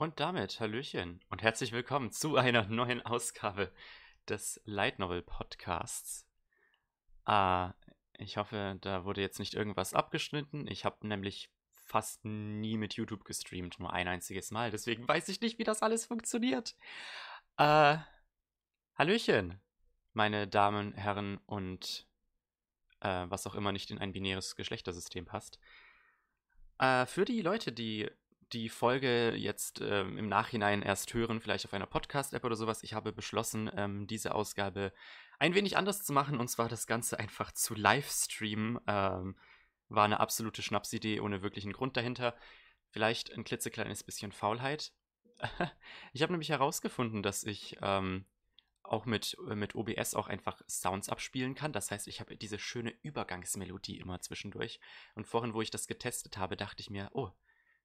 [0.00, 3.70] Und damit Hallöchen und herzlich willkommen zu einer neuen Ausgabe
[4.26, 6.26] des Light Novel Podcasts.
[7.26, 7.74] Ah,
[8.16, 10.66] ich hoffe, da wurde jetzt nicht irgendwas abgeschnitten.
[10.68, 11.50] Ich habe nämlich
[11.84, 14.70] fast nie mit YouTube gestreamt, nur ein einziges Mal.
[14.70, 16.76] Deswegen weiß ich nicht, wie das alles funktioniert.
[17.58, 17.98] Äh,
[18.94, 19.60] Hallöchen,
[20.14, 22.06] meine Damen, Herren und
[23.00, 25.60] äh, was auch immer nicht in ein binäres Geschlechtersystem passt.
[26.78, 28.10] Äh, für die Leute, die
[28.52, 32.94] die Folge jetzt ähm, im Nachhinein erst hören, vielleicht auf einer Podcast-App oder sowas, ich
[32.94, 34.92] habe beschlossen, ähm, diese Ausgabe
[35.38, 38.78] ein wenig anders zu machen und zwar das Ganze einfach zu Livestreamen.
[38.86, 39.36] Ähm,
[39.88, 42.36] war eine absolute Schnapsidee ohne wirklichen Grund dahinter.
[42.90, 44.92] Vielleicht ein klitzekleines bisschen Faulheit.
[46.12, 48.24] ich habe nämlich herausgefunden, dass ich ähm,
[48.82, 51.72] auch mit, äh, mit OBS auch einfach Sounds abspielen kann.
[51.72, 54.80] Das heißt, ich habe diese schöne Übergangsmelodie immer zwischendurch.
[55.14, 57.30] Und vorhin, wo ich das getestet habe, dachte ich mir, oh,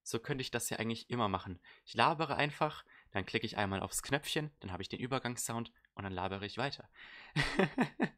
[0.05, 1.59] so könnte ich das ja eigentlich immer machen.
[1.83, 6.03] Ich labere einfach, dann klicke ich einmal aufs Knöpfchen, dann habe ich den Übergangssound und
[6.03, 6.87] dann labere ich weiter.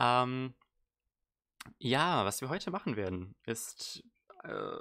[0.00, 0.54] ähm,
[1.78, 4.02] ja, was wir heute machen werden, ist
[4.44, 4.78] äh,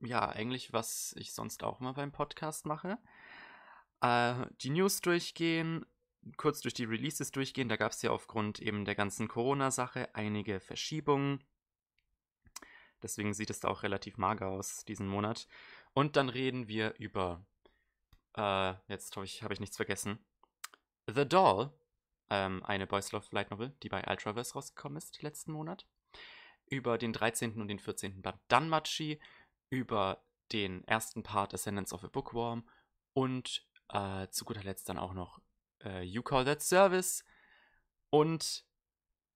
[0.00, 2.98] ja eigentlich, was ich sonst auch immer beim Podcast mache.
[4.00, 5.84] Äh, die News durchgehen,
[6.38, 7.68] kurz durch die Releases durchgehen.
[7.68, 11.44] Da gab es ja aufgrund eben der ganzen Corona-Sache einige Verschiebungen.
[13.02, 15.46] Deswegen sieht es da auch relativ mager aus diesen Monat.
[15.92, 17.44] Und dann reden wir über,
[18.36, 20.18] äh, jetzt hoffe ich, habe ich nichts vergessen,
[21.06, 21.72] The Doll,
[22.30, 25.86] ähm, eine Boys Love Light Novel, die bei Ultraverse rausgekommen ist letzten Monat.
[26.66, 27.60] Über den 13.
[27.60, 28.22] und den 14.
[28.22, 29.20] Band Danmachi,
[29.70, 32.68] über den ersten Part Ascendance of a Bookworm
[33.12, 35.40] und äh, zu guter Letzt dann auch noch
[35.82, 37.24] äh, You Call That Service
[38.10, 38.64] und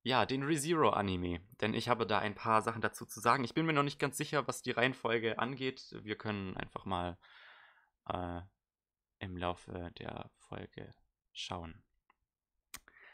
[0.05, 3.43] ja, den ReZero Anime, denn ich habe da ein paar Sachen dazu zu sagen.
[3.43, 5.97] Ich bin mir noch nicht ganz sicher, was die Reihenfolge angeht.
[6.03, 7.17] Wir können einfach mal
[8.11, 8.43] äh,
[9.19, 10.95] im Laufe der Folge
[11.33, 11.83] schauen.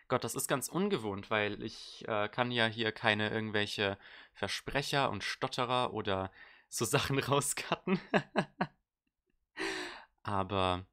[0.09, 3.97] Gott, das ist ganz ungewohnt, weil ich äh, kann ja hier keine irgendwelche
[4.33, 6.33] Versprecher und Stotterer oder
[6.69, 8.01] so Sachen rauscutten.
[10.25, 10.85] Aber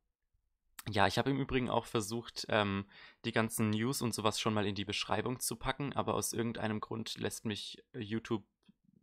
[0.90, 2.86] ja, ich habe im Übrigen auch versucht, ähm,
[3.26, 6.80] die ganzen News und sowas schon mal in die Beschreibung zu packen, aber aus irgendeinem
[6.80, 8.44] Grund lässt mich äh, YouTube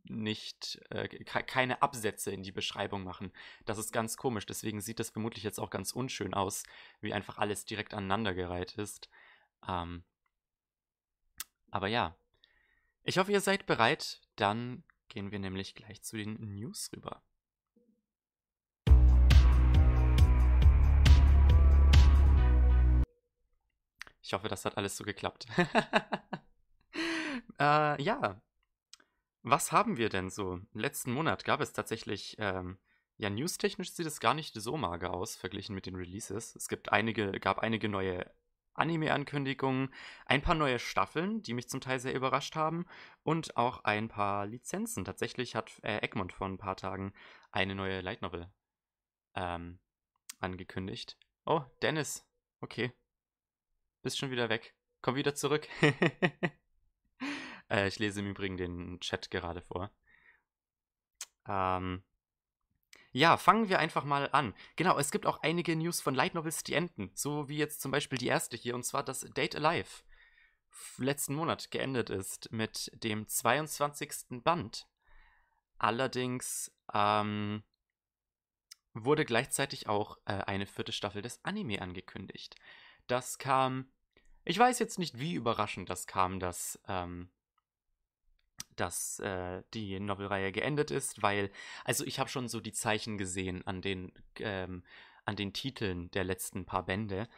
[0.04, 3.32] nicht äh, keine Absätze in die Beschreibung machen.
[3.64, 6.64] Das ist ganz komisch, deswegen sieht das vermutlich jetzt auch ganz unschön aus,
[7.00, 9.08] wie einfach alles direkt aneinandergereiht ist.
[9.66, 10.04] Ähm,
[11.70, 12.16] aber ja,
[13.02, 14.20] ich hoffe, ihr seid bereit.
[14.36, 17.22] Dann gehen wir nämlich gleich zu den News rüber.
[24.24, 25.46] Ich hoffe, das hat alles so geklappt.
[27.60, 28.40] äh, ja.
[29.42, 30.60] Was haben wir denn so?
[30.72, 32.78] Letzten Monat gab es tatsächlich, ähm,
[33.18, 36.56] ja, newstechnisch sieht es gar nicht so mager aus, verglichen mit den Releases.
[36.56, 38.24] Es gibt einige, gab einige neue
[38.72, 39.92] Anime-Ankündigungen,
[40.24, 42.86] ein paar neue Staffeln, die mich zum Teil sehr überrascht haben,
[43.24, 45.04] und auch ein paar Lizenzen.
[45.04, 47.12] Tatsächlich hat äh, Egmont vor ein paar Tagen
[47.52, 48.50] eine neue Light Novel
[49.34, 49.80] ähm,
[50.40, 51.18] angekündigt.
[51.44, 52.26] Oh, Dennis.
[52.62, 52.94] Okay.
[54.04, 54.74] Bist schon wieder weg.
[55.00, 55.66] Komm wieder zurück.
[57.70, 59.90] äh, ich lese im Übrigen den Chat gerade vor.
[61.48, 62.02] Ähm,
[63.12, 64.54] ja, fangen wir einfach mal an.
[64.76, 67.12] Genau, es gibt auch einige News von Light Novels, die enden.
[67.14, 70.02] So wie jetzt zum Beispiel die erste hier, und zwar dass Date Alive
[70.98, 74.42] letzten Monat geendet ist mit dem 22.
[74.42, 74.86] Band.
[75.78, 77.62] Allerdings ähm,
[78.92, 82.56] wurde gleichzeitig auch äh, eine vierte Staffel des Anime angekündigt.
[83.06, 83.86] Das kam
[84.44, 87.28] ich weiß jetzt nicht, wie überraschend das kam, dass, ähm,
[88.76, 91.50] dass äh, die Novelreihe geendet ist, weil,
[91.84, 94.82] also ich habe schon so die Zeichen gesehen an den, ähm,
[95.24, 97.28] an den Titeln der letzten paar Bände.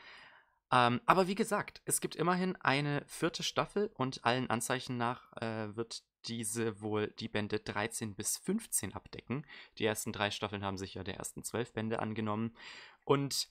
[0.73, 5.77] Ähm, aber wie gesagt, es gibt immerhin eine vierte Staffel und allen Anzeichen nach äh,
[5.77, 9.47] wird diese wohl die Bände 13 bis 15 abdecken.
[9.79, 12.57] Die ersten drei Staffeln haben sich ja der ersten zwölf Bände angenommen.
[13.05, 13.49] Und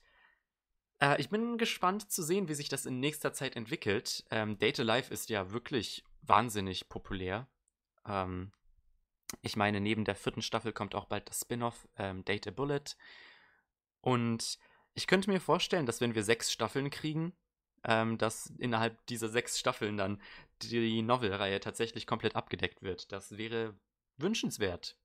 [1.00, 4.24] äh, ich bin gespannt zu sehen, wie sich das in nächster Zeit entwickelt.
[4.30, 7.48] Ähm, Data Life ist ja wirklich wahnsinnig populär.
[8.06, 8.52] Ähm,
[9.42, 12.96] ich meine, neben der vierten Staffel kommt auch bald das Spin-off ähm, Data Bullet.
[14.00, 14.58] Und
[14.94, 17.32] ich könnte mir vorstellen, dass wenn wir sechs Staffeln kriegen,
[17.84, 20.20] ähm, dass innerhalb dieser sechs Staffeln dann
[20.62, 23.12] die Novelreihe tatsächlich komplett abgedeckt wird.
[23.12, 23.74] Das wäre
[24.16, 24.96] wünschenswert,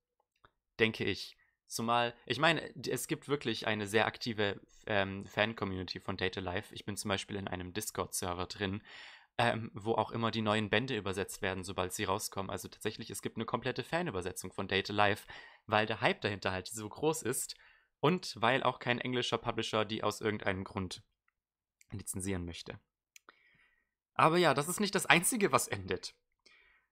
[0.78, 1.36] denke ich.
[1.66, 6.74] Zumal, ich meine, es gibt wirklich eine sehr aktive ähm, Fan-Community von Data Life.
[6.74, 8.82] Ich bin zum Beispiel in einem Discord-Server drin,
[9.38, 12.50] ähm, wo auch immer die neuen Bände übersetzt werden, sobald sie rauskommen.
[12.50, 15.26] Also tatsächlich, es gibt eine komplette Fanübersetzung von Data Life,
[15.66, 17.56] weil der Hype dahinter halt so groß ist.
[18.00, 21.02] Und weil auch kein englischer Publisher die aus irgendeinem Grund
[21.92, 22.78] lizenzieren möchte.
[24.14, 26.14] Aber ja, das ist nicht das Einzige, was endet.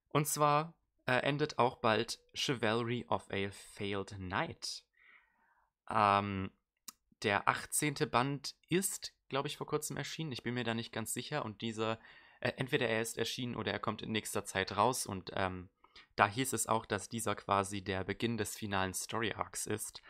[0.08, 0.74] Und zwar
[1.10, 4.84] äh, endet auch bald Chivalry of a Failed Knight.
[5.90, 6.52] Ähm,
[7.24, 7.94] der 18.
[8.08, 10.30] Band ist, glaube ich, vor kurzem erschienen.
[10.30, 11.44] Ich bin mir da nicht ganz sicher.
[11.44, 11.98] Und dieser,
[12.38, 15.04] äh, entweder er ist erschienen oder er kommt in nächster Zeit raus.
[15.04, 15.68] Und ähm,
[16.14, 20.02] da hieß es auch, dass dieser quasi der Beginn des finalen Story Arcs ist.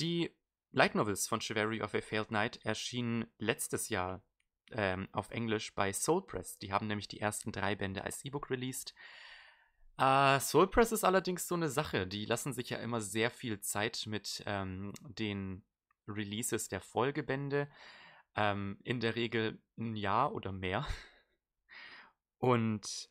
[0.00, 0.34] Die
[0.72, 4.24] Light Novels von Chivalry of a Failed Knight erschienen letztes Jahr
[4.72, 6.58] ähm, auf Englisch bei Soul Press.
[6.58, 8.92] Die haben nämlich die ersten drei Bände als E-Book released.
[9.98, 12.06] Äh, Soul Press ist allerdings so eine Sache.
[12.06, 15.64] Die lassen sich ja immer sehr viel Zeit mit ähm, den
[16.08, 17.68] Releases der Folgebände.
[18.34, 20.86] Ähm, in der Regel ein Jahr oder mehr.
[22.38, 23.08] Und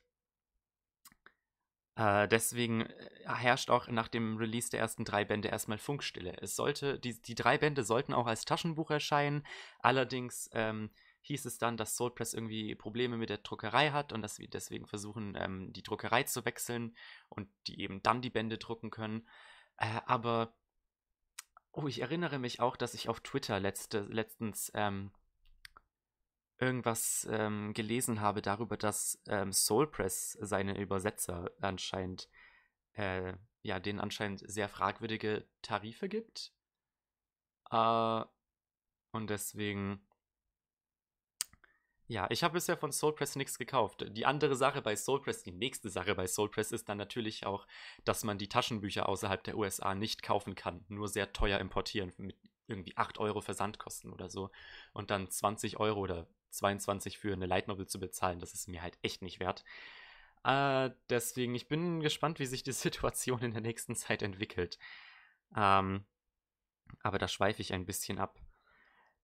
[1.96, 6.36] äh, deswegen äh, herrscht auch nach dem Release der ersten drei Bände erstmal Funkstille.
[6.42, 9.46] Es sollte, die, die drei Bände sollten auch als Taschenbuch erscheinen.
[9.80, 10.92] Allerdings ähm,
[11.25, 14.86] hieß es dann, dass Soulpress irgendwie Probleme mit der Druckerei hat und dass wir deswegen
[14.86, 16.95] versuchen, ähm, die Druckerei zu wechseln
[17.30, 19.27] und die eben dann die Bände drucken können.
[19.77, 20.56] Äh, aber,
[21.72, 25.12] oh, ich erinnere mich auch, dass ich auf Twitter letzte, letztens ähm,
[26.60, 32.30] irgendwas ähm, gelesen habe darüber, dass ähm, Soulpress seine Übersetzer anscheinend,
[32.94, 33.33] äh,
[33.63, 36.54] ja, denen anscheinend sehr fragwürdige Tarife gibt.
[37.72, 38.24] Äh,
[39.12, 40.06] und deswegen,
[42.07, 44.06] ja, ich habe bisher von Soulpress nichts gekauft.
[44.10, 47.68] Die andere Sache bei Soulpress, die nächste Sache bei Soulpress ist dann natürlich auch,
[48.04, 52.38] dass man die Taschenbücher außerhalb der USA nicht kaufen kann, nur sehr teuer importieren mit
[52.68, 54.50] irgendwie 8 Euro Versandkosten oder so
[54.94, 58.81] und dann 20 Euro oder 22 für eine Light Novel zu bezahlen, das ist mir
[58.81, 59.63] halt echt nicht wert.
[60.44, 64.78] Äh, deswegen, ich bin gespannt, wie sich die Situation in der nächsten Zeit entwickelt.
[65.56, 66.06] Ähm,
[67.01, 68.40] aber da schweife ich ein bisschen ab.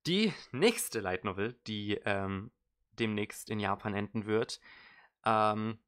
[0.08, 2.52] Die nächste Light Novel, die ähm,
[3.02, 4.62] demnächst in Japan enden wird,
[5.26, 5.80] ähm,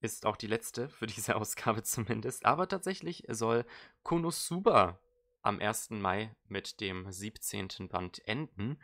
[0.00, 2.46] ist auch die letzte für diese Ausgabe zumindest.
[2.46, 3.64] Aber tatsächlich soll
[4.02, 4.98] Konosuba
[5.42, 5.90] am 1.
[5.90, 7.88] Mai mit dem 17.
[7.88, 8.78] Band enden.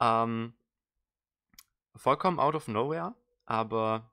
[0.00, 0.54] Ähm,
[1.94, 3.14] vollkommen out of nowhere,
[3.44, 4.10] aber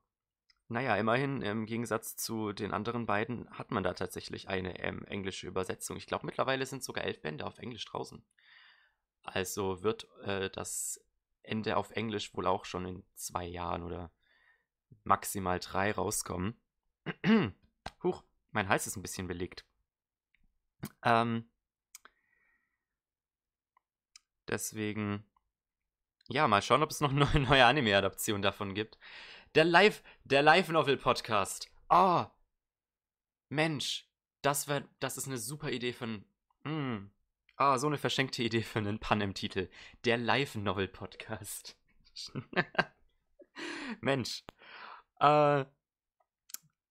[0.67, 5.47] naja, immerhin im Gegensatz zu den anderen beiden hat man da tatsächlich eine ähm, englische
[5.47, 5.97] Übersetzung.
[5.97, 8.23] Ich glaube, mittlerweile sind sogar elf Bände auf Englisch draußen.
[9.23, 11.03] Also wird äh, das
[11.43, 14.11] Ende auf Englisch wohl auch schon in zwei Jahren oder
[15.03, 16.59] maximal drei rauskommen.
[18.03, 19.65] Huch, mein Hals ist ein bisschen belegt.
[21.03, 21.49] Ähm,
[24.47, 25.23] deswegen
[26.31, 28.97] ja, mal schauen, ob es noch eine neue Anime-Adaption davon gibt.
[29.55, 31.71] Der Live, der Live-Novel-Podcast.
[31.89, 32.25] Oh,
[33.49, 34.07] Mensch,
[34.43, 36.25] das wär, das ist eine super Idee für ein,
[36.63, 37.11] mm,
[37.59, 39.69] ah, so eine verschenkte Idee für einen Pan im Titel.
[40.05, 41.75] Der Live-Novel-Podcast.
[44.01, 44.43] Mensch.
[45.19, 45.65] Äh,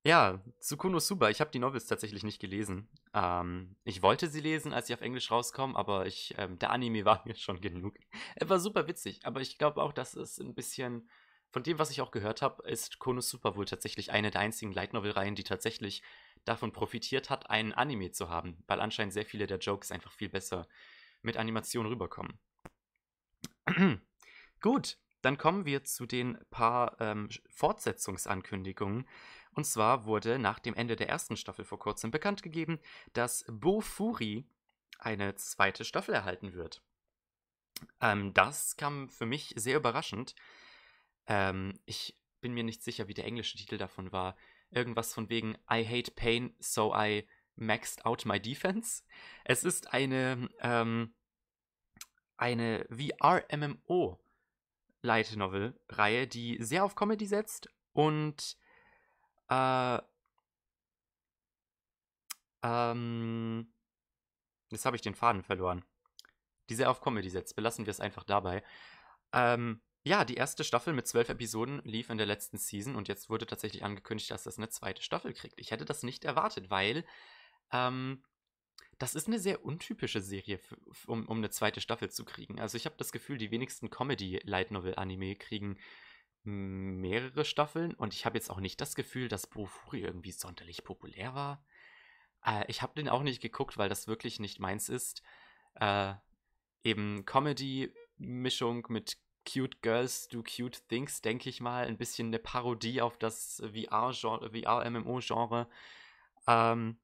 [0.04, 1.30] ja, Tsukuno Suba.
[1.30, 2.88] Ich habe die Novels tatsächlich nicht gelesen.
[3.14, 7.04] Ähm, ich wollte sie lesen, als sie auf Englisch rauskommen, aber ich, ähm, der Anime
[7.06, 7.96] war mir schon genug.
[8.36, 11.08] Er war super witzig, aber ich glaube auch, dass es ein bisschen.
[11.50, 14.92] Von dem, was ich auch gehört habe, ist Konosuba wohl tatsächlich eine der einzigen Light
[14.92, 16.02] Novel-Reihen, die tatsächlich
[16.44, 20.28] davon profitiert hat, einen Anime zu haben, weil anscheinend sehr viele der Jokes einfach viel
[20.28, 20.68] besser
[21.22, 22.38] mit Animation rüberkommen.
[24.60, 29.08] Gut, dann kommen wir zu den paar ähm, Fortsetzungsankündigungen.
[29.52, 32.78] Und zwar wurde nach dem Ende der ersten Staffel vor kurzem bekannt gegeben,
[33.12, 34.46] dass Bofuri
[34.98, 36.82] eine zweite Staffel erhalten wird.
[38.00, 40.34] Ähm, das kam für mich sehr überraschend.
[41.26, 44.36] Ähm, ich bin mir nicht sicher, wie der englische Titel davon war.
[44.70, 49.02] Irgendwas von wegen I hate pain, so I maxed out my defense.
[49.44, 51.14] Es ist eine, ähm,
[52.36, 54.18] eine VR-MMO
[55.02, 58.56] Light Novel Reihe, die sehr auf Comedy setzt und
[59.48, 59.98] äh,
[62.62, 63.72] ähm,
[64.70, 65.84] jetzt habe ich den Faden verloren.
[66.68, 67.56] Die sehr auf Comedy setzt.
[67.56, 68.62] Belassen wir es einfach dabei.
[69.32, 73.28] Ähm, ja, die erste Staffel mit zwölf Episoden lief in der letzten Season und jetzt
[73.28, 75.58] wurde tatsächlich angekündigt, dass das eine zweite Staffel kriegt.
[75.58, 77.04] Ich hätte das nicht erwartet, weil
[77.72, 78.22] ähm,
[78.98, 80.60] das ist eine sehr untypische Serie,
[81.06, 82.60] um, um eine zweite Staffel zu kriegen.
[82.60, 85.78] Also ich habe das Gefühl, die wenigsten Comedy-Light Novel-Anime kriegen
[86.44, 91.34] mehrere Staffeln und ich habe jetzt auch nicht das Gefühl, dass Bofuri irgendwie sonderlich populär
[91.34, 91.64] war.
[92.44, 95.22] Äh, ich habe den auch nicht geguckt, weil das wirklich nicht meins ist.
[95.74, 96.14] Äh,
[96.82, 99.18] eben Comedy-Mischung mit
[99.50, 101.86] Cute Girls Do Cute Things, denke ich mal.
[101.86, 105.66] Ein bisschen eine Parodie auf das VR-MMO-Genre.
[105.66, 105.68] VR
[106.48, 106.98] ähm,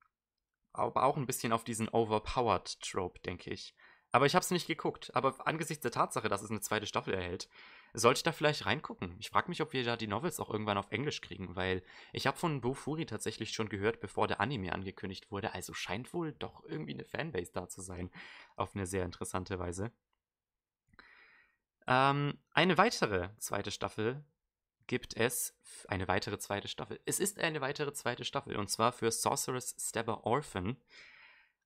[0.73, 3.75] aber auch ein bisschen auf diesen overpowered Trope, denke ich.
[4.11, 5.15] Aber ich habe es nicht geguckt.
[5.15, 7.49] Aber angesichts der Tatsache, dass es eine zweite Staffel erhält,
[7.95, 9.15] sollte ich da vielleicht reingucken.
[9.19, 11.83] Ich frage mich, ob wir da die Novels auch irgendwann auf Englisch kriegen, weil
[12.13, 15.55] ich habe von Bofuri tatsächlich schon gehört, bevor der Anime angekündigt wurde.
[15.55, 18.11] Also scheint wohl doch irgendwie eine Fanbase da zu sein.
[18.57, 19.93] Auf eine sehr interessante Weise.
[21.87, 24.25] Ähm, eine weitere zweite Staffel
[24.87, 25.57] gibt es.
[25.88, 27.00] Eine weitere zweite Staffel.
[27.05, 30.76] Es ist eine weitere zweite Staffel und zwar für Sorceress Stabber Orphan.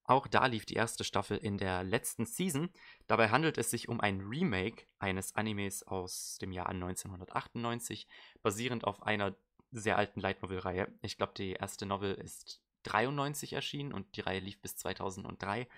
[0.05, 2.71] Auch da lief die erste Staffel in der letzten Season.
[3.07, 8.09] Dabei handelt es sich um ein Remake eines Animes aus dem Jahr 1998,
[8.43, 9.37] basierend auf einer
[9.71, 10.91] sehr alten Light Novel Reihe.
[11.03, 15.69] Ich glaube, die erste Novel ist 93 erschienen und die Reihe lief bis 2003.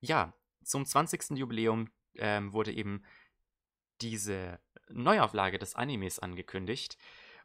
[0.00, 0.32] Ja,
[0.62, 1.30] zum 20.
[1.30, 3.02] Jubiläum ähm, wurde eben
[4.02, 6.98] diese Neuauflage des Animes angekündigt.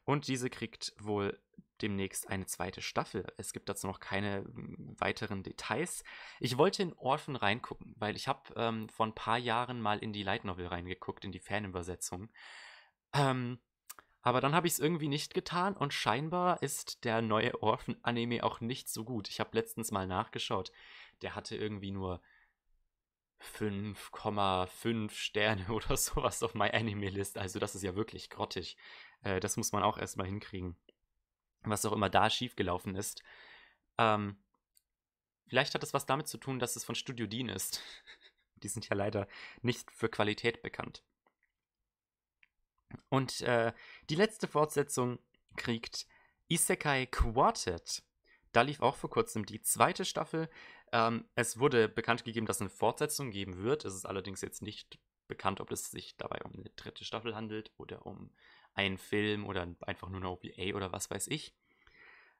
[0.03, 1.39] Und diese kriegt wohl
[1.81, 3.25] demnächst eine zweite Staffel.
[3.37, 6.03] Es gibt dazu noch keine hm, weiteren Details.
[6.39, 10.13] Ich wollte in Orphan reingucken, weil ich habe ähm, vor ein paar Jahren mal in
[10.13, 12.29] die Light Novel reingeguckt, in die Fanübersetzung.
[13.13, 13.59] Ähm,
[14.21, 18.59] aber dann habe ich es irgendwie nicht getan und scheinbar ist der neue Orphan-Anime auch
[18.59, 19.29] nicht so gut.
[19.29, 20.71] Ich habe letztens mal nachgeschaut.
[21.21, 22.21] Der hatte irgendwie nur
[23.39, 27.37] 5,5 Sterne oder sowas auf MyAnimeList.
[27.37, 28.77] Also das ist ja wirklich grottig.
[29.23, 30.75] Äh, das muss man auch erstmal hinkriegen.
[31.63, 33.23] Was auch immer da schiefgelaufen ist.
[33.97, 34.37] Ähm,
[35.47, 37.81] vielleicht hat es was damit zu tun, dass es von Studio Dean ist.
[38.63, 39.27] Die sind ja leider
[39.61, 41.03] nicht für Qualität bekannt.
[43.09, 43.73] Und äh,
[44.09, 45.19] die letzte Fortsetzung
[45.55, 46.07] kriegt
[46.47, 48.03] Isekai Quartet.
[48.51, 50.49] Da lief auch vor kurzem die zweite Staffel.
[50.91, 53.85] Ähm, es wurde bekannt gegeben, dass es eine Fortsetzung geben wird.
[53.85, 57.71] Es ist allerdings jetzt nicht bekannt, ob es sich dabei um eine dritte Staffel handelt
[57.77, 58.31] oder um
[58.73, 61.53] einen Film oder einfach nur eine OPA oder was weiß ich.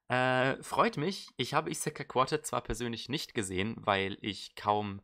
[0.08, 1.30] Äh, freut mich.
[1.36, 5.02] Ich habe Isekai Quartet zwar persönlich nicht gesehen, weil ich kaum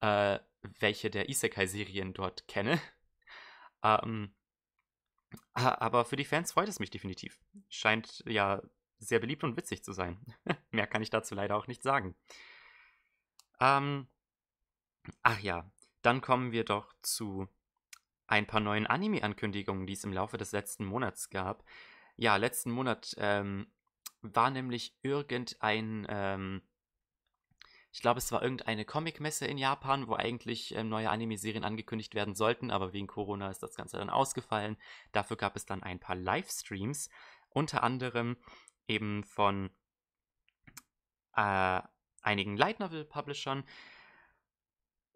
[0.00, 0.40] äh,
[0.80, 2.80] welche der Isekai-Serien dort kenne.
[3.84, 4.34] ähm,
[5.52, 7.38] aber für die Fans freut es mich definitiv.
[7.68, 8.62] Scheint ja
[8.98, 10.18] sehr beliebt und witzig zu sein.
[10.70, 12.16] Mehr kann ich dazu leider auch nicht sagen.
[13.60, 14.08] Ähm,
[15.22, 15.70] ach ja,
[16.02, 17.48] dann kommen wir doch zu
[18.26, 21.64] ein paar neuen Anime-Ankündigungen, die es im Laufe des letzten Monats gab.
[22.16, 23.70] Ja, letzten Monat ähm,
[24.22, 26.62] war nämlich irgendein, ähm,
[27.92, 32.34] ich glaube, es war irgendeine Comic-Messe in Japan, wo eigentlich ähm, neue Anime-Serien angekündigt werden
[32.34, 34.76] sollten, aber wegen Corona ist das Ganze dann ausgefallen.
[35.12, 37.10] Dafür gab es dann ein paar Livestreams,
[37.48, 38.36] unter anderem
[38.86, 39.70] eben von
[41.34, 41.80] äh,
[42.22, 43.64] einigen Light Novel Publishern,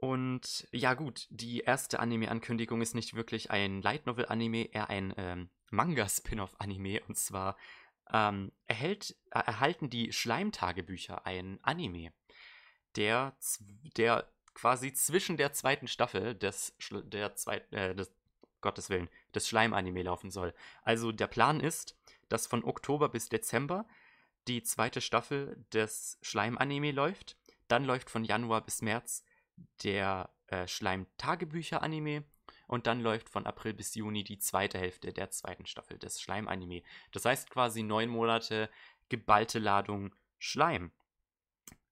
[0.05, 5.49] und ja gut, die erste Anime-Ankündigung ist nicht wirklich ein Light Novel-Anime, eher ein ähm,
[5.71, 7.01] Manga-Spin-off-Anime.
[7.09, 7.57] Und zwar
[8.13, 12.13] ähm, erhält, äh, erhalten die Schleimtagebücher ein Anime,
[12.97, 13.35] der,
[13.97, 18.13] der quasi zwischen der zweiten Staffel des, der zweit, äh, des
[18.61, 20.53] Gottes Willen, des Schleim-Anime laufen soll.
[20.83, 21.97] Also der Plan ist,
[22.29, 23.87] dass von Oktober bis Dezember
[24.49, 27.37] die zweite Staffel des Schleim-Anime läuft.
[27.69, 29.25] Dann läuft von Januar bis März
[29.83, 32.25] der äh, Schleim-Tagebücher-Anime
[32.67, 36.83] und dann läuft von April bis Juni die zweite Hälfte der zweiten Staffel des Schleim-Anime.
[37.13, 38.71] Das heißt quasi neun Monate
[39.09, 40.93] geballte Ladung Schleim.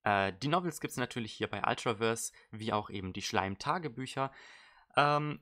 [0.04, 4.32] Äh, die Novels gibt es natürlich hier bei Ultraverse, wie auch eben die Schleim-Tagebücher.
[4.96, 5.40] Ähm,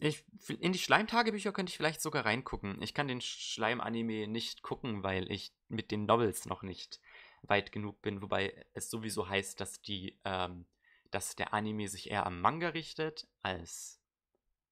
[0.00, 0.24] ich,
[0.60, 2.80] in die Schleim-Tagebücher könnte ich vielleicht sogar reingucken.
[2.82, 7.00] Ich kann den Schleim-Anime nicht gucken, weil ich mit den Novels noch nicht
[7.42, 10.66] weit genug bin, wobei es sowieso heißt, dass die ähm,
[11.10, 14.00] dass der Anime sich eher am Manga richtet als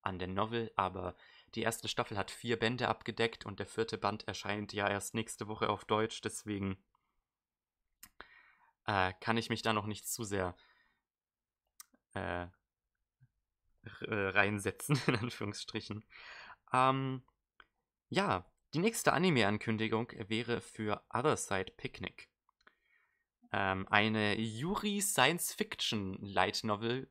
[0.03, 1.17] an der Novel, aber
[1.55, 5.49] die erste Staffel hat vier Bände abgedeckt und der vierte Band erscheint ja erst nächste
[5.49, 6.79] Woche auf Deutsch, deswegen
[8.87, 10.57] äh, kann ich mich da noch nicht zu sehr
[12.15, 12.47] äh
[14.01, 16.05] reinsetzen, in Anführungsstrichen.
[16.73, 17.23] Ähm,
[18.09, 22.29] ja, die nächste Anime-Ankündigung wäre für Other Side Picnic
[23.53, 27.09] ähm, eine Yuri Science Fiction Light Novel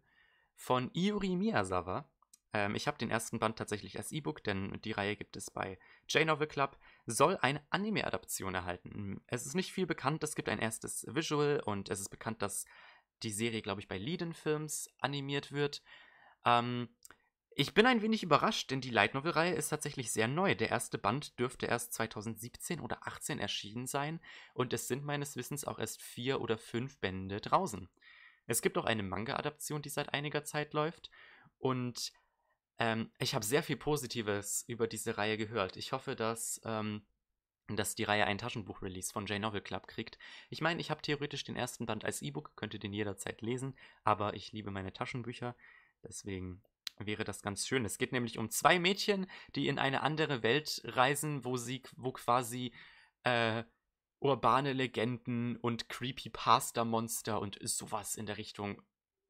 [0.55, 2.10] von Iuri Miyazawa.
[2.53, 5.79] Ähm, ich habe den ersten Band tatsächlich als E-Book, denn die Reihe gibt es bei
[6.07, 6.77] J-Novel Club.
[7.05, 9.22] Soll eine Anime-Adaption erhalten.
[9.27, 12.65] Es ist nicht viel bekannt, es gibt ein erstes Visual und es ist bekannt, dass
[13.24, 15.81] die Serie, glaube ich, bei Leiden Films animiert wird.
[16.48, 16.89] Ähm,
[17.56, 20.56] ich bin ein wenig überrascht, denn die Light Novel Reihe ist tatsächlich sehr neu.
[20.56, 24.22] Der erste Band dürfte erst 2017 oder 2018 erschienen sein
[24.54, 27.89] und es sind meines Wissens auch erst vier oder fünf Bände draußen.
[28.46, 31.10] Es gibt auch eine Manga-Adaption, die seit einiger Zeit läuft
[31.58, 32.13] und
[32.77, 35.77] ähm, ich habe sehr viel Positives über diese Reihe gehört.
[35.77, 37.08] Ich hoffe, dass ähm,
[37.75, 40.18] dass die Reihe einen Taschenbuch-Release von J-Novel Club kriegt.
[40.50, 44.36] Ich meine, ich habe theoretisch den ersten Band als E-Book, könnte den jederzeit lesen, aber
[44.36, 45.56] ich liebe meine Taschenbücher,
[46.04, 46.62] deswegen
[46.98, 47.86] wäre das ganz schön.
[47.86, 52.12] Es geht nämlich um zwei Mädchen, die in eine andere Welt reisen, wo sie, wo
[52.12, 52.74] quasi
[53.24, 53.63] äh,
[54.20, 58.82] urbane Legenden und Creepypasta-Monster und sowas in der Richtung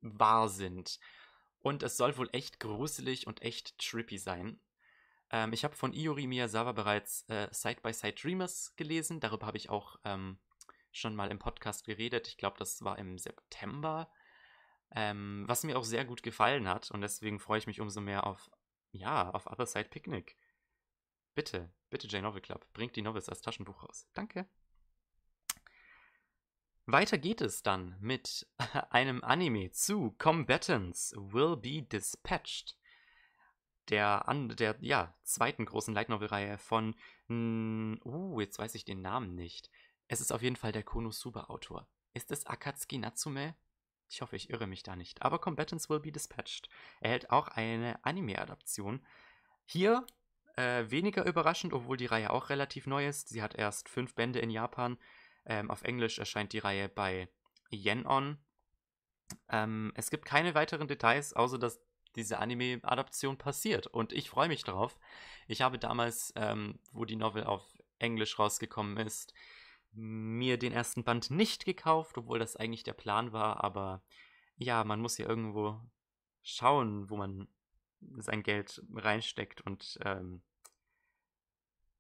[0.02, 1.00] wahr sind.
[1.60, 4.60] Und es soll wohl echt gruselig und echt trippy sein.
[5.30, 9.20] Ähm, ich habe von Iori Miyazawa bereits äh, Side by Side Dreamers gelesen.
[9.20, 10.38] Darüber habe ich auch ähm,
[10.92, 12.28] schon mal im Podcast geredet.
[12.28, 14.10] Ich glaube, das war im September.
[14.96, 16.92] Ähm, was mir auch sehr gut gefallen hat.
[16.92, 18.50] Und deswegen freue ich mich umso mehr auf,
[18.92, 20.38] ja, auf Other Side Picnic.
[21.36, 24.08] Bitte, bitte J-Novel Club, bringt die Novels als Taschenbuch raus.
[24.14, 24.48] Danke.
[26.90, 28.48] Weiter geht es dann mit
[28.92, 32.78] einem Anime zu Combatants Will Be Dispatched.
[33.90, 36.96] Der, an, der ja, zweiten großen Light Novel Reihe von,
[37.30, 39.70] uh, jetzt weiß ich den Namen nicht.
[40.08, 41.88] Es ist auf jeden Fall der Konosuba-Autor.
[42.14, 43.56] Ist es Akatsuki Natsume?
[44.10, 45.22] Ich hoffe, ich irre mich da nicht.
[45.22, 46.70] Aber Combatants Will Be Dispatched
[47.02, 49.06] erhält auch eine Anime-Adaption.
[49.66, 50.06] Hier
[50.56, 53.30] äh, weniger überraschend, obwohl die Reihe auch relativ neu ist.
[53.30, 54.98] Sie hat erst fünf Bände in Japan
[55.48, 57.30] ähm, auf Englisch erscheint die Reihe bei
[57.72, 58.38] Yenon.
[59.50, 61.82] Ähm, es gibt keine weiteren Details, außer dass
[62.16, 63.88] diese Anime-Adaption passiert.
[63.88, 65.00] Und ich freue mich drauf.
[65.48, 67.64] Ich habe damals, ähm, wo die Novel auf
[68.00, 69.34] Englisch rausgekommen ist,
[69.92, 73.64] mir den ersten Band nicht gekauft, obwohl das eigentlich der Plan war.
[73.64, 74.04] Aber
[74.58, 75.82] ja, man muss ja irgendwo
[76.44, 77.48] schauen, wo man
[78.18, 79.62] sein Geld reinsteckt.
[79.62, 80.42] Und ähm,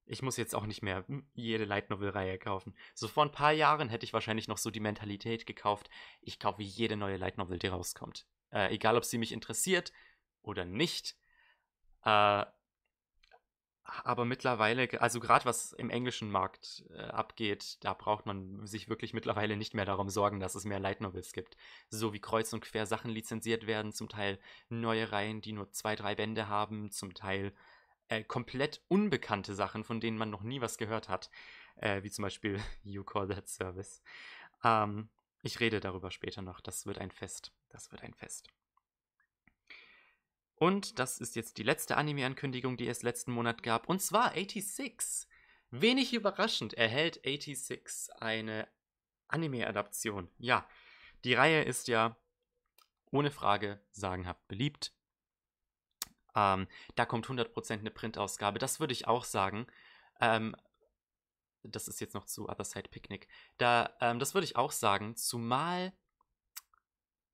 [0.05, 2.75] ich muss jetzt auch nicht mehr jede Light Novel-Reihe kaufen.
[2.93, 5.89] So vor ein paar Jahren hätte ich wahrscheinlich noch so die Mentalität gekauft,
[6.21, 8.25] ich kaufe jede neue Light Novel, die rauskommt.
[8.51, 9.91] Äh, egal, ob sie mich interessiert
[10.41, 11.17] oder nicht.
[12.03, 12.45] Äh,
[14.03, 19.13] aber mittlerweile, also gerade was im englischen Markt äh, abgeht, da braucht man sich wirklich
[19.13, 21.55] mittlerweile nicht mehr darum sorgen, dass es mehr Light Novels gibt.
[21.89, 25.95] So wie kreuz und quer Sachen lizenziert werden, zum Teil neue Reihen, die nur zwei,
[25.95, 27.53] drei Bände haben, zum Teil
[28.09, 31.29] äh, komplett unbekannte Sachen, von denen man noch nie was gehört hat,
[31.77, 34.01] äh, wie zum Beispiel You Call That Service.
[34.63, 35.09] Ähm,
[35.43, 36.59] ich rede darüber später noch.
[36.59, 37.53] Das wird ein Fest.
[37.69, 38.49] Das wird ein Fest.
[40.59, 43.87] Und das ist jetzt die letzte Anime-Ankündigung, die es letzten Monat gab.
[43.87, 45.27] Und zwar 86.
[45.69, 48.67] Wenig überraschend erhält 86 eine
[49.27, 50.29] Anime-Adaption.
[50.37, 50.67] Ja,
[51.23, 52.17] die Reihe ist ja
[53.11, 54.93] ohne Frage sagenhaft beliebt.
[56.35, 58.59] Ähm, da kommt 100% eine Printausgabe.
[58.59, 59.67] Das würde ich auch sagen.
[60.19, 60.55] Ähm,
[61.63, 63.27] das ist jetzt noch zu Other Side Picnic.
[63.57, 65.93] Da, ähm, das würde ich auch sagen, zumal,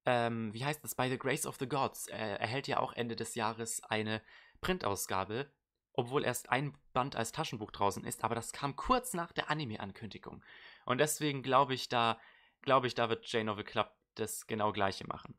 [0.06, 3.16] ähm, wie heißt das, By the Grace of the Gods äh, erhält ja auch Ende
[3.16, 4.22] des Jahres eine
[4.62, 5.52] Printausgabe,
[5.94, 10.44] obwohl erst ein Band als Taschenbuch draußen ist, aber das kam kurz nach der Anime-Ankündigung.
[10.86, 12.20] Und deswegen glaube ich, da,
[12.62, 15.38] glaube ich, da wird J-Novel Club das genau gleiche machen.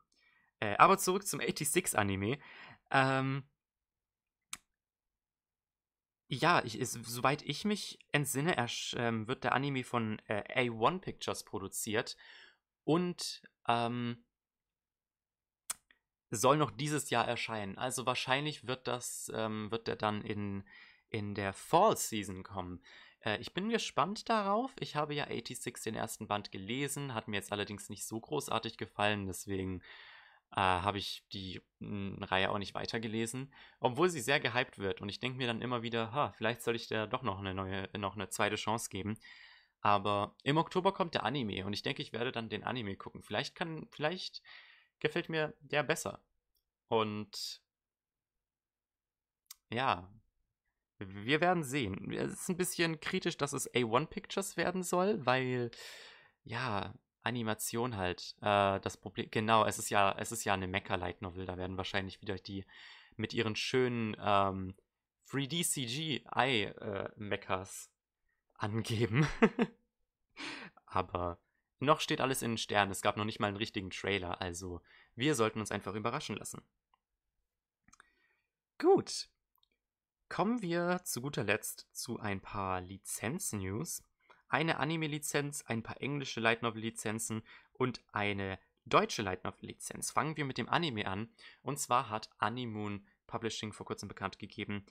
[0.59, 2.39] Äh, aber zurück zum 86-Anime.
[2.91, 3.43] Ähm,
[6.27, 8.55] ja, ich, ist, soweit ich mich entsinne,
[8.95, 12.17] ähm, wird der Anime von äh, A1 Pictures produziert
[12.83, 14.24] und ähm,
[16.35, 17.77] soll noch dieses Jahr erscheinen.
[17.77, 20.63] Also wahrscheinlich wird das, ähm, wird der dann in,
[21.09, 22.81] in der Fall Season kommen.
[23.25, 24.73] Äh, ich bin gespannt darauf.
[24.79, 28.77] Ich habe ja 86 den ersten Band gelesen, hat mir jetzt allerdings nicht so großartig
[28.77, 29.81] gefallen, deswegen
[30.51, 35.01] äh, habe ich die m, hm, Reihe auch nicht weitergelesen, obwohl sie sehr gehypt wird.
[35.01, 37.53] Und ich denke mir dann immer wieder, ha, vielleicht soll ich der doch noch eine
[37.53, 39.17] neue, noch eine zweite Chance geben.
[39.81, 43.21] Aber im Oktober kommt der Anime und ich denke, ich werde dann den Anime gucken.
[43.21, 44.41] Vielleicht kann, vielleicht
[44.99, 46.21] gefällt mir der besser.
[46.87, 47.61] Und
[49.71, 50.09] ja,
[50.99, 52.11] wir werden sehen.
[52.11, 55.71] Es ist ein bisschen kritisch, dass es A1 Pictures werden soll, weil
[56.43, 58.35] ja, Animation halt.
[58.41, 61.45] Äh, das Problem, genau, es ist ja, es ist ja eine Mecha Light Novel.
[61.45, 62.65] Da werden wahrscheinlich wieder die
[63.17, 64.75] mit ihren schönen ähm,
[65.29, 67.89] 3D CGI äh, Mechas
[68.53, 69.27] angeben.
[70.85, 71.39] Aber
[71.79, 72.91] noch steht alles in den Sternen.
[72.91, 74.41] Es gab noch nicht mal einen richtigen Trailer.
[74.41, 74.81] Also
[75.15, 76.61] wir sollten uns einfach überraschen lassen.
[78.77, 79.29] Gut.
[80.27, 84.03] Kommen wir zu guter Letzt zu ein paar Lizenz-News
[84.47, 90.11] eine Anime-Lizenz, ein paar englische Light Novel-Lizenzen und eine deutsche Light Novel-Lizenz.
[90.11, 91.29] Fangen wir mit dem Anime an.
[91.61, 94.85] Und zwar hat Animoon Publishing vor kurzem bekannt gegeben,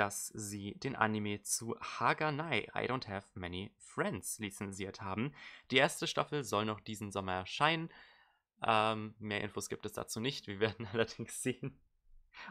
[0.00, 5.34] dass sie den Anime zu Haganai I Don't Have Many Friends lizenziert haben.
[5.70, 7.90] Die erste Staffel soll noch diesen Sommer erscheinen.
[8.66, 10.46] Ähm, mehr Infos gibt es dazu nicht.
[10.46, 11.78] Wir werden allerdings sehen,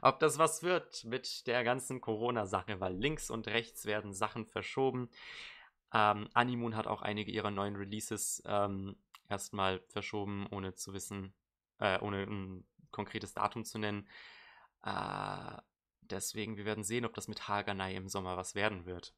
[0.04, 5.10] ob das was wird mit der ganzen Corona-Sache, weil links und rechts werden Sachen verschoben.
[5.92, 8.96] Ähm, Animoon hat auch einige ihrer neuen Releases ähm,
[9.28, 11.34] erstmal verschoben, ohne zu wissen,
[11.80, 14.08] äh, ohne ein konkretes Datum zu nennen.
[14.84, 15.58] Äh,
[16.12, 19.13] deswegen, wir werden sehen, ob das mit Haganai im Sommer was werden wird.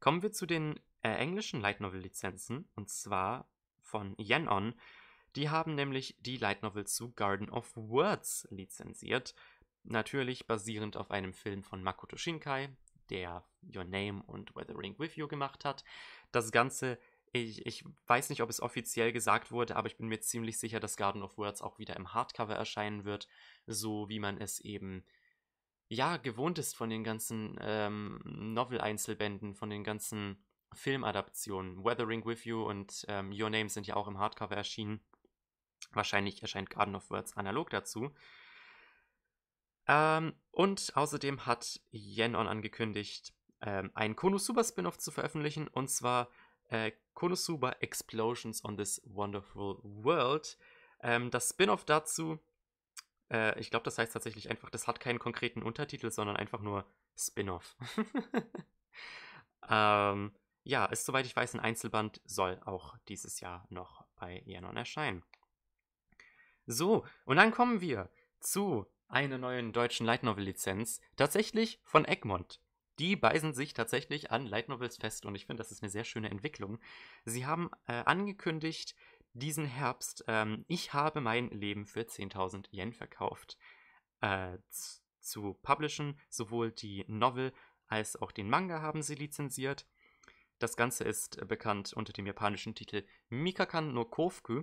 [0.00, 3.48] Kommen wir zu den äh, englischen Light Novel Lizenzen und zwar
[3.80, 4.74] von Yenon.
[5.36, 9.34] Die haben nämlich die Light Novel zu Garden of Words lizenziert.
[9.82, 12.68] Natürlich basierend auf einem Film von Makoto Shinkai,
[13.10, 15.84] der Your Name und Weathering With You gemacht hat.
[16.32, 16.98] Das Ganze,
[17.32, 20.80] ich, ich weiß nicht, ob es offiziell gesagt wurde, aber ich bin mir ziemlich sicher,
[20.80, 23.28] dass Garden of Words auch wieder im Hardcover erscheinen wird,
[23.66, 25.04] so wie man es eben
[25.88, 30.42] ja gewohnt ist von den ganzen ähm, Novel-Einzelbänden, von den ganzen
[30.72, 31.84] Filmadaptionen.
[31.84, 35.00] Weathering With You und ähm, Your Name sind ja auch im Hardcover erschienen.
[35.92, 38.14] Wahrscheinlich erscheint Garden of Words analog dazu.
[39.86, 46.28] Ähm, und außerdem hat Yenon angekündigt, ähm, einen Konosuba Spin-off zu veröffentlichen, und zwar
[46.70, 50.58] äh, Konosuba Explosions on this Wonderful World.
[51.00, 52.38] Ähm, das Spin-off dazu,
[53.34, 56.86] äh, ich glaube, das heißt tatsächlich einfach, das hat keinen konkreten Untertitel, sondern einfach nur
[57.16, 57.76] Spin-off.
[59.68, 64.76] ähm, ja, ist soweit ich weiß ein Einzelband, soll auch dieses Jahr noch bei Yenon
[64.76, 65.24] erscheinen.
[66.66, 68.08] So, und dann kommen wir
[68.40, 72.60] zu einer neuen deutschen Light Novel Lizenz, tatsächlich von Egmont.
[73.00, 76.04] Die beißen sich tatsächlich an Light Novels fest und ich finde, das ist eine sehr
[76.04, 76.78] schöne Entwicklung.
[77.24, 78.94] Sie haben äh, angekündigt,
[79.34, 83.58] diesen Herbst, ähm, ich habe mein Leben für 10.000 Yen verkauft,
[84.20, 84.58] äh,
[85.20, 86.18] zu publishen.
[86.28, 87.52] Sowohl die Novel
[87.86, 89.86] als auch den Manga haben sie lizenziert.
[90.58, 94.62] Das Ganze ist bekannt unter dem japanischen Titel Mikakan no Kofuku.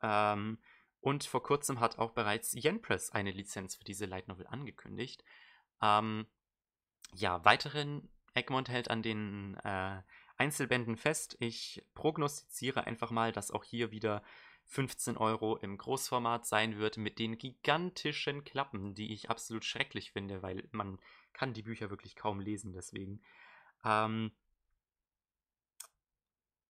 [0.00, 0.58] Ähm,
[1.00, 5.24] und vor kurzem hat auch bereits Yen Press eine Lizenz für diese Light Novel angekündigt.
[5.82, 6.26] Ähm,
[7.14, 10.02] ja, weiteren Egmont hält an den äh,
[10.38, 11.36] Einzelbänden fest.
[11.40, 14.22] Ich prognostiziere einfach mal, dass auch hier wieder
[14.66, 20.42] 15 Euro im Großformat sein wird mit den gigantischen Klappen, die ich absolut schrecklich finde,
[20.42, 20.98] weil man
[21.32, 23.22] kann die Bücher wirklich kaum lesen deswegen.
[23.84, 24.32] Ähm,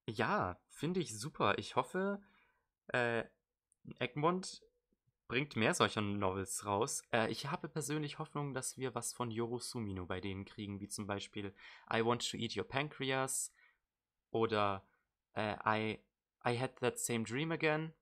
[0.07, 1.59] ja, finde ich super.
[1.59, 2.23] Ich hoffe,
[2.89, 3.25] äh,
[3.99, 4.63] Egmont
[5.27, 7.03] bringt mehr solcher Novels raus.
[7.13, 10.89] Äh, ich habe persönlich Hoffnung, dass wir was von Yoru Sumino bei denen kriegen, wie
[10.89, 11.55] zum Beispiel
[11.93, 13.53] I Want to Eat Your Pancreas
[14.31, 14.87] oder
[15.35, 15.99] äh, I,
[16.47, 17.93] I Had That Same Dream Again.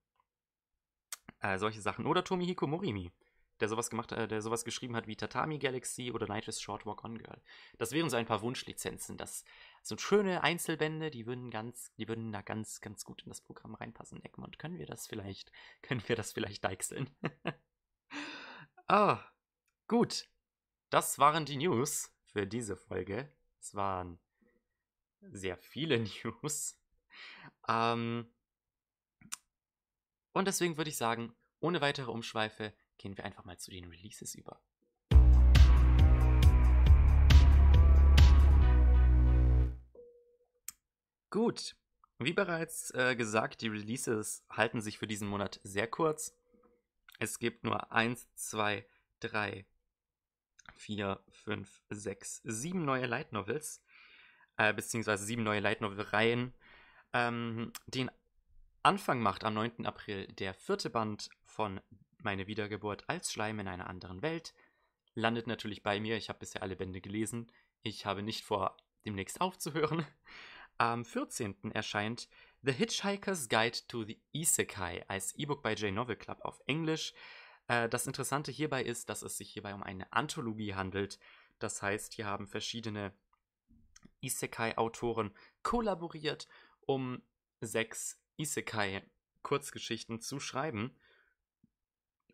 [1.39, 2.05] Äh, solche Sachen.
[2.05, 3.11] Oder Tomihiko Morimi
[3.59, 7.03] der sowas gemacht äh, der sowas geschrieben hat wie Tatami Galaxy oder Night's Short Walk
[7.03, 7.41] On Girl.
[7.77, 9.17] Das wären so ein paar Wunschlizenzen.
[9.17, 9.43] Das
[9.81, 13.75] sind schöne Einzelbände, die würden ganz, die würden da ganz, ganz gut in das Programm
[13.75, 14.23] reinpassen.
[14.23, 17.09] Egmont, können wir das vielleicht, können wir das vielleicht deichseln?
[18.87, 19.19] ah,
[19.87, 20.27] gut.
[20.89, 23.29] Das waren die News für diese Folge.
[23.59, 24.19] Es waren
[25.31, 26.79] sehr viele News.
[27.67, 28.31] Ähm,
[30.33, 34.35] und deswegen würde ich sagen, ohne weitere Umschweife, gehen wir einfach mal zu den Releases
[34.35, 34.61] über.
[41.29, 41.75] Gut,
[42.19, 46.35] wie bereits äh, gesagt, die Releases halten sich für diesen Monat sehr kurz.
[47.19, 48.87] Es gibt nur 1, 2,
[49.19, 49.65] 3,
[50.75, 53.81] 4, 5, 6, 7 neue Light Novels,
[54.57, 56.53] äh, beziehungsweise 7 neue Light Novel-Reihen.
[57.13, 58.11] Ähm, den
[58.83, 59.85] Anfang macht am 9.
[59.85, 61.79] April der vierte Band von
[62.23, 64.53] meine Wiedergeburt als Schleim in einer anderen Welt
[65.17, 66.15] landet natürlich bei mir.
[66.15, 67.51] Ich habe bisher alle Bände gelesen.
[67.81, 70.05] Ich habe nicht vor, demnächst aufzuhören.
[70.77, 71.71] Am 14.
[71.71, 72.29] erscheint
[72.61, 77.13] The Hitchhiker's Guide to the Isekai als E-Book bei J-Novel Club auf Englisch.
[77.67, 81.17] Äh, das Interessante hierbei ist, dass es sich hierbei um eine Anthologie handelt.
[81.57, 83.11] Das heißt, hier haben verschiedene
[84.21, 85.31] Isekai-Autoren
[85.63, 86.47] kollaboriert,
[86.81, 87.21] um
[87.61, 90.95] sechs Isekai-Kurzgeschichten zu schreiben.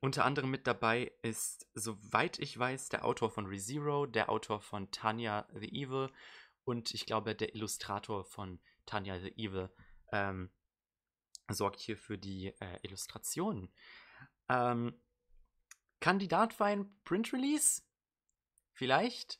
[0.02, 4.92] Unter anderem mit dabei ist, soweit ich weiß, der Autor von ReZero, der Autor von
[4.92, 6.10] Tanya the Evil
[6.66, 9.70] und ich glaube, der Illustrator von Tanya the Evil
[10.12, 10.52] ähm,
[11.50, 13.72] sorgt hier für die äh, Illustrationen.
[14.50, 15.00] Ähm,
[16.00, 17.82] Kandidat für ein Print Release?
[18.74, 19.40] Vielleicht?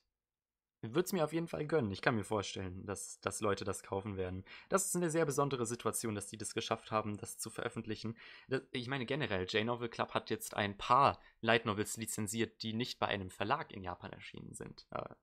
[0.84, 1.92] Würde es mir auf jeden Fall gönnen.
[1.92, 4.44] Ich kann mir vorstellen, dass, dass Leute das kaufen werden.
[4.70, 8.18] Das ist eine sehr besondere Situation, dass die das geschafft haben, das zu veröffentlichen.
[8.50, 13.00] Das, ich meine generell, J-Novel Club hat jetzt ein paar Light Novels lizenziert, die nicht
[13.00, 14.86] bei einem Verlag in Japan erschienen sind.
[14.92, 15.16] Äh,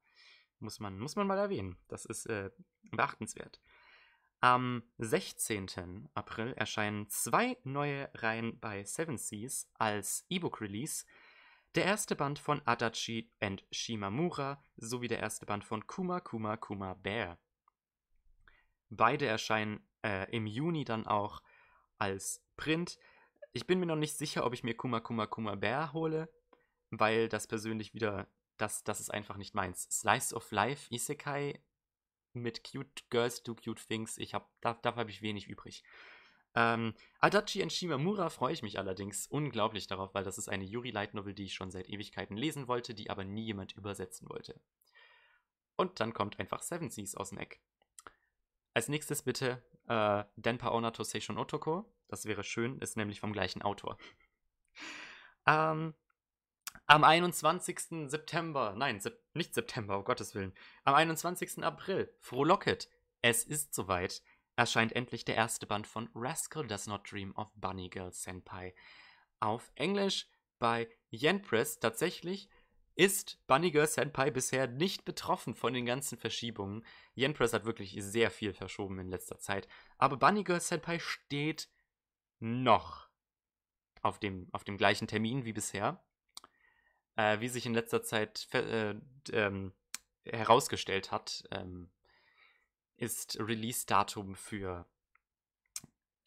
[0.60, 1.76] muss, man, muss man mal erwähnen.
[1.88, 2.50] Das ist äh,
[2.90, 3.60] beachtenswert.
[4.42, 6.08] Am 16.
[6.14, 11.04] April erscheinen zwei neue Reihen bei Seven Seas als E-Book-Release.
[11.76, 16.94] Der erste Band von Adachi and Shimamura sowie der erste Band von Kuma Kuma Kuma
[16.94, 17.38] Bear.
[18.88, 21.42] Beide erscheinen äh, im Juni dann auch
[21.96, 22.98] als Print.
[23.52, 26.28] Ich bin mir noch nicht sicher, ob ich mir Kuma Kuma Kuma Bear hole,
[26.90, 29.84] weil das persönlich wieder, das, das ist einfach nicht meins.
[29.92, 31.62] Slice of Life, Isekai
[32.32, 35.84] mit Cute Girls Do Cute Things, ich hab, da, dafür habe ich wenig übrig.
[36.54, 40.90] Ähm, Adachi and Shimamura freue ich mich allerdings unglaublich darauf, weil das ist eine Yuri
[40.90, 44.60] Light Novel, die ich schon seit Ewigkeiten lesen wollte, die aber nie jemand übersetzen wollte.
[45.76, 47.60] Und dann kommt einfach Seven Seas aus dem Eck.
[48.74, 51.92] Als nächstes bitte äh, Denpa Ona Toseishon Otoko.
[52.08, 53.96] Das wäre schön, ist nämlich vom gleichen Autor.
[55.46, 55.94] ähm,
[56.86, 58.10] am 21.
[58.10, 60.52] September, nein, sep nicht September, um Gottes Willen,
[60.84, 61.62] am 21.
[61.62, 62.88] April, Frohlocket,
[63.22, 64.22] es ist soweit,
[64.60, 68.74] erscheint endlich der erste Band von Rascal Does Not Dream of Bunny Girl Senpai.
[69.40, 72.50] Auf Englisch bei Yen Press tatsächlich
[72.94, 76.84] ist Bunny Girl Senpai bisher nicht betroffen von den ganzen Verschiebungen.
[77.14, 79.66] Yen Press hat wirklich sehr viel verschoben in letzter Zeit.
[79.96, 81.70] Aber Bunny Girl Senpai steht
[82.38, 83.08] noch
[84.02, 86.04] auf dem, auf dem gleichen Termin wie bisher.
[87.16, 88.94] Äh, wie sich in letzter Zeit äh,
[89.32, 89.72] ähm,
[90.24, 91.90] herausgestellt hat, ähm,
[93.00, 94.86] ist Release-Datum für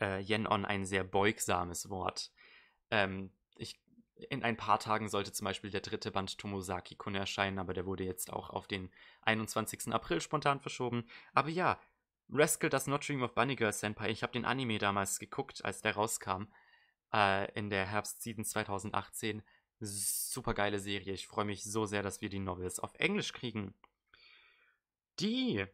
[0.01, 2.31] äh, Yen-On ein sehr beugsames Wort.
[2.89, 3.79] Ähm, ich,
[4.29, 7.85] in ein paar Tagen sollte zum Beispiel der dritte Band Tomosaki Kun erscheinen, aber der
[7.85, 9.93] wurde jetzt auch auf den 21.
[9.93, 11.05] April spontan verschoben.
[11.33, 11.79] Aber ja,
[12.29, 14.09] Rascal Does Not Dream of Bunny Girl Senpai.
[14.09, 16.47] Ich habe den Anime damals geguckt, als der rauskam.
[17.13, 19.43] Äh, in der Herbstseason 2018.
[19.79, 21.13] Super geile Serie.
[21.13, 23.75] Ich freue mich so sehr, dass wir die Novels auf Englisch kriegen.
[25.19, 25.67] Die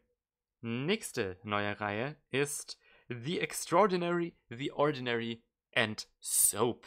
[0.62, 5.42] Nächste neue Reihe ist The Extraordinary, The Ordinary
[5.74, 6.86] and Soap.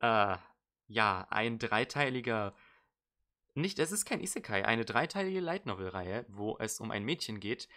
[0.00, 0.36] Äh,
[0.86, 2.54] ja, ein dreiteiliger.
[3.54, 7.68] Nicht, es ist kein Isekai, eine dreiteilige Light Novel-Reihe, wo es um ein Mädchen geht,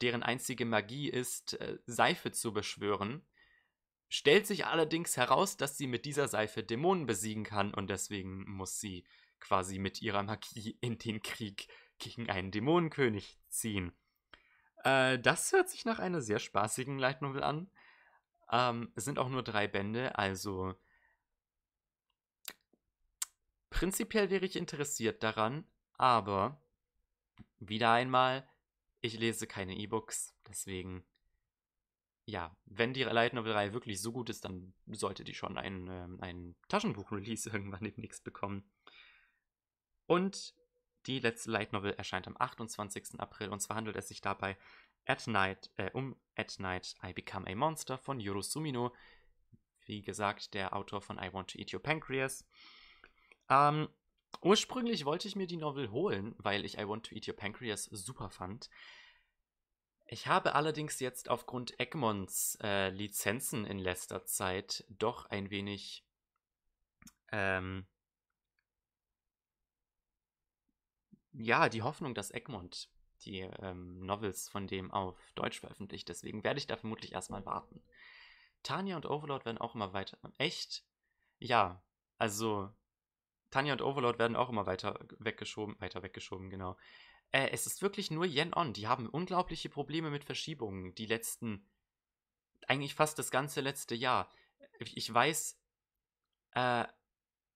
[0.00, 3.26] deren einzige Magie ist, äh, Seife zu beschwören.
[4.08, 8.78] Stellt sich allerdings heraus, dass sie mit dieser Seife Dämonen besiegen kann und deswegen muss
[8.78, 9.04] sie
[9.40, 11.66] quasi mit ihrer Magie in den Krieg
[11.98, 13.92] gegen einen Dämonenkönig ziehen.
[14.86, 17.68] Äh, das hört sich nach einer sehr spaßigen Light Novel an.
[18.52, 20.74] Ähm, es sind auch nur drei Bände, also
[23.70, 26.60] prinzipiell wäre ich interessiert daran, aber
[27.58, 28.48] wieder einmal,
[29.00, 31.04] ich lese keine E-Books, deswegen
[32.24, 36.18] ja, wenn die Light Novel-Reihe wirklich so gut ist, dann sollte die schon ein, ähm,
[36.20, 38.64] ein Taschenbuch-Release irgendwann demnächst bekommen.
[40.06, 40.54] Und
[41.06, 43.18] die letzte Light Novel erscheint am 28.
[43.20, 44.56] April und zwar handelt es sich dabei
[45.06, 48.92] At Night, äh, um At Night I Become a Monster von Yoro Sumino.
[49.84, 52.44] Wie gesagt, der Autor von I Want to Eat Your Pancreas.
[53.48, 53.88] Ähm,
[54.40, 57.84] ursprünglich wollte ich mir die Novel holen, weil ich I Want to Eat Your Pancreas
[57.84, 58.68] super fand.
[60.08, 66.04] Ich habe allerdings jetzt aufgrund Egmonts äh, Lizenzen in letzter Zeit doch ein wenig
[67.32, 67.86] ähm,
[71.38, 72.88] ja, die Hoffnung, dass Egmont
[73.24, 76.08] die ähm, Novels von dem auf Deutsch veröffentlicht.
[76.08, 77.82] Deswegen werde ich da vermutlich erstmal warten.
[78.62, 80.18] Tanja und Overlord werden auch immer weiter.
[80.38, 80.84] Echt?
[81.38, 81.82] Ja,
[82.18, 82.70] also
[83.50, 85.80] Tanja und Overlord werden auch immer weiter weggeschoben.
[85.80, 86.76] Weiter weggeschoben, genau.
[87.32, 88.72] Äh, es ist wirklich nur Yen On.
[88.72, 90.94] Die haben unglaubliche Probleme mit Verschiebungen.
[90.94, 91.66] Die letzten.
[92.66, 94.30] Eigentlich fast das ganze letzte Jahr.
[94.78, 95.58] Ich weiß.
[96.52, 96.86] Äh,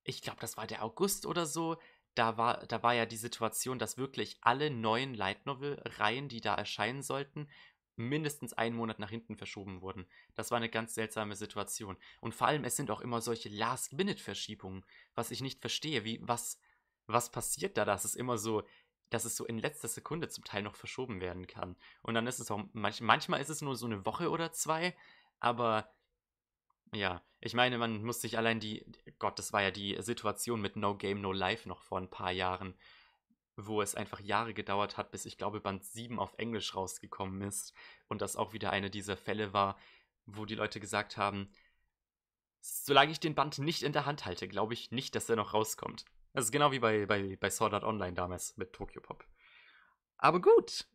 [0.04, 1.76] ich glaube, das war der August oder so
[2.14, 6.54] da war, da war ja die Situation, dass wirklich alle neuen Light Novel-Reihen, die da
[6.54, 7.48] erscheinen sollten,
[7.96, 10.06] mindestens einen Monat nach hinten verschoben wurden.
[10.34, 11.96] Das war eine ganz seltsame Situation.
[12.20, 16.04] Und vor allem, es sind auch immer solche Last-Minute-Verschiebungen, was ich nicht verstehe.
[16.04, 16.58] Wie, was,
[17.06, 18.62] was passiert da, dass es immer so,
[19.10, 21.76] dass es so in letzter Sekunde zum Teil noch verschoben werden kann.
[22.02, 24.96] Und dann ist es auch, manch, manchmal ist es nur so eine Woche oder zwei,
[25.38, 25.92] aber
[26.92, 28.84] ja, ich meine, man muss sich allein die,
[29.18, 32.32] Gott, das war ja die Situation mit No Game, No Life noch vor ein paar
[32.32, 32.74] Jahren,
[33.56, 37.74] wo es einfach Jahre gedauert hat, bis ich glaube Band 7 auf Englisch rausgekommen ist
[38.08, 39.78] und das auch wieder eine dieser Fälle war,
[40.26, 41.50] wo die Leute gesagt haben,
[42.60, 45.54] solange ich den Band nicht in der Hand halte, glaube ich nicht, dass er noch
[45.54, 46.04] rauskommt.
[46.32, 49.24] Das ist genau wie bei, bei, bei Sword Art Online damals mit Tokyo Pop.
[50.16, 50.86] Aber gut.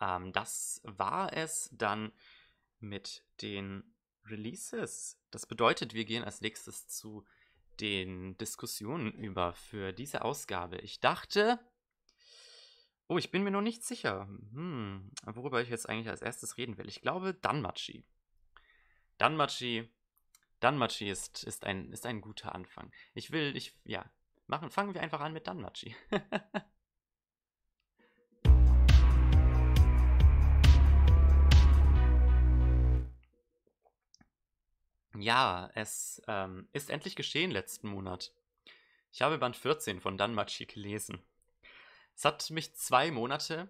[0.00, 2.12] Ähm, das war es dann
[2.78, 3.93] mit den
[4.26, 5.18] Releases.
[5.30, 7.24] Das bedeutet, wir gehen als nächstes zu
[7.80, 10.78] den Diskussionen über für diese Ausgabe.
[10.78, 11.58] Ich dachte.
[13.06, 16.78] Oh, ich bin mir noch nicht sicher, hm, worüber ich jetzt eigentlich als erstes reden
[16.78, 16.88] will.
[16.88, 18.02] Ich glaube Danmachi.
[19.18, 19.92] Danmachi.
[20.60, 22.90] Danmachi ist, ist, ein, ist ein guter Anfang.
[23.12, 24.10] Ich will, ich, ja,
[24.46, 25.94] machen, fangen wir einfach an mit Danmachi.
[35.16, 38.32] Ja, es ähm, ist endlich geschehen letzten Monat.
[39.12, 41.22] Ich habe Band 14 von Danmachi gelesen.
[42.16, 43.68] Es hat mich zwei Monate.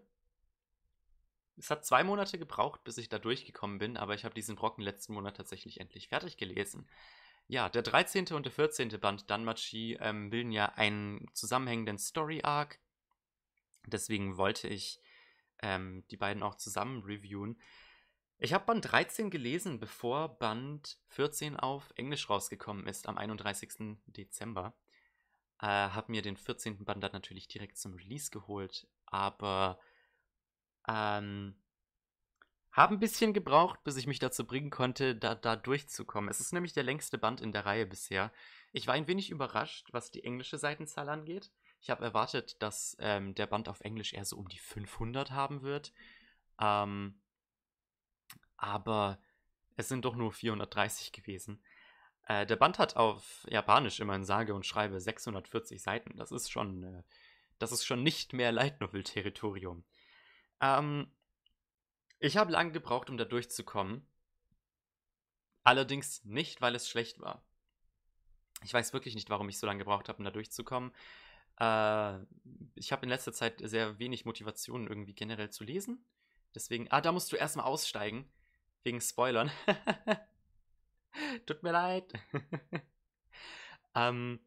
[1.57, 4.83] Es hat zwei Monate gebraucht, bis ich da durchgekommen bin, aber ich habe diesen Brocken
[4.83, 6.88] letzten Monat tatsächlich endlich fertig gelesen.
[7.46, 8.28] Ja, der 13.
[8.33, 8.88] und der 14.
[9.00, 12.80] Band Danmachi ähm, bilden ja einen zusammenhängenden Story-Arc.
[13.87, 14.98] Deswegen wollte ich
[15.61, 17.61] ähm, die beiden auch zusammen reviewen.
[18.44, 23.96] Ich habe Band 13 gelesen, bevor Band 14 auf Englisch rausgekommen ist, am 31.
[24.04, 24.74] Dezember.
[25.62, 26.85] Äh, habe mir den 14.
[26.85, 29.80] Band dann natürlich direkt zum Release geholt, aber
[30.87, 31.57] ähm,
[32.70, 36.28] habe ein bisschen gebraucht, bis ich mich dazu bringen konnte, da, da durchzukommen.
[36.28, 38.30] Es ist nämlich der längste Band in der Reihe bisher.
[38.72, 41.50] Ich war ein wenig überrascht, was die englische Seitenzahl angeht.
[41.80, 45.62] Ich habe erwartet, dass ähm, der Band auf Englisch eher so um die 500 haben
[45.62, 45.94] wird.
[46.61, 47.18] Ähm,
[48.64, 49.18] aber
[49.77, 51.62] es sind doch nur 430 gewesen.
[52.27, 56.16] Äh, der Band hat auf Japanisch immerhin sage und schreibe 640 Seiten.
[56.16, 57.03] Das ist schon, äh,
[57.59, 59.85] das ist schon nicht mehr Light Novel Territorium.
[60.61, 61.11] Ähm,
[62.18, 64.07] ich habe lange gebraucht, um da durchzukommen.
[65.62, 67.44] Allerdings nicht, weil es schlecht war.
[68.62, 70.92] Ich weiß wirklich nicht, warum ich so lange gebraucht habe, um da durchzukommen.
[71.61, 72.18] Äh,
[72.77, 76.03] ich habe in letzter Zeit sehr wenig Motivation, irgendwie generell zu lesen.
[76.55, 78.27] Deswegen, ah, da musst du erstmal aussteigen.
[78.85, 79.51] Wegen Spoilern.
[81.47, 82.12] Tut mir leid.
[83.94, 84.40] ähm,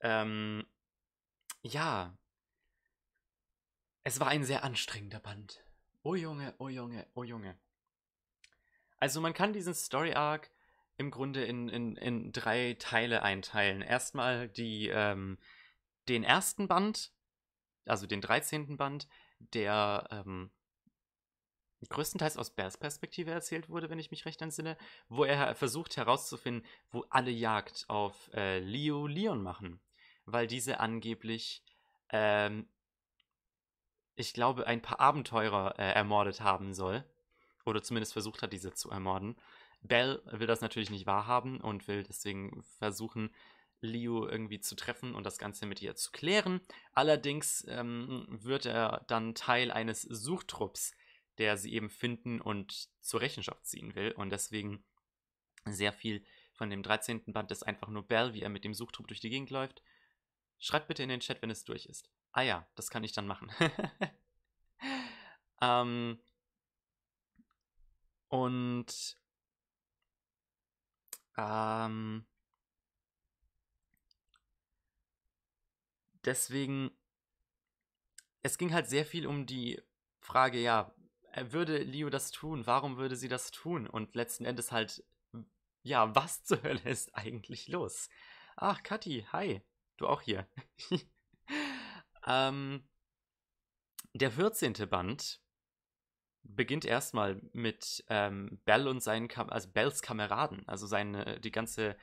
[0.00, 0.66] ähm,
[1.62, 2.16] ja.
[4.04, 5.64] Es war ein sehr anstrengender Band.
[6.02, 7.58] Oh Junge, oh Junge, oh Junge.
[8.98, 10.50] Also man kann diesen Story Arc
[10.96, 13.82] im Grunde in, in, in drei Teile einteilen.
[13.82, 15.38] Erstmal die, ähm,
[16.08, 17.12] den ersten Band,
[17.86, 18.76] also den 13.
[18.76, 20.50] Band, der ähm,
[21.86, 24.76] größtenteils aus Bears Perspektive erzählt wurde, wenn ich mich recht entsinne,
[25.08, 29.80] wo er versucht herauszufinden, wo alle Jagd auf äh, Leo Leon machen,
[30.24, 31.62] weil diese angeblich,
[32.10, 32.68] ähm,
[34.16, 37.04] ich glaube, ein paar Abenteurer äh, ermordet haben soll,
[37.64, 39.36] oder zumindest versucht hat, diese zu ermorden.
[39.82, 43.30] Bell will das natürlich nicht wahrhaben und will deswegen versuchen,
[43.80, 46.60] Leo irgendwie zu treffen und das Ganze mit ihr zu klären.
[46.94, 50.92] Allerdings ähm, wird er dann Teil eines Suchtrupps,
[51.38, 54.12] der sie eben finden und zur Rechenschaft ziehen will.
[54.12, 54.84] Und deswegen
[55.64, 57.32] sehr viel von dem 13.
[57.32, 59.82] Band ist einfach nur Bell, wie er mit dem Suchtrupp durch die Gegend läuft.
[60.58, 62.10] Schreibt bitte in den Chat, wenn es durch ist.
[62.32, 63.50] Ah ja, das kann ich dann machen.
[65.62, 66.20] ähm,
[68.28, 69.16] und
[71.36, 72.26] ähm,
[76.24, 76.90] deswegen,
[78.42, 79.80] es ging halt sehr viel um die
[80.20, 80.92] Frage, ja,
[81.52, 82.66] würde Leo das tun?
[82.66, 83.86] Warum würde sie das tun?
[83.86, 85.04] Und letzten Endes halt,
[85.82, 88.08] ja, was zur Hölle ist eigentlich los?
[88.56, 89.62] Ach, Kathi, hi,
[89.96, 90.46] du auch hier.
[92.26, 92.88] ähm,
[94.14, 94.74] der 14.
[94.88, 95.40] Band
[96.42, 101.96] beginnt erstmal mit ähm, Bell und seinen, Kam also Bells Kameraden, also seine, die ganze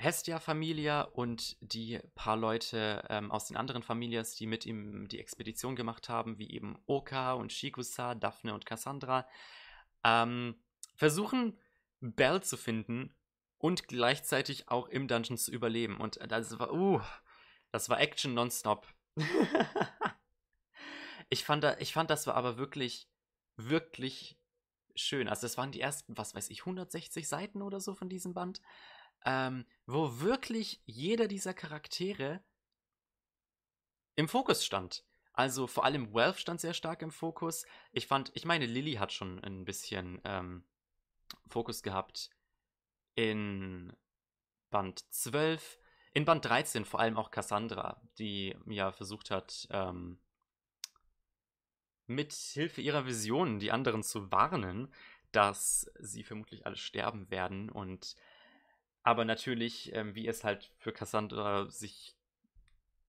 [0.00, 5.76] Hestia-Familie und die paar Leute ähm, aus den anderen Familias, die mit ihm die Expedition
[5.76, 9.28] gemacht haben, wie eben Oka und Shikusa, Daphne und Cassandra,
[10.02, 10.56] ähm,
[10.96, 11.58] versuchen
[12.00, 13.14] Bell zu finden
[13.58, 15.98] und gleichzeitig auch im Dungeon zu überleben.
[15.98, 17.02] Und das war, uh,
[17.70, 18.86] das war Action nonstop.
[21.28, 23.06] ich, fand da, ich fand, das war aber wirklich,
[23.56, 24.38] wirklich
[24.94, 25.28] schön.
[25.28, 28.62] Also das waren die ersten, was weiß ich, 160 Seiten oder so von diesem Band
[29.24, 32.42] ähm, wo wirklich jeder dieser Charaktere
[34.16, 35.04] im Fokus stand.
[35.32, 37.64] Also vor allem Wealth stand sehr stark im Fokus.
[37.92, 40.64] Ich fand, ich meine, Lily hat schon ein bisschen ähm,
[41.48, 42.30] Fokus gehabt
[43.14, 43.96] in
[44.70, 45.78] Band 12.
[46.12, 50.18] In Band 13 vor allem auch Cassandra, die ja versucht hat, ähm,
[52.06, 54.92] mit Hilfe ihrer Visionen die anderen zu warnen,
[55.30, 58.16] dass sie vermutlich alle sterben werden und
[59.02, 62.16] aber natürlich, ähm, wie es halt für Cassandra sich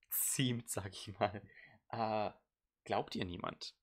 [0.10, 1.42] ziemt, sag ich mal,
[1.89, 2.32] äh,
[2.84, 3.76] glaubt ihr niemand.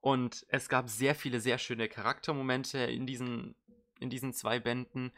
[0.00, 3.54] Und es gab sehr viele sehr schöne Charaktermomente in diesen,
[3.98, 5.12] in diesen zwei Bänden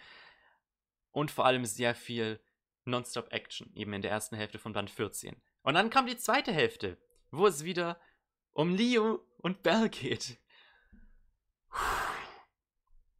[1.12, 2.40] und vor allem sehr viel
[2.84, 5.36] Nonstop-Action, eben in der ersten Hälfte von Band 14.
[5.62, 6.98] Und dann kam die zweite Hälfte,
[7.30, 8.00] wo es wieder
[8.52, 10.38] um Leo und Belle geht.
[11.68, 12.01] Puh.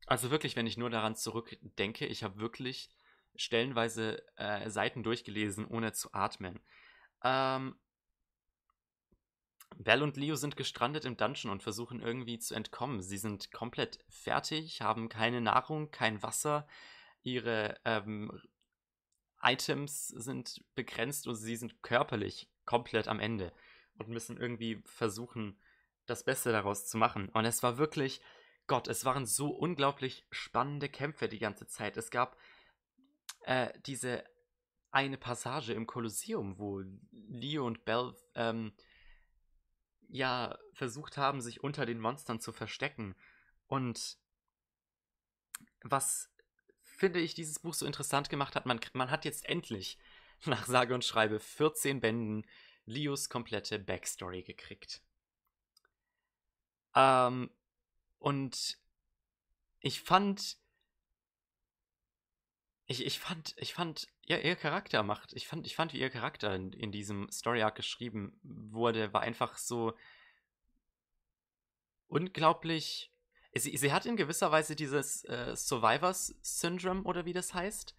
[0.06, 2.90] Also wirklich, wenn ich nur daran zurückdenke, ich habe wirklich
[3.36, 6.60] stellenweise äh, Seiten durchgelesen, ohne zu atmen.
[7.22, 7.76] Ähm,
[9.78, 13.00] Belle und Leo sind gestrandet im Dungeon und versuchen irgendwie zu entkommen.
[13.00, 16.66] Sie sind komplett fertig, haben keine Nahrung, kein Wasser.
[17.22, 18.40] Ihre ähm,
[19.42, 23.52] Items sind begrenzt und sie sind körperlich komplett am Ende
[23.98, 25.58] und müssen irgendwie versuchen,
[26.06, 27.28] das Beste daraus zu machen.
[27.30, 28.20] Und es war wirklich,
[28.72, 31.98] Gott, es waren so unglaublich spannende Kämpfe die ganze Zeit.
[31.98, 32.38] Es gab
[33.42, 34.24] äh, diese
[34.90, 38.72] eine Passage im Kolosseum, wo Leo und Belle ähm,
[40.08, 43.14] ja versucht haben, sich unter den Monstern zu verstecken.
[43.66, 44.16] Und
[45.82, 46.30] was
[46.80, 49.98] finde ich dieses Buch so interessant gemacht hat, man, man hat jetzt endlich
[50.46, 52.46] nach sage und schreibe 14 Bänden
[52.86, 55.02] Leos komplette Backstory gekriegt.
[56.94, 57.50] Ähm,
[58.22, 58.78] und
[59.80, 60.56] ich fand,
[62.86, 66.08] ich, ich fand, ich fand, ja, ihr Charakter macht, ich fand, ich fand, wie ihr
[66.08, 69.94] Charakter in, in diesem Story Arc geschrieben wurde, war einfach so
[72.06, 73.12] unglaublich.
[73.54, 77.96] Sie, sie hat in gewisser Weise dieses äh, Survivors Syndrome oder wie das heißt.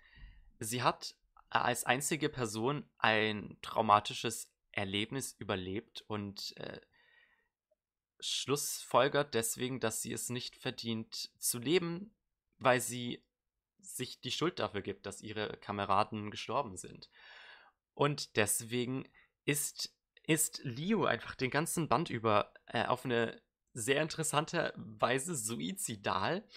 [0.60, 1.18] Sie hat
[1.50, 6.80] als einzige Person ein traumatisches Erlebnis überlebt und äh,
[8.26, 12.14] schlussfolgert deswegen, dass sie es nicht verdient zu leben,
[12.58, 13.24] weil sie
[13.80, 17.10] sich die Schuld dafür gibt, dass ihre Kameraden gestorben sind.
[17.94, 19.08] Und deswegen
[19.46, 19.96] ist,
[20.26, 23.42] ist Leo einfach den ganzen Band über äh, auf eine
[23.74, 26.48] sehr interessante Weise suizidal,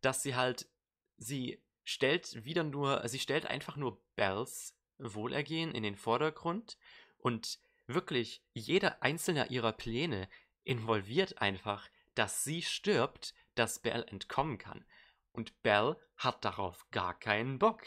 [0.00, 0.68] dass sie halt,
[1.16, 6.78] sie stellt wieder nur, sie stellt einfach nur Bells Wohlergehen in den Vordergrund
[7.18, 10.28] und wirklich jeder einzelne ihrer Pläne
[10.64, 14.84] involviert einfach, dass sie stirbt, dass Belle entkommen kann.
[15.32, 17.82] Und Belle hat darauf gar keinen Bock.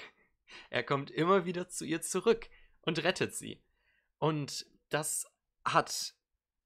[0.69, 2.49] Er kommt immer wieder zu ihr zurück
[2.81, 3.63] und rettet sie.
[4.17, 5.31] Und das
[5.63, 6.15] hat.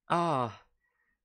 [0.07, 0.51] Ah,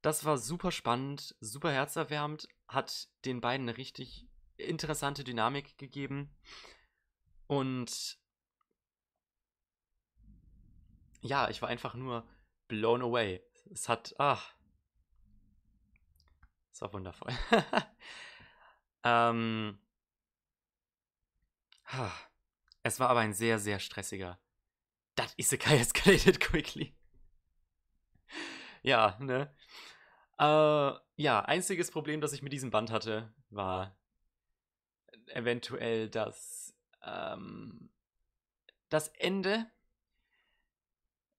[0.03, 6.35] das war super spannend, super herzerwärmend, hat den beiden eine richtig interessante Dynamik gegeben.
[7.47, 8.19] Und
[11.23, 12.27] ja, ich war einfach nur
[12.69, 13.43] blown away.
[13.71, 14.41] Es hat, ah,
[16.77, 17.33] es war wundervoll.
[19.03, 19.79] ähm,
[22.83, 24.39] es war aber ein sehr, sehr stressiger.
[25.15, 26.95] That Isekai escalated quickly.
[28.83, 29.55] ja, ne?
[30.39, 33.97] Äh, ja, einziges Problem, das ich mit diesem Band hatte, war
[35.29, 37.89] eventuell das, ähm,
[38.91, 39.65] das Ende.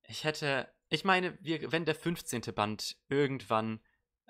[0.01, 2.41] Ich hätte, ich meine, wir, wenn der 15.
[2.55, 3.81] Band irgendwann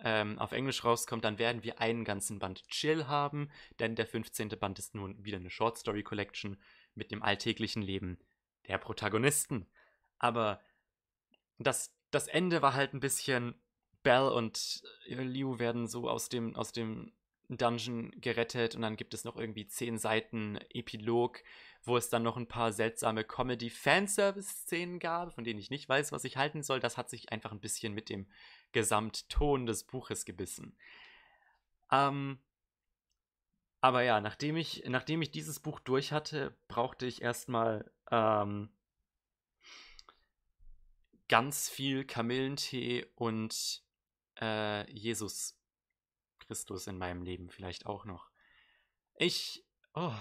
[0.03, 4.49] ähm, auf Englisch rauskommt, dann werden wir einen ganzen Band Chill haben, denn der 15.
[4.49, 6.57] Band ist nun wieder eine Short Story Collection
[6.95, 8.19] mit dem alltäglichen Leben
[8.67, 9.67] der Protagonisten.
[10.19, 10.61] Aber
[11.57, 13.55] das, das Ende war halt ein bisschen.
[14.03, 17.11] Bell und Liu werden so aus dem, aus dem
[17.49, 21.41] Dungeon gerettet und dann gibt es noch irgendwie zehn Seiten Epilog,
[21.83, 26.25] wo es dann noch ein paar seltsame Comedy-Fanservice-Szenen gab, von denen ich nicht weiß, was
[26.25, 26.79] ich halten soll.
[26.79, 28.27] Das hat sich einfach ein bisschen mit dem
[28.71, 30.77] Gesamtton des Buches gebissen.
[31.91, 32.39] Ähm,
[33.81, 38.69] aber ja, nachdem ich, nachdem ich dieses Buch durch hatte, brauchte ich erstmal ähm,
[41.27, 43.83] ganz viel Kamillentee und
[44.41, 45.59] äh, Jesus
[46.39, 48.29] Christus in meinem Leben vielleicht auch noch.
[49.15, 50.13] Ich, oh,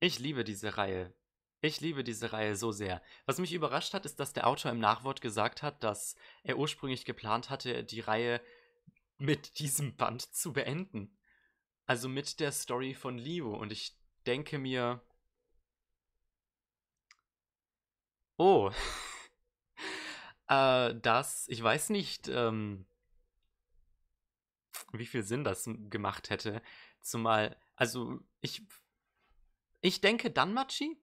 [0.00, 1.12] ich liebe diese Reihe.
[1.60, 3.02] Ich liebe diese Reihe so sehr.
[3.26, 7.04] Was mich überrascht hat, ist, dass der Autor im Nachwort gesagt hat, dass er ursprünglich
[7.04, 8.40] geplant hatte, die Reihe
[9.18, 11.18] mit diesem Band zu beenden.
[11.86, 13.56] Also mit der Story von Leo.
[13.56, 15.02] Und ich denke mir.
[18.36, 18.70] Oh.
[20.48, 22.86] äh, das, ich weiß nicht, ähm,
[24.92, 26.62] wie viel Sinn das gemacht hätte.
[27.00, 28.62] Zumal, also ich.
[29.80, 31.00] Ich denke, Danmachi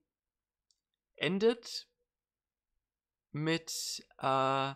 [1.16, 1.88] endet
[3.32, 4.74] mit äh,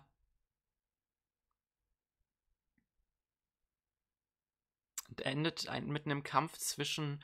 [5.22, 7.24] endet ein, mit einem Kampf zwischen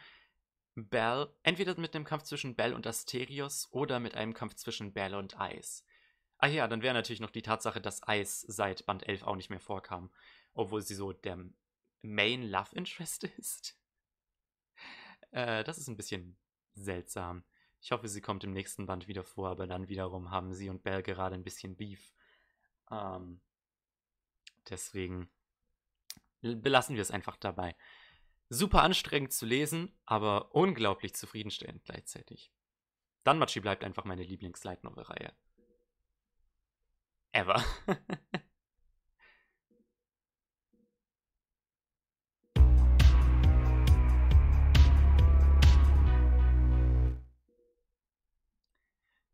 [0.76, 5.16] Bell, entweder mit einem Kampf zwischen Bell und Asterios oder mit einem Kampf zwischen Bell
[5.16, 5.86] und Eis.
[6.38, 9.50] Ah ja, dann wäre natürlich noch die Tatsache, dass Eis seit Band 11 auch nicht
[9.50, 10.12] mehr vorkam,
[10.54, 11.40] obwohl sie so der
[12.02, 13.78] Main Love Interest ist.
[15.32, 16.38] Äh, das ist ein bisschen
[16.74, 17.46] seltsam.
[17.86, 20.82] Ich hoffe, sie kommt im nächsten Band wieder vor, aber dann wiederum haben sie und
[20.82, 22.16] Belle gerade ein bisschen Beef.
[22.90, 23.40] Ähm,
[24.68, 25.30] deswegen
[26.42, 27.76] belassen wir es einfach dabei.
[28.50, 32.52] Super anstrengend zu lesen, aber unglaublich zufriedenstellend gleichzeitig.
[33.24, 35.32] Danmachi bleibt einfach meine Lieblings-Light-Novel-Reihe.
[37.34, 37.64] ever.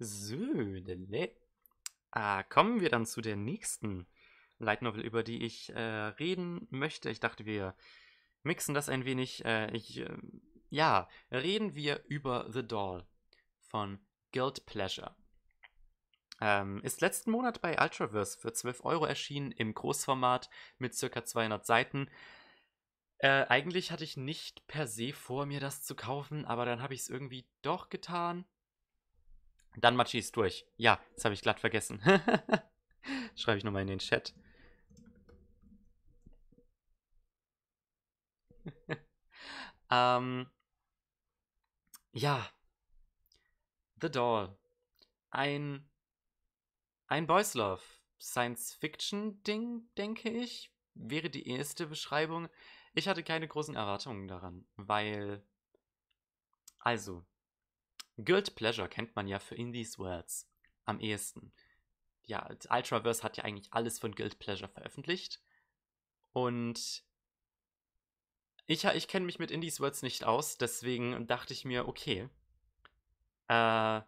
[0.03, 1.35] Södele.
[2.11, 4.07] Ah, kommen wir dann zu der nächsten
[4.57, 7.09] Light Novel, über die ich äh, reden möchte.
[7.09, 7.75] Ich dachte, wir
[8.43, 9.45] mixen das ein wenig.
[9.45, 10.17] Äh, ich, äh,
[10.69, 13.05] ja, reden wir über The Doll
[13.59, 13.99] von
[14.31, 15.15] Guild Pleasure.
[16.41, 20.49] Ähm, ist letzten Monat bei Ultraverse für 12 Euro erschienen im Großformat
[20.79, 22.09] mit circa 200 Seiten.
[23.19, 26.95] Äh, eigentlich hatte ich nicht per se vor, mir das zu kaufen, aber dann habe
[26.95, 28.45] ich es irgendwie doch getan.
[29.75, 30.65] Dann Machi ist durch.
[30.77, 32.01] Ja, das habe ich glatt vergessen.
[33.35, 34.33] Schreibe ich nochmal in den Chat.
[39.89, 40.49] ähm,
[42.11, 42.49] ja.
[44.01, 44.57] The Doll.
[45.29, 45.89] Ein,
[47.07, 47.81] ein Boys Love.
[48.21, 52.49] Science-Fiction-Ding, denke ich, wäre die erste Beschreibung.
[52.93, 55.43] Ich hatte keine großen Erwartungen daran, weil.
[56.79, 57.23] Also,
[58.23, 60.49] Guild Pleasure kennt man ja für In These Words
[60.85, 61.51] am ehesten.
[62.23, 65.41] Ja, Ultraverse hat ja eigentlich alles von Guild Pleasure veröffentlicht.
[66.33, 67.03] Und
[68.67, 72.29] ich, ich kenne mich mit Indies Words nicht aus, deswegen dachte ich mir, okay,
[73.47, 74.01] äh,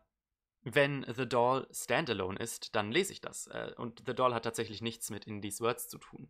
[0.61, 3.47] wenn The Doll standalone ist, dann lese ich das.
[3.47, 6.29] Äh, und The Doll hat tatsächlich nichts mit Indies Words zu tun.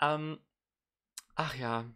[0.00, 0.38] Ähm,
[1.36, 1.90] ach ja,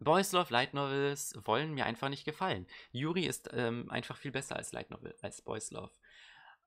[0.00, 2.66] Boys Love Light Novels wollen mir einfach nicht gefallen.
[2.90, 5.92] Yuri ist ähm, einfach viel besser als Light Novel, als Boys Love.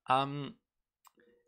[0.08, 0.56] Ähm,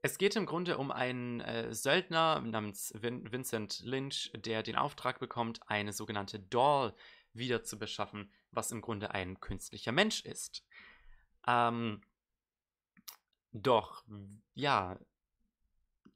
[0.02, 5.20] es geht im Grunde um einen äh, Söldner namens Vin Vincent Lynch, der den Auftrag
[5.20, 6.94] bekommt, eine sogenannte Doll
[7.34, 10.64] wieder zu beschaffen, was im Grunde ein künstlicher Mensch ist.
[11.48, 12.02] Ähm,
[13.52, 14.04] doch,
[14.54, 15.00] ja,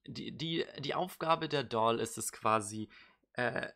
[0.06, 2.90] die, die, die Aufgabe der Doll ist es quasi,
[3.34, 3.70] äh,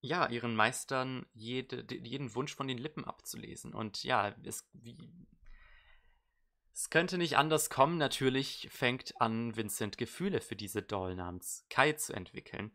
[0.00, 3.74] ja, ihren Meistern jede, jeden Wunsch von den Lippen abzulesen.
[3.74, 4.96] Und ja, es, wie,
[6.72, 7.98] es könnte nicht anders kommen.
[7.98, 12.72] Natürlich fängt an, Vincent Gefühle für diese Doll namens Kai zu entwickeln.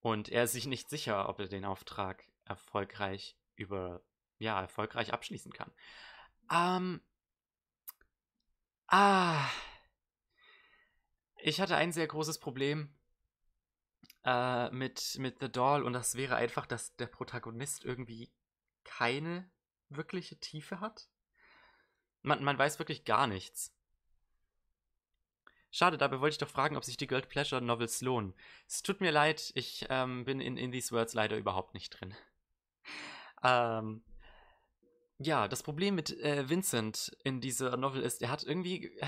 [0.00, 4.02] Und er ist sich nicht sicher, ob er den Auftrag erfolgreich über,
[4.38, 5.70] ja, erfolgreich abschließen kann.
[6.50, 7.00] Ähm,
[8.88, 9.48] ah,
[11.36, 12.92] ich hatte ein sehr großes Problem
[14.24, 18.30] äh, mit, mit The Doll und das wäre einfach, dass der Protagonist irgendwie
[18.84, 19.50] keine
[19.88, 21.08] wirkliche Tiefe hat.
[22.22, 23.74] Man, man weiß wirklich gar nichts.
[25.70, 28.34] Schade, dabei wollte ich doch fragen, ob sich die Guild Pleasure Novels lohnen.
[28.66, 32.14] Es tut mir leid, ich ähm, bin in, in These Words leider überhaupt nicht drin.
[33.42, 34.02] ähm,
[35.18, 38.86] ja, das Problem mit äh, Vincent in dieser Novel ist, er hat irgendwie.
[38.98, 39.06] Äh,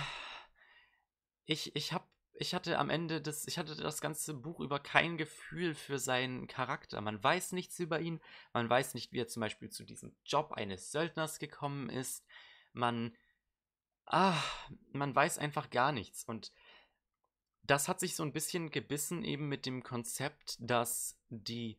[1.46, 2.09] ich, ich hab
[2.41, 6.47] ich hatte am Ende des, ich hatte das ganze Buch über kein Gefühl für seinen
[6.47, 7.03] Charakter.
[7.03, 8.18] Man weiß nichts über ihn,
[8.55, 12.24] man weiß nicht, wie er zum Beispiel zu diesem Job eines Söldners gekommen ist.
[12.72, 13.14] Man,
[14.07, 14.43] ah,
[14.93, 16.24] man weiß einfach gar nichts.
[16.24, 16.51] Und
[17.62, 21.78] das hat sich so ein bisschen gebissen eben mit dem Konzept, dass die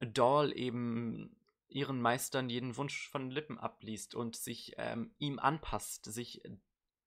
[0.00, 1.34] Doll eben
[1.68, 6.42] ihren Meistern jeden Wunsch von Lippen abliest und sich ähm, ihm anpasst, sich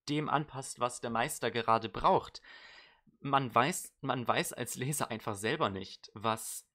[0.09, 2.41] dem anpasst, was der Meister gerade braucht.
[3.19, 6.67] Man weiß, man weiß als Leser einfach selber nicht, was,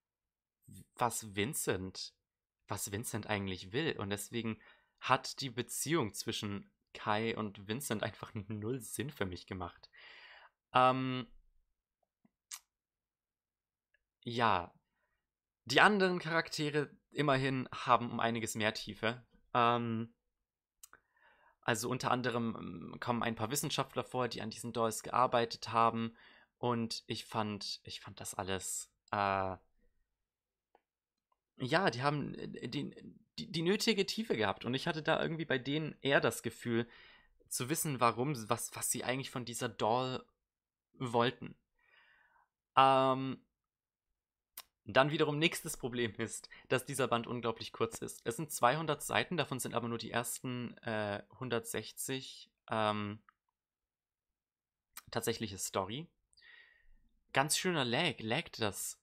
[0.96, 2.14] was Vincent,
[2.68, 3.96] was Vincent eigentlich will.
[3.98, 4.58] Und deswegen
[5.00, 9.88] hat die Beziehung zwischen Kai und Vincent einfach null Sinn für mich gemacht.
[10.72, 11.26] Ähm,
[14.22, 14.72] ja,
[15.64, 19.24] die anderen Charaktere immerhin haben um einiges mehr Tiefe.
[19.54, 20.12] Ähm,
[21.70, 26.16] also unter anderem ähm, kommen ein paar Wissenschaftler vor, die an diesen Dolls gearbeitet haben.
[26.58, 29.56] Und ich fand, ich fand das alles, äh,
[31.58, 32.90] ja, die haben äh, die,
[33.38, 34.64] die, die, nötige Tiefe gehabt.
[34.64, 36.88] Und ich hatte da irgendwie bei denen eher das Gefühl,
[37.48, 40.24] zu wissen, warum, was, was sie eigentlich von dieser Doll
[40.98, 41.54] wollten.
[42.76, 43.40] Ähm,
[44.84, 48.20] dann wiederum nächstes Problem ist, dass dieser Band unglaublich kurz ist.
[48.24, 53.20] Es sind 200 Seiten, davon sind aber nur die ersten äh, 160 ähm,
[55.10, 56.08] tatsächliche Story.
[57.32, 58.98] Ganz schöner Lag, laggt das.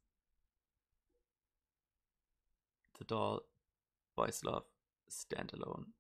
[2.98, 3.46] The Doll,
[4.16, 4.66] Boys Love,
[5.08, 5.94] Standalone.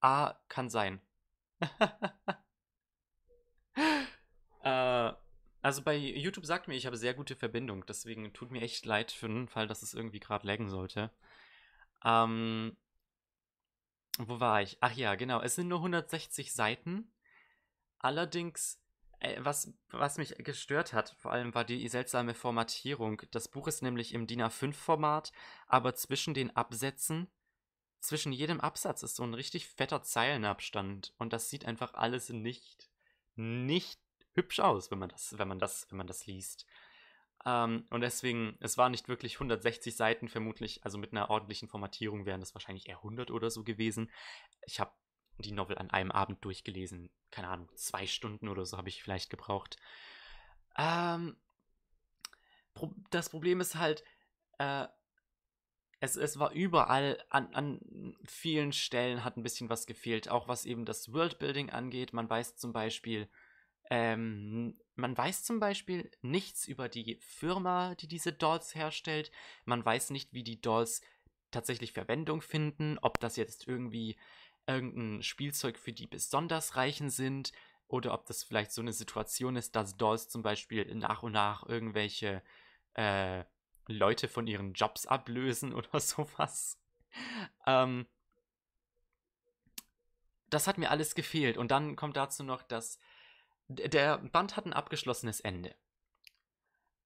[0.00, 1.00] Ah, kann sein.
[4.62, 5.12] äh,
[5.68, 9.12] also bei YouTube sagt mir, ich habe sehr gute Verbindung, deswegen tut mir echt leid
[9.12, 11.10] für den Fall, dass es irgendwie gerade laggen sollte.
[12.02, 12.74] Ähm,
[14.16, 14.78] wo war ich?
[14.80, 17.12] Ach ja, genau, es sind nur 160 Seiten.
[17.98, 18.80] Allerdings,
[19.20, 23.20] äh, was, was mich gestört hat, vor allem war die seltsame Formatierung.
[23.30, 25.32] Das Buch ist nämlich im DIN A5-Format,
[25.66, 27.28] aber zwischen den Absätzen,
[28.00, 31.12] zwischen jedem Absatz ist so ein richtig fetter Zeilenabstand.
[31.18, 32.88] Und das sieht einfach alles nicht,
[33.36, 34.00] nicht
[34.38, 36.64] hübsch aus, wenn man das, wenn man das, wenn man das liest.
[37.44, 42.24] Ähm, und deswegen, es waren nicht wirklich 160 Seiten, vermutlich, also mit einer ordentlichen Formatierung
[42.24, 44.10] wären das wahrscheinlich eher 100 oder so gewesen.
[44.64, 44.92] Ich habe
[45.38, 47.10] die Novel an einem Abend durchgelesen.
[47.30, 49.76] Keine Ahnung, zwei Stunden oder so habe ich vielleicht gebraucht.
[50.76, 51.36] Ähm,
[53.10, 54.04] das Problem ist halt,
[54.58, 54.86] äh,
[56.00, 60.64] es, es war überall, an, an vielen Stellen hat ein bisschen was gefehlt, auch was
[60.64, 62.12] eben das Worldbuilding angeht.
[62.12, 63.28] Man weiß zum Beispiel,
[63.90, 69.30] ähm, man weiß zum Beispiel nichts über die Firma, die diese Dolls herstellt.
[69.64, 71.00] Man weiß nicht, wie die Dolls
[71.50, 74.16] tatsächlich Verwendung finden, ob das jetzt irgendwie
[74.66, 77.52] irgendein Spielzeug für die besonders Reichen sind
[77.86, 81.66] oder ob das vielleicht so eine Situation ist, dass Dolls zum Beispiel nach und nach
[81.66, 82.42] irgendwelche
[82.94, 83.44] äh,
[83.86, 86.78] Leute von ihren Jobs ablösen oder sowas.
[87.66, 88.06] Ähm,
[90.50, 91.56] das hat mir alles gefehlt.
[91.56, 92.98] Und dann kommt dazu noch, dass
[93.68, 95.74] der Band hat ein abgeschlossenes Ende.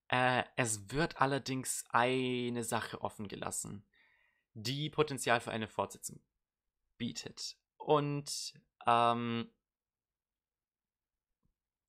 [0.08, 3.84] Äh, es wird allerdings eine Sache offen gelassen,
[4.54, 6.20] die Potenzial für eine Fortsetzung
[6.98, 7.56] bietet.
[7.78, 8.54] Und
[8.86, 9.50] ähm,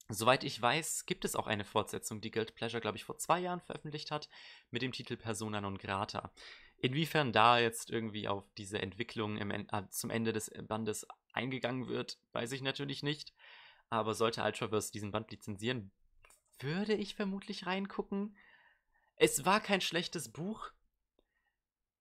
[0.08, 3.40] soweit ich weiß, gibt es auch eine Fortsetzung, die Guild Pleasure, glaube ich, vor zwei
[3.40, 4.28] Jahren veröffentlicht hat,
[4.70, 6.32] mit dem Titel Persona non grata.
[6.78, 12.18] Inwiefern da jetzt irgendwie auf diese Entwicklung im, äh, zum Ende des Bandes eingegangen wird,
[12.32, 13.32] weiß ich natürlich nicht.
[13.90, 15.92] Aber sollte Ultraverse diesen Band lizenzieren,
[16.60, 18.36] würde ich vermutlich reingucken.
[19.16, 20.72] Es war kein schlechtes Buch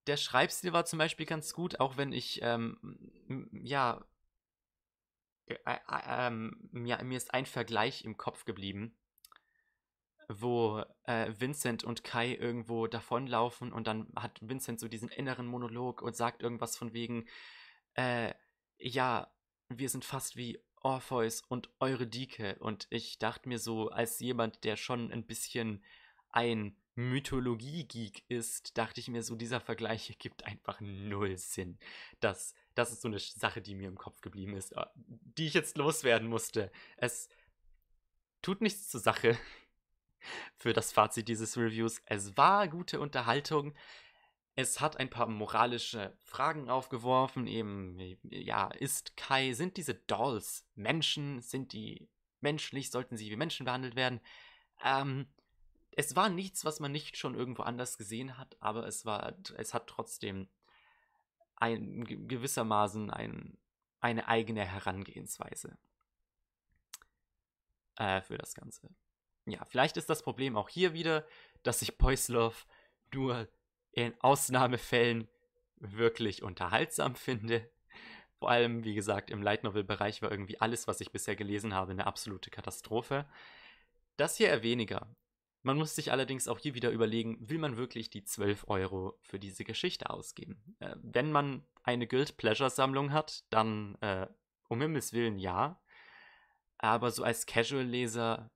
[0.08, 2.78] der Schreibstil war zum Beispiel ganz gut, auch wenn ich, ähm,
[3.52, 4.06] ja,
[5.46, 8.98] äh, äh, ähm, mir, mir ist ein Vergleich im Kopf geblieben,
[10.30, 16.02] wo äh, Vincent und Kai irgendwo davonlaufen und dann hat Vincent so diesen inneren Monolog
[16.02, 17.28] und sagt irgendwas von wegen,
[17.94, 18.34] äh,
[18.78, 19.32] ja,
[19.70, 24.76] wir sind fast wie Orpheus und Eurydike und ich dachte mir so, als jemand, der
[24.76, 25.84] schon ein bisschen
[26.30, 31.80] ein Mythologie-Geek ist, dachte ich mir so, dieser Vergleich ergibt einfach null Sinn.
[32.20, 35.54] Das, das ist so eine Sache, die mir im Kopf geblieben ist, äh, die ich
[35.54, 36.72] jetzt loswerden musste.
[36.98, 37.30] Es
[38.42, 39.38] tut nichts zur Sache
[40.58, 42.02] für das Fazit dieses Reviews.
[42.06, 43.74] Es war gute Unterhaltung.
[44.56, 51.42] Es hat ein paar moralische Fragen aufgeworfen, eben, ja, ist Kai, sind diese Dolls Menschen?
[51.42, 52.08] Sind die
[52.40, 52.92] menschlich?
[52.92, 54.22] Sollten sie wie Menschen behandelt werden?
[54.84, 55.28] Ähm,
[55.92, 59.74] es war nichts, was man nicht schon irgendwo anders gesehen hat, aber es war, es
[59.74, 60.48] hat trotzdem
[61.56, 63.58] ein, gewissermaßen ein,
[64.00, 65.78] eine eigene Herangehensweise
[67.98, 68.90] äh, für das Ganze.
[69.46, 71.26] Ja, vielleicht ist das Problem auch hier wieder,
[71.64, 72.66] dass ich Poislov
[73.14, 73.48] nur
[73.94, 75.28] in Ausnahmefällen
[75.78, 77.70] wirklich unterhaltsam finde.
[78.40, 81.92] Vor allem, wie gesagt, im Light Novel-Bereich war irgendwie alles, was ich bisher gelesen habe,
[81.92, 83.26] eine absolute Katastrophe.
[84.18, 85.16] Das hier eher weniger.
[85.62, 89.40] Man muss sich allerdings auch hier wieder überlegen, will man wirklich die 12 Euro für
[89.40, 90.76] diese Geschichte ausgeben?
[90.80, 94.28] Äh, wenn man eine Guild Pleasure Sammlung hat, dann äh,
[94.68, 95.80] um Himmels Willen ja.
[96.80, 98.52] Aber so als Casual-Leser,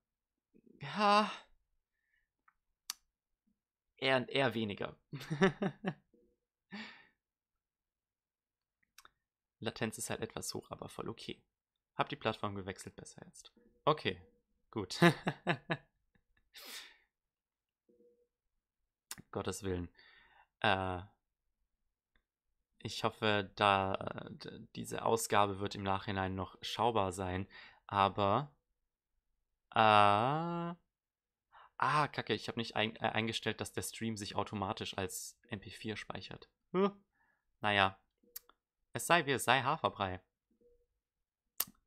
[0.82, 1.32] ja,
[3.98, 4.96] eher, eher weniger.
[9.60, 11.44] Latenz ist halt etwas hoch, aber voll okay.
[11.96, 13.52] Hab die Plattform gewechselt, besser jetzt.
[13.86, 14.22] Okay,
[14.70, 15.00] gut.
[19.32, 19.90] Gottes Willen.
[20.62, 21.02] Äh,
[22.80, 24.30] ich hoffe, da
[24.76, 27.48] diese Ausgabe wird im Nachhinein noch schaubar sein.
[27.88, 28.56] Aber.
[29.74, 30.76] Äh,
[31.78, 35.96] ah, kacke, ich habe nicht ein, äh, eingestellt, dass der Stream sich automatisch als MP4
[35.96, 36.50] speichert.
[36.72, 36.92] Hm.
[37.62, 38.00] Naja.
[38.94, 40.22] Es sei wie es sei Haferbrei.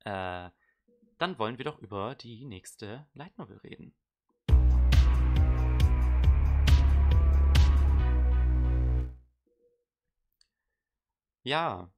[0.05, 0.49] Äh,
[1.17, 3.95] dann wollen wir doch über die nächste Light Novel reden.
[11.43, 11.91] Ja.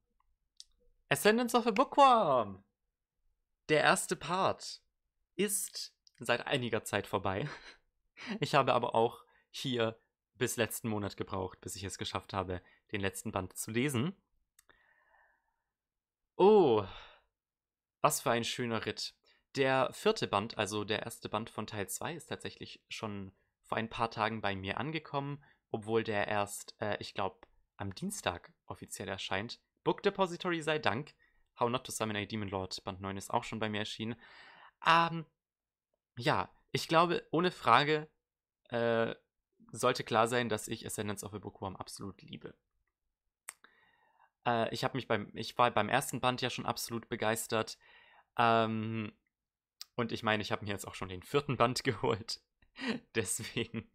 [1.10, 2.64] Ascendance of a Bookworm.
[3.70, 4.82] Der erste Part
[5.36, 7.48] ist seit einiger Zeit vorbei.
[8.40, 10.00] Ich habe aber auch hier
[10.36, 12.62] bis letzten Monat gebraucht, bis ich es geschafft habe,
[12.92, 14.16] den letzten Band zu lesen.
[16.36, 16.86] Oh,
[18.02, 19.14] was für ein schöner Ritt.
[19.56, 23.90] Der vierte Band, also der erste Band von Teil 2, ist tatsächlich schon vor ein
[23.90, 27.38] paar Tagen bei mir angekommen, obwohl der erst, äh, ich glaube,
[27.78, 29.60] am Dienstag offiziell erscheint.
[29.84, 31.14] Book Depository sei Dank.
[31.60, 34.16] How Not to Summon a Demon Lord Band 9 ist auch schon bei mir erschienen.
[34.86, 35.26] Ähm,
[36.18, 38.10] ja, ich glaube, ohne Frage
[38.70, 39.16] äh,
[39.72, 42.56] sollte klar sein, dass ich Ascendance of the Bookworm absolut liebe.
[44.46, 47.78] Äh, ich habe mich beim, ich war beim ersten Band ja schon absolut begeistert.
[48.38, 49.14] Ähm,
[49.96, 52.42] und ich meine, ich habe mir jetzt auch schon den vierten Band geholt.
[53.14, 53.92] Deswegen,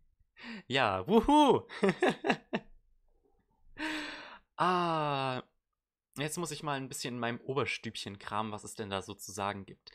[0.69, 1.67] ja, wuhu!
[4.57, 5.43] ah,
[6.17, 9.67] jetzt muss ich mal ein bisschen in meinem Oberstübchen kramen, was es denn da sozusagen
[9.67, 9.91] gibt.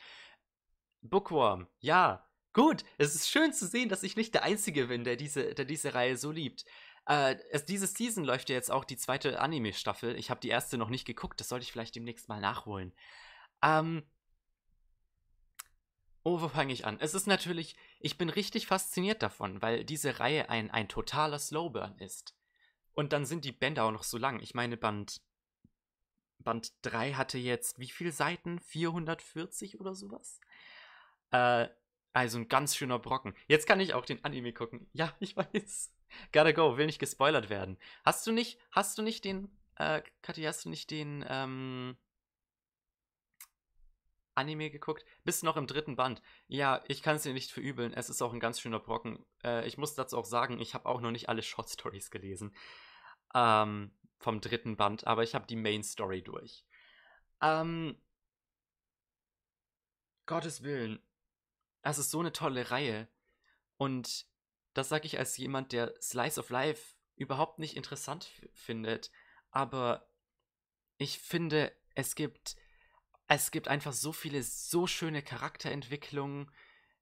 [1.00, 2.84] Bookworm, ja, gut.
[2.96, 5.94] Es ist schön zu sehen, dass ich nicht der Einzige bin, der diese, der diese
[5.94, 6.64] Reihe so liebt.
[7.06, 10.16] Äh, es, diese Season läuft ja jetzt auch die zweite Anime-Staffel.
[10.16, 12.94] Ich habe die erste noch nicht geguckt, das sollte ich vielleicht demnächst mal nachholen.
[13.62, 14.04] Ähm.
[16.26, 16.98] Oh, wo fange ich an?
[17.00, 21.98] Es ist natürlich, ich bin richtig fasziniert davon, weil diese Reihe ein, ein totaler Slowburn
[21.98, 22.34] ist.
[22.94, 24.40] Und dann sind die Bände auch noch so lang.
[24.40, 25.20] Ich meine, Band,
[26.38, 28.58] Band 3 hatte jetzt wie viele Seiten?
[28.60, 30.40] 440 oder sowas?
[31.30, 31.68] Äh,
[32.14, 33.34] also ein ganz schöner Brocken.
[33.48, 34.88] Jetzt kann ich auch den Anime gucken.
[34.92, 35.92] Ja, ich weiß.
[36.32, 37.76] Gotta go, will nicht gespoilert werden.
[38.04, 41.96] Hast du nicht, hast du nicht den, äh, Kathi, hast du nicht den, ähm,
[44.36, 45.04] Anime geguckt?
[45.24, 46.22] Bist noch im dritten Band.
[46.46, 47.92] Ja, ich kann es dir nicht verübeln.
[47.92, 49.24] Es ist auch ein ganz schöner Brocken.
[49.42, 52.54] Äh, ich muss dazu auch sagen, ich habe auch noch nicht alle Short Stories gelesen.
[53.34, 56.64] Ähm, vom dritten Band, aber ich habe die Main Story durch.
[57.42, 58.00] Ähm,
[60.26, 61.02] Gottes Willen.
[61.84, 63.08] Es ist so eine tolle Reihe.
[63.76, 64.26] Und
[64.72, 69.10] das sage ich als jemand, der Slice of Life überhaupt nicht interessant findet.
[69.50, 70.08] Aber
[70.96, 72.56] ich finde, es gibt,
[73.28, 76.50] es gibt einfach so viele, so schöne Charakterentwicklungen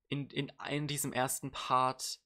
[0.08, 2.18] in, in, in diesem ersten Part.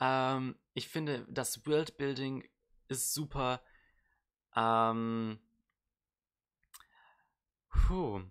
[0.00, 2.48] Ähm, ich finde, das Worldbuilding
[2.86, 3.62] ist super.
[4.54, 5.40] Ähm,
[7.68, 8.22] puh,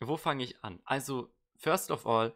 [0.00, 0.80] wo fange ich an?
[0.84, 2.34] Also, first of all,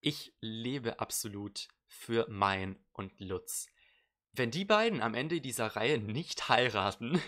[0.00, 3.66] ich lebe absolut für Mein und Lutz.
[4.32, 7.20] Wenn die beiden am Ende dieser Reihe nicht heiraten,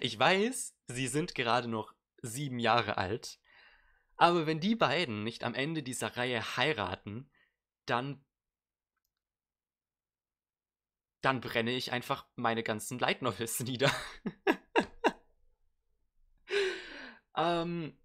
[0.00, 3.38] ich weiß, sie sind gerade noch sieben Jahre alt,
[4.16, 7.30] aber wenn die beiden nicht am Ende dieser Reihe heiraten,
[7.84, 8.24] dann
[11.22, 13.90] dann brenne ich einfach meine ganzen Light Novels nieder.
[17.36, 17.98] ähm,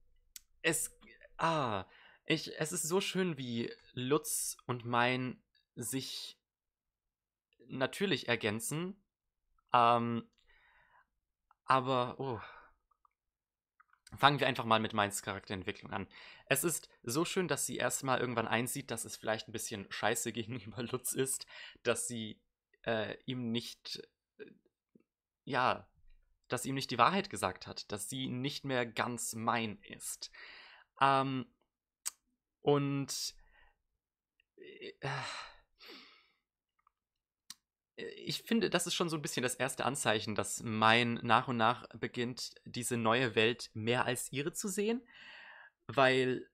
[0.64, 0.98] es,
[1.38, 1.86] ah,
[2.26, 5.42] ich, es ist so schön, wie Lutz und mein
[5.76, 6.38] sich
[7.68, 9.02] natürlich ergänzen.
[9.74, 10.30] Ähm,
[11.66, 12.40] aber, oh.
[14.18, 16.06] Fangen wir einfach mal mit Meins Charakterentwicklung an.
[16.48, 20.32] Es ist so schön, dass sie erstmal irgendwann einsieht, dass es vielleicht ein bisschen scheiße
[20.34, 21.46] gegenüber Lutz ist,
[21.84, 22.42] dass sie
[22.84, 24.02] äh, ihm nicht,
[24.38, 24.52] äh,
[25.46, 25.88] ja,
[26.50, 30.30] dass sie ihm nicht die Wahrheit gesagt hat, dass sie nicht mehr ganz mein ist.
[31.00, 31.46] Ähm,
[32.62, 33.36] und
[34.58, 34.92] äh,
[38.24, 41.58] ich finde, das ist schon so ein bisschen das erste Anzeichen, dass mein nach und
[41.58, 45.02] nach beginnt, diese neue Welt mehr als ihre zu sehen,
[45.88, 46.48] weil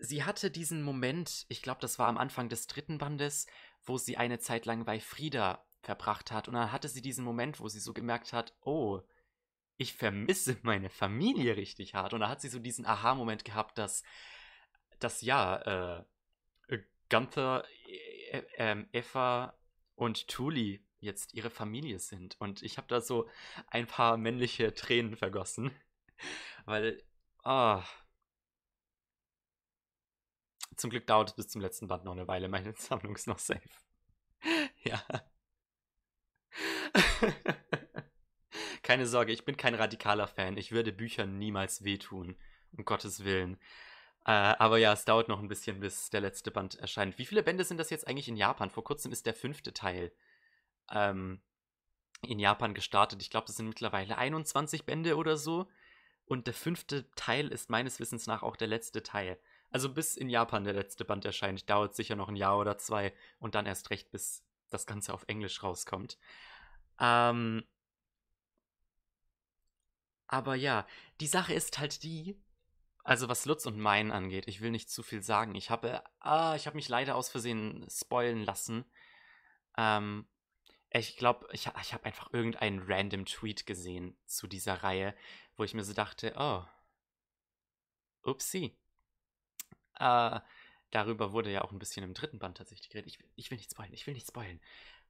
[0.00, 3.46] sie hatte diesen Moment, ich glaube, das war am Anfang des dritten Bandes,
[3.84, 6.48] wo sie eine Zeit lang bei Frieda verbracht hat.
[6.48, 9.00] Und dann hatte sie diesen Moment, wo sie so gemerkt hat, oh,
[9.76, 12.14] ich vermisse meine Familie richtig hart.
[12.14, 14.02] Und da hat sie so diesen Aha-Moment gehabt, dass
[15.04, 16.04] dass ja, äh,
[17.10, 17.64] Gunther,
[18.32, 19.56] äh, äh, Eva
[19.94, 22.40] und Tuli jetzt ihre Familie sind.
[22.40, 23.28] Und ich habe da so
[23.68, 25.70] ein paar männliche Tränen vergossen.
[26.64, 27.02] Weil,
[27.44, 27.80] ah.
[27.80, 27.84] Oh,
[30.76, 32.48] zum Glück dauert es bis zum letzten Band noch eine Weile.
[32.48, 33.60] Meine Sammlung ist noch safe.
[34.82, 35.02] ja.
[38.82, 40.56] Keine Sorge, ich bin kein radikaler Fan.
[40.56, 42.36] Ich würde Büchern niemals wehtun.
[42.72, 43.58] Um Gottes Willen.
[44.26, 47.18] Äh, aber ja, es dauert noch ein bisschen, bis der letzte Band erscheint.
[47.18, 48.70] Wie viele Bände sind das jetzt eigentlich in Japan?
[48.70, 50.12] Vor kurzem ist der fünfte Teil
[50.90, 51.40] ähm,
[52.22, 53.20] in Japan gestartet.
[53.22, 55.68] Ich glaube, das sind mittlerweile 21 Bände oder so.
[56.26, 59.38] Und der fünfte Teil ist meines Wissens nach auch der letzte Teil.
[59.70, 63.12] Also bis in Japan der letzte Band erscheint, dauert sicher noch ein Jahr oder zwei
[63.40, 66.16] und dann erst recht, bis das Ganze auf Englisch rauskommt.
[66.98, 67.64] Ähm,
[70.26, 70.86] aber ja,
[71.20, 72.40] die Sache ist halt die,
[73.04, 75.54] also was Lutz und Mein angeht, ich will nicht zu viel sagen.
[75.54, 78.86] Ich habe, ah, ich habe mich leider aus Versehen spoilen lassen.
[79.76, 80.26] Ähm,
[80.90, 85.14] ich glaube, ich, ich habe einfach irgendeinen random Tweet gesehen zu dieser Reihe,
[85.56, 86.64] wo ich mir so dachte, oh,
[88.22, 88.74] upsie.
[89.98, 90.40] Äh,
[90.90, 93.10] darüber wurde ja auch ein bisschen im dritten Band tatsächlich geredet.
[93.10, 94.60] Ich, ich will nicht spoilen, ich will nicht spoilen.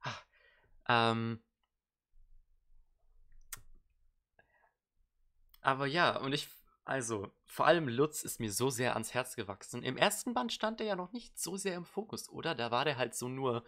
[0.01, 1.41] Ah, ähm,
[5.61, 6.49] aber ja, und ich
[6.85, 9.81] Also, vor allem Lutz ist mir so sehr ans Herz gewachsen.
[9.81, 12.53] Im ersten Band stand er ja noch nicht so sehr im Fokus, oder?
[12.53, 13.65] Da war der halt so nur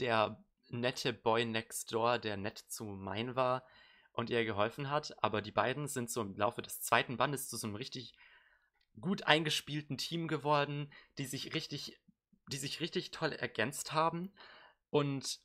[0.00, 3.64] der nette Boy next door, der nett zu mein war
[4.12, 5.16] und ihr geholfen hat.
[5.24, 8.12] Aber die beiden sind so im Laufe des zweiten Bandes zu so einem richtig
[9.00, 11.98] gut eingespielten Team geworden, die sich richtig,
[12.52, 14.30] die sich richtig toll ergänzt haben.
[14.90, 15.40] Und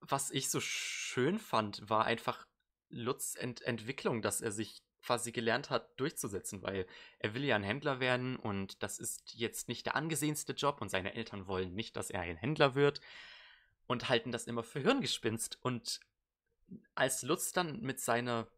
[0.00, 2.47] was ich so schön fand, war einfach
[2.90, 6.86] Lutz Ent Entwicklung, dass er sich quasi gelernt hat, durchzusetzen, weil
[7.18, 10.90] er will ja ein Händler werden und das ist jetzt nicht der angesehenste Job und
[10.90, 13.00] seine Eltern wollen nicht, dass er ein Händler wird
[13.86, 15.58] und halten das immer für Hirngespinst.
[15.62, 16.00] Und
[16.94, 18.48] als Lutz dann mit seiner,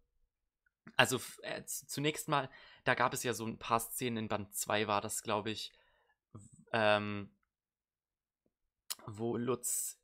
[0.97, 2.51] also äh, zunächst mal,
[2.85, 5.73] da gab es ja so ein paar Szenen in Band 2 war das, glaube ich,
[6.73, 7.31] ähm,
[9.07, 9.99] wo Lutz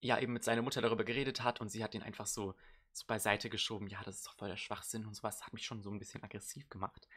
[0.00, 2.54] ja eben mit seiner Mutter darüber geredet hat und sie hat ihn einfach so,
[2.96, 3.88] so beiseite geschoben.
[3.88, 5.44] Ja, das ist doch voll der Schwachsinn und sowas.
[5.44, 7.08] Hat mich schon so ein bisschen aggressiv gemacht.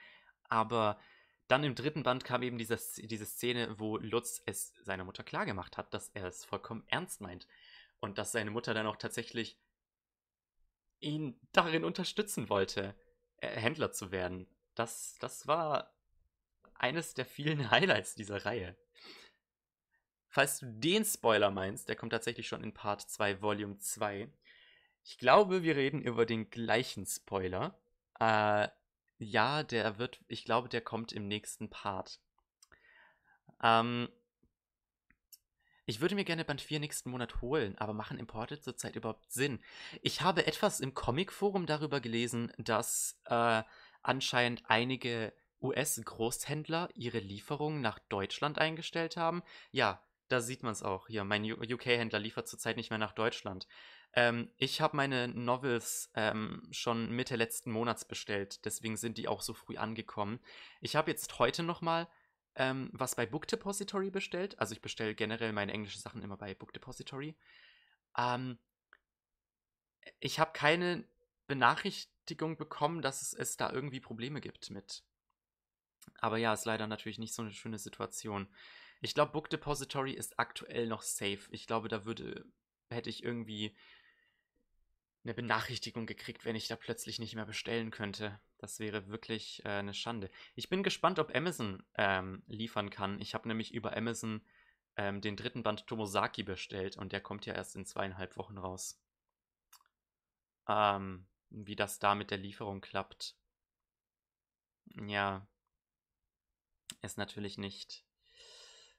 [0.49, 0.99] Aber
[1.47, 5.77] dann im dritten Band kam eben diese, diese Szene, wo Lutz es seiner Mutter klargemacht
[5.77, 7.47] hat, dass er es vollkommen ernst meint.
[7.99, 9.59] Und dass seine Mutter dann auch tatsächlich
[10.99, 12.95] ihn darin unterstützen wollte,
[13.39, 14.47] Händler zu werden.
[14.75, 15.93] Das, das war
[16.73, 18.75] eines der vielen Highlights dieser Reihe.
[20.29, 24.29] Falls du den Spoiler meinst, der kommt tatsächlich schon in Part 2, Volume 2.
[25.09, 27.79] Ich glaube, wir reden über den gleichen Spoiler.
[28.19, 28.67] Äh,
[29.19, 32.19] ja, der wird, ich glaube, der kommt im nächsten Part.
[33.63, 34.09] Ähm,
[35.85, 39.63] ich würde mir gerne Band 4 nächsten Monat holen, aber machen Importe zurzeit überhaupt Sinn?
[40.01, 43.63] Ich habe etwas im Comic-Forum darüber gelesen, dass äh,
[44.03, 45.31] anscheinend einige
[45.61, 49.41] US-Großhändler ihre Lieferungen nach Deutschland eingestellt haben.
[49.71, 51.07] Ja, da sieht man es auch.
[51.07, 53.67] Hier, mein UK-Händler liefert zurzeit nicht mehr nach Deutschland.
[54.13, 59.41] Ähm, ich habe meine Novels ähm, schon Mitte letzten Monats bestellt, deswegen sind die auch
[59.41, 60.39] so früh angekommen.
[60.81, 62.07] Ich habe jetzt heute nochmal
[62.57, 64.59] ähm, was bei Book Depository bestellt.
[64.59, 67.37] Also ich bestelle generell meine englischen Sachen immer bei Book Depository.
[68.17, 68.57] Ähm,
[70.19, 71.07] ich habe keine
[71.45, 75.03] Benachrichtigung bekommen, dass es, es da irgendwie Probleme gibt mit.
[76.19, 78.47] Aber ja, ist leider natürlich nicht so eine schöne Situation.
[79.01, 81.41] Ich glaube, Book Depository ist aktuell noch safe.
[81.51, 82.45] Ich glaube, da würde,
[82.89, 83.75] hätte ich irgendwie
[85.27, 88.39] eine Benachrichtigung gekriegt, wenn ich da plötzlich nicht mehr bestellen könnte.
[88.57, 90.31] Das wäre wirklich äh, eine Schande.
[90.55, 93.19] Ich bin gespannt, ob Amazon ähm, liefern kann.
[93.19, 94.41] Ich habe nämlich über Amazon
[94.95, 99.01] ähm, den dritten Band Tomosaki bestellt und der kommt ja erst in zweieinhalb Wochen raus.
[100.69, 103.35] Ähm, wie das da mit der Lieferung klappt.
[104.95, 105.45] Ja,
[107.01, 108.05] ist natürlich nicht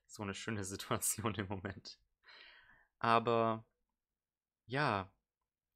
[0.07, 1.99] so eine schöne Situation im Moment.
[2.99, 3.65] Aber
[4.67, 5.11] ja,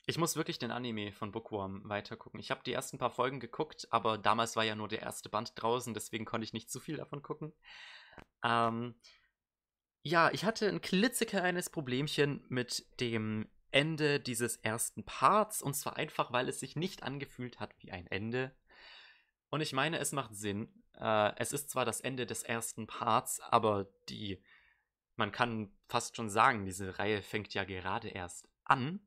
[0.06, 2.40] ich muss wirklich den Anime von Bookworm weitergucken.
[2.40, 5.52] Ich habe die ersten paar Folgen geguckt, aber damals war ja nur der erste Band
[5.56, 7.52] draußen, deswegen konnte ich nicht zu viel davon gucken.
[8.42, 8.94] Ähm,
[10.02, 16.32] ja, ich hatte ein klitzekleines Problemchen mit dem Ende dieses ersten Parts und zwar einfach,
[16.32, 18.54] weil es sich nicht angefühlt hat wie ein Ende.
[19.50, 20.82] Und ich meine, es macht Sinn.
[20.98, 24.42] Äh, es ist zwar das Ende des ersten Parts, aber die,
[25.14, 29.00] man kann fast schon sagen, diese Reihe fängt ja gerade erst an.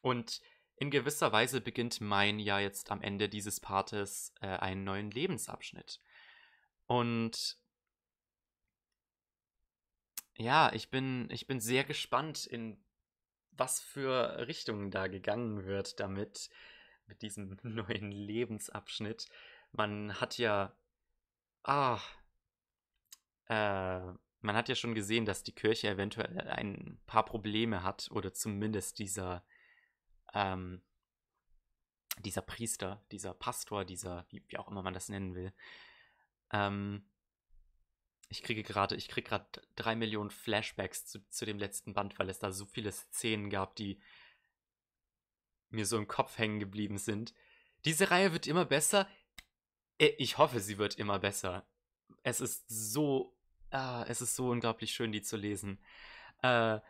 [0.00, 0.40] Und
[0.76, 6.00] in gewisser Weise beginnt mein ja jetzt am Ende dieses Partes äh, einen neuen Lebensabschnitt.
[6.86, 7.58] Und
[10.36, 12.82] ja, ich bin, ich bin sehr gespannt, in
[13.52, 16.48] was für Richtungen da gegangen wird damit,
[17.06, 19.26] mit diesem neuen Lebensabschnitt.
[19.72, 20.74] Man hat ja
[21.62, 22.00] Ah.
[23.48, 24.00] Äh,
[24.42, 28.98] man hat ja schon gesehen, dass die Kirche eventuell ein paar Probleme hat, oder zumindest
[28.98, 29.44] dieser,
[30.34, 30.82] ähm,
[32.18, 35.52] dieser Priester, dieser Pastor, dieser, wie, wie auch immer man das nennen will.
[36.52, 37.04] Ähm,
[38.28, 42.30] ich kriege gerade, ich kriege gerade drei Millionen Flashbacks zu, zu dem letzten Band, weil
[42.30, 44.00] es da so viele Szenen gab, die
[45.70, 47.34] mir so im Kopf hängen geblieben sind.
[47.84, 49.08] Diese Reihe wird immer besser.
[49.98, 51.66] Äh, ich hoffe, sie wird immer besser.
[52.22, 53.36] Es ist so,
[53.70, 55.80] ah, es ist so unglaublich schön, die zu lesen.
[56.42, 56.80] Äh,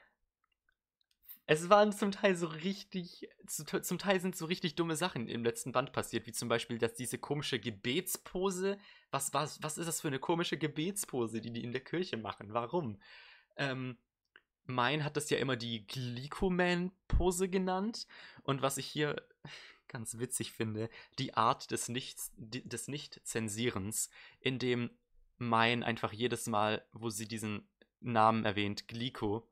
[1.52, 5.72] es waren zum Teil so richtig, zum Teil sind so richtig dumme Sachen im letzten
[5.72, 8.78] Band passiert, wie zum Beispiel, dass diese komische Gebetspose,
[9.10, 12.54] was, was, was ist das für eine komische Gebetspose, die die in der Kirche machen?
[12.54, 13.00] Warum?
[13.56, 13.98] Ähm,
[14.66, 18.06] mein hat das ja immer die Glycoman-Pose genannt.
[18.44, 19.20] Und was ich hier
[19.88, 20.88] ganz witzig finde,
[21.18, 24.88] die Art des, Nichts, des Nicht-Zensierens, in dem
[25.36, 29.48] Mein einfach jedes Mal, wo sie diesen Namen erwähnt, Gliko,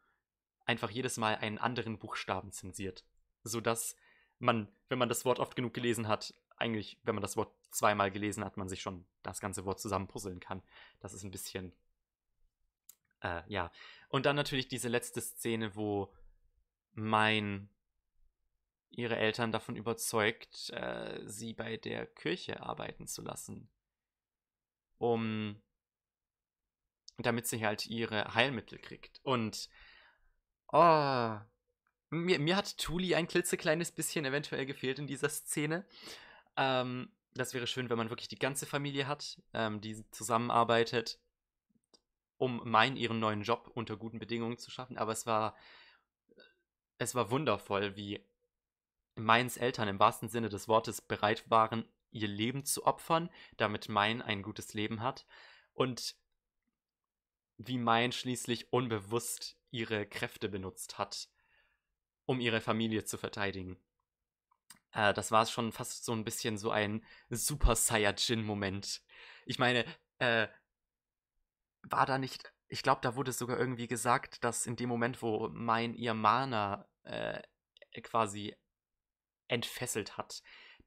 [0.68, 3.04] einfach jedes Mal einen anderen Buchstaben zensiert.
[3.42, 3.96] Sodass
[4.38, 8.10] man, wenn man das Wort oft genug gelesen hat, eigentlich, wenn man das Wort zweimal
[8.10, 10.62] gelesen hat, man sich schon das ganze Wort zusammenpuzzeln kann.
[11.00, 11.72] Das ist ein bisschen,
[13.22, 13.72] äh, ja.
[14.08, 16.12] Und dann natürlich diese letzte Szene, wo
[16.92, 17.70] mein
[18.90, 23.70] ihre Eltern davon überzeugt, äh, sie bei der Kirche arbeiten zu lassen.
[24.98, 25.62] Um
[27.18, 29.20] damit sie halt ihre Heilmittel kriegt.
[29.24, 29.68] Und
[30.72, 31.38] oh,
[32.10, 35.84] mir, mir hat Tuli ein klitzekleines bisschen eventuell gefehlt in dieser Szene.
[36.56, 41.20] Ähm, das wäre schön, wenn man wirklich die ganze Familie hat, ähm, die zusammenarbeitet,
[42.36, 44.98] um meinen ihren neuen Job unter guten Bedingungen zu schaffen.
[44.98, 45.56] Aber es war,
[46.98, 48.24] es war wundervoll, wie
[49.14, 54.22] Meins Eltern im wahrsten Sinne des Wortes bereit waren, ihr Leben zu opfern, damit mein
[54.22, 55.26] ein gutes Leben hat.
[55.74, 56.16] Und
[57.56, 61.28] wie mein schließlich unbewusst ihre Kräfte benutzt hat,
[62.24, 63.78] um ihre Familie zu verteidigen.
[64.92, 69.02] Äh, das war schon fast so ein bisschen so ein Super Saiyajin-Moment.
[69.46, 69.84] Ich meine,
[70.18, 70.48] äh,
[71.82, 72.52] war da nicht.
[72.68, 76.86] Ich glaube, da wurde sogar irgendwie gesagt, dass in dem Moment, wo mein ihr Mana
[77.04, 77.40] äh,
[78.02, 78.54] quasi
[79.48, 80.42] entfesselt hat,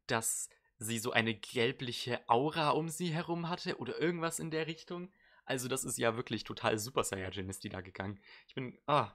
[0.05, 5.11] dass sie so eine gelbliche Aura um sie herum hatte oder irgendwas in der Richtung.
[5.51, 8.21] Also das ist ja wirklich total Super Saiyajin ist die da gegangen.
[8.47, 9.11] Ich bin, ah,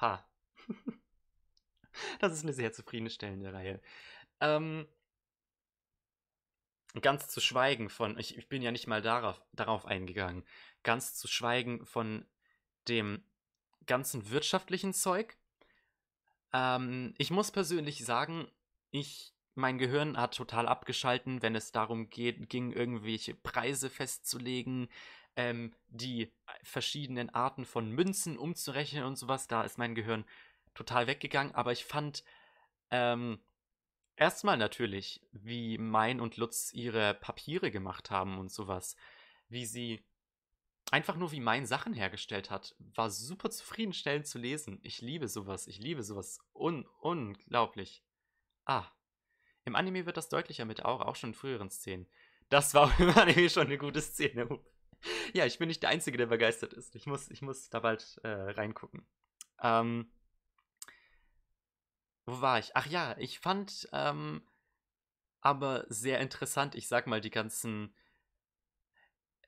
[0.00, 0.24] ha.
[2.20, 3.80] das ist eine sehr zufriedenstellende Reihe.
[4.40, 4.86] Ähm,
[7.00, 10.44] ganz zu schweigen von, ich, ich bin ja nicht mal darauf, darauf eingegangen,
[10.84, 12.24] ganz zu schweigen von
[12.86, 13.24] dem
[13.86, 15.36] ganzen wirtschaftlichen Zeug,
[16.52, 18.46] ähm, ich muss persönlich sagen,
[18.92, 24.88] ich, mein Gehirn hat total abgeschalten, wenn es darum geht, ging, irgendwelche Preise festzulegen,
[25.36, 26.32] ähm, die
[26.62, 29.48] verschiedenen Arten von Münzen umzurechnen und sowas.
[29.48, 30.24] Da ist mein Gehirn
[30.74, 31.54] total weggegangen.
[31.54, 32.24] Aber ich fand
[32.90, 33.40] ähm,
[34.16, 38.96] erstmal natürlich, wie Mein und Lutz ihre Papiere gemacht haben und sowas.
[39.48, 40.04] Wie sie
[40.90, 44.78] einfach nur wie mein Sachen hergestellt hat, war super zufriedenstellend zu lesen.
[44.82, 45.66] Ich liebe sowas.
[45.66, 46.40] Ich liebe sowas.
[46.54, 48.02] Un unglaublich.
[48.64, 48.86] Ah.
[49.64, 52.06] Im Anime wird das deutlicher mit auch, auch schon in früheren Szenen.
[52.50, 54.60] Das war im Anime schon eine gute Szene.
[55.32, 56.94] Ja, ich bin nicht der Einzige, der begeistert ist.
[56.94, 59.06] Ich muss, ich muss da bald äh, reingucken.
[59.62, 60.10] Ähm,
[62.26, 62.74] wo war ich?
[62.74, 64.42] Ach ja, ich fand ähm,
[65.40, 67.94] aber sehr interessant, ich sag mal, die ganzen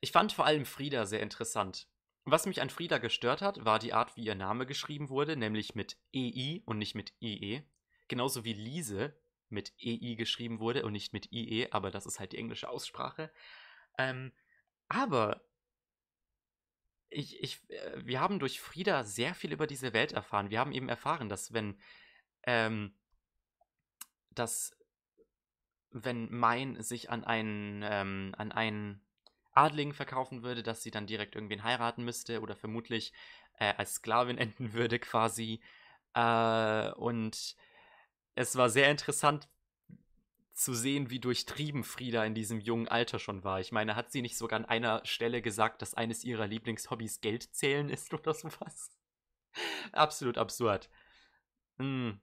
[0.01, 1.87] ich fand vor allem Frieda sehr interessant.
[2.25, 5.75] Was mich an Frieda gestört hat, war die Art, wie ihr Name geschrieben wurde, nämlich
[5.75, 7.63] mit EI und nicht mit IE.
[8.07, 9.17] Genauso wie Lise
[9.49, 13.31] mit EI geschrieben wurde und nicht mit IE, aber das ist halt die englische Aussprache.
[13.97, 14.33] Ähm,
[14.89, 15.41] aber
[17.09, 20.49] ich, ich, äh, wir haben durch Frieda sehr viel über diese Welt erfahren.
[20.49, 21.79] Wir haben eben erfahren, dass wenn,
[22.43, 22.93] ähm,
[24.31, 24.77] dass
[25.91, 29.01] wenn Mein sich an einen, ähm, an einen
[29.53, 33.13] Adligen verkaufen würde, dass sie dann direkt irgendwen heiraten müsste oder vermutlich
[33.59, 35.61] äh, als Sklavin enden würde quasi.
[36.13, 37.55] Äh, und
[38.35, 39.49] es war sehr interessant
[40.57, 43.59] zu sehen, wie durchtrieben Frieda in diesem jungen Alter schon war.
[43.59, 47.43] Ich meine, hat sie nicht sogar an einer Stelle gesagt, dass eines ihrer Lieblingshobbys Geld
[47.55, 48.89] zählen ist oder sowas?
[49.91, 50.89] Absolut absurd.
[51.77, 52.19] Hm.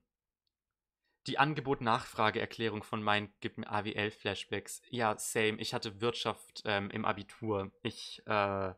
[1.28, 4.82] Die Angebot-Nachfrage-Erklärung von Mind gibt mir AWL-Flashbacks.
[4.90, 5.56] Ja, same.
[5.58, 7.72] Ich hatte Wirtschaft ähm, im Abitur.
[7.82, 8.74] Ich, äh.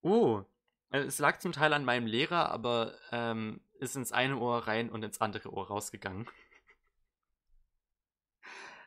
[0.00, 0.42] Oh.
[0.90, 5.04] Es lag zum Teil an meinem Lehrer, aber ähm, ist ins eine Ohr rein und
[5.04, 6.26] ins andere Ohr rausgegangen.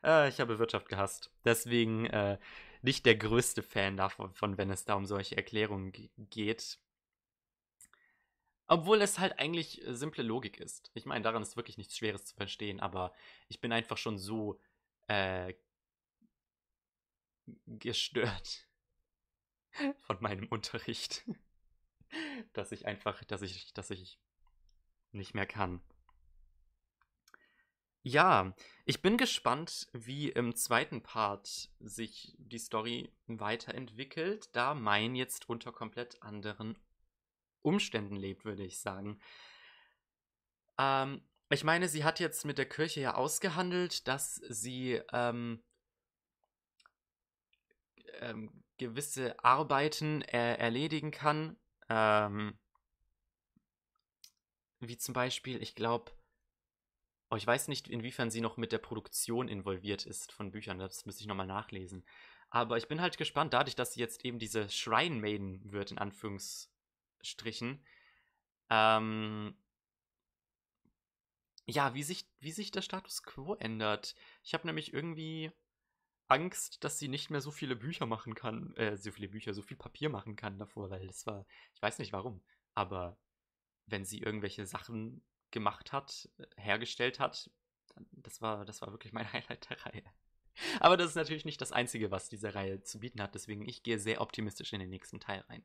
[0.03, 1.31] Äh, ich habe Wirtschaft gehasst.
[1.45, 2.37] Deswegen äh,
[2.81, 6.79] nicht der größte Fan davon, wenn es da um solche Erklärungen geht.
[8.67, 10.91] Obwohl es halt eigentlich äh, simple Logik ist.
[10.93, 13.13] Ich meine, daran ist wirklich nichts Schweres zu verstehen, aber
[13.47, 14.59] ich bin einfach schon so
[15.07, 15.53] äh,
[17.65, 18.67] gestört
[20.01, 21.25] von meinem Unterricht,
[22.53, 24.19] dass ich einfach, dass ich, dass ich
[25.11, 25.81] nicht mehr kann.
[28.11, 28.55] Ja,
[28.85, 35.71] ich bin gespannt, wie im zweiten Part sich die Story weiterentwickelt, da mein jetzt unter
[35.71, 36.75] komplett anderen
[37.61, 39.19] Umständen lebt, würde ich sagen.
[40.79, 45.61] Ähm, ich meine, sie hat jetzt mit der Kirche ja ausgehandelt, dass sie ähm,
[48.21, 51.57] ähm, gewisse Arbeiten er erledigen kann.
[51.89, 52.57] Ähm,
[54.79, 56.11] wie zum Beispiel, ich glaube,
[57.29, 60.79] oh, ich weiß nicht, inwiefern sie noch mit der Produktion involviert ist von Büchern.
[60.79, 62.03] Das müsste ich nochmal nachlesen.
[62.49, 65.99] Aber ich bin halt gespannt, dadurch, dass sie jetzt eben diese Shrine Maiden wird, in
[65.99, 66.79] Anführungszeichen
[67.21, 67.83] Strichen.
[68.69, 69.55] Ähm,
[71.65, 74.15] ja, wie sich, wie sich der Status quo ändert.
[74.43, 75.51] Ich habe nämlich irgendwie
[76.27, 79.61] Angst, dass sie nicht mehr so viele Bücher machen kann, äh, so viele Bücher, so
[79.61, 82.43] viel Papier machen kann davor, weil das war, ich weiß nicht warum,
[82.75, 83.17] aber
[83.87, 87.49] wenn sie irgendwelche Sachen gemacht hat, äh, hergestellt hat,
[88.11, 90.03] das war, das war wirklich mein Highlight der Reihe.
[90.79, 93.83] Aber das ist natürlich nicht das Einzige, was diese Reihe zu bieten hat, deswegen ich
[93.83, 95.63] gehe sehr optimistisch in den nächsten Teil rein.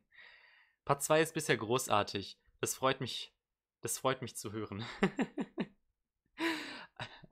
[0.85, 2.39] Part 2 ist bisher großartig.
[2.61, 3.33] Das freut mich,
[3.81, 4.85] das freut mich zu hören.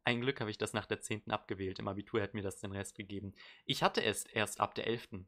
[0.05, 1.31] Ein Glück habe ich das nach der 10.
[1.31, 1.79] abgewählt.
[1.79, 3.33] Im Abitur hat mir das den Rest gegeben.
[3.65, 5.25] Ich hatte es erst ab der 11.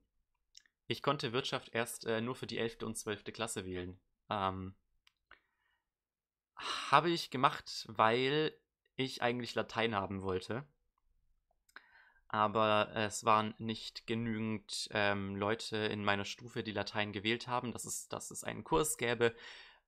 [0.88, 2.84] Ich konnte Wirtschaft erst äh, nur für die 11.
[2.84, 3.24] und 12.
[3.26, 4.00] Klasse wählen.
[4.30, 4.76] Ähm,
[6.56, 8.54] habe ich gemacht, weil
[8.96, 10.66] ich eigentlich Latein haben wollte.
[12.28, 17.86] Aber es waren nicht genügend ähm, Leute in meiner Stufe, die Latein gewählt haben, dass
[17.86, 19.36] es, dass es einen Kurs gäbe.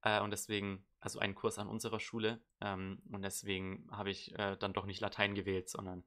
[0.02, 2.40] Äh, und deswegen, also einen Kurs an unserer Schule.
[2.62, 6.06] Ähm, und deswegen habe ich äh, dann doch nicht Latein gewählt, sondern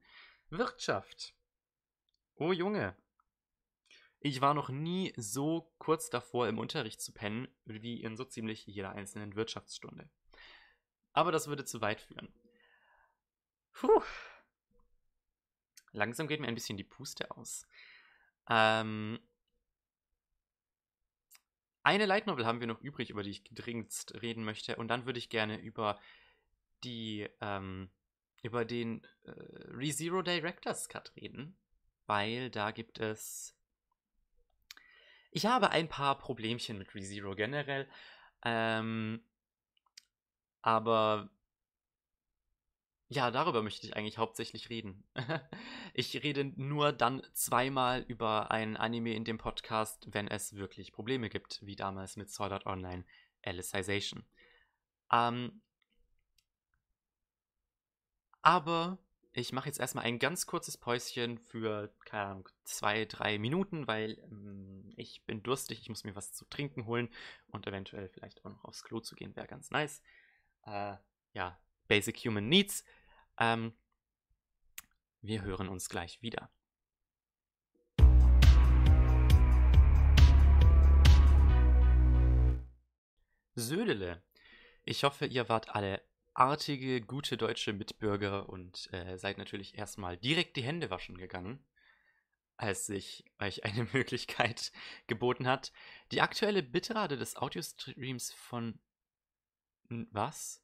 [0.49, 1.35] Wirtschaft.
[2.35, 2.95] Oh Junge.
[4.19, 8.65] Ich war noch nie so kurz davor, im Unterricht zu pennen, wie in so ziemlich
[8.67, 10.09] jeder einzelnen Wirtschaftsstunde.
[11.13, 12.33] Aber das würde zu weit führen.
[13.73, 14.01] Puh.
[15.91, 17.67] Langsam geht mir ein bisschen die Puste aus.
[18.49, 19.19] Ähm,
[21.83, 24.75] eine Light Novel haben wir noch übrig, über die ich dringendst reden möchte.
[24.75, 25.99] Und dann würde ich gerne über
[26.83, 27.89] die, ähm,
[28.43, 31.57] über den äh, ReZero Director's Cut reden.
[32.05, 33.55] Weil da gibt es.
[35.31, 37.89] Ich habe ein paar Problemchen mit ReZero generell.
[38.43, 39.23] Ähm,
[40.61, 41.29] aber
[43.13, 45.03] ja, darüber möchte ich eigentlich hauptsächlich reden.
[45.93, 51.29] ich rede nur dann zweimal über ein Anime in dem Podcast, wenn es wirklich Probleme
[51.29, 53.03] gibt, wie damals mit Sword Art Online
[53.43, 54.23] Alicization.
[55.11, 55.61] Ähm,
[58.41, 58.97] aber
[59.33, 64.19] ich mache jetzt erstmal ein ganz kurzes Päuschen für, keine Ahnung, zwei, drei Minuten, weil
[64.31, 67.09] ähm, ich bin durstig, ich muss mir was zu trinken holen
[67.47, 70.01] und eventuell vielleicht auch noch aufs Klo zu gehen, wäre ganz nice.
[70.65, 70.95] Äh,
[71.33, 72.83] ja, Basic Human Needs.
[73.39, 73.73] Ähm,
[75.21, 76.51] wir hören uns gleich wieder.
[83.55, 84.23] Södele.
[84.83, 86.01] Ich hoffe, ihr wart alle
[86.33, 91.63] artige, gute deutsche Mitbürger und äh, seid natürlich erstmal direkt die Hände waschen gegangen,
[92.57, 94.71] als sich euch eine Möglichkeit
[95.07, 95.71] geboten hat.
[96.11, 98.79] Die aktuelle Bitrate des Audiostreams von.
[100.11, 100.63] Was?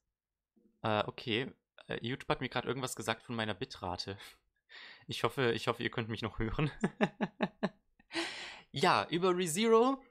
[0.82, 1.52] Äh, okay,
[1.88, 4.18] äh, YouTube hat mir gerade irgendwas gesagt von meiner Bitrate.
[5.10, 6.70] Ich hoffe, ich hoffe, ihr könnt mich noch hören.
[8.72, 10.04] ja, über ReZero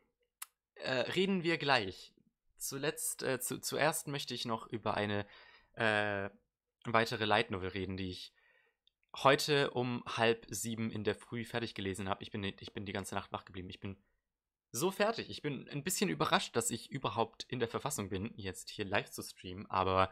[0.77, 2.15] äh, reden wir gleich.
[2.57, 5.27] Zuletzt, äh, zu, zuerst möchte ich noch über eine
[5.75, 6.31] äh,
[6.87, 8.33] weitere Light Novel reden, die ich
[9.17, 12.23] heute um halb sieben in der Früh fertig gelesen habe.
[12.23, 13.69] Ich bin, ich bin die ganze Nacht wach geblieben.
[13.69, 13.99] Ich bin
[14.73, 15.31] so fertig.
[15.31, 19.11] Ich bin ein bisschen überrascht, dass ich überhaupt in der Verfassung bin, jetzt hier live
[19.11, 20.11] zu streamen, aber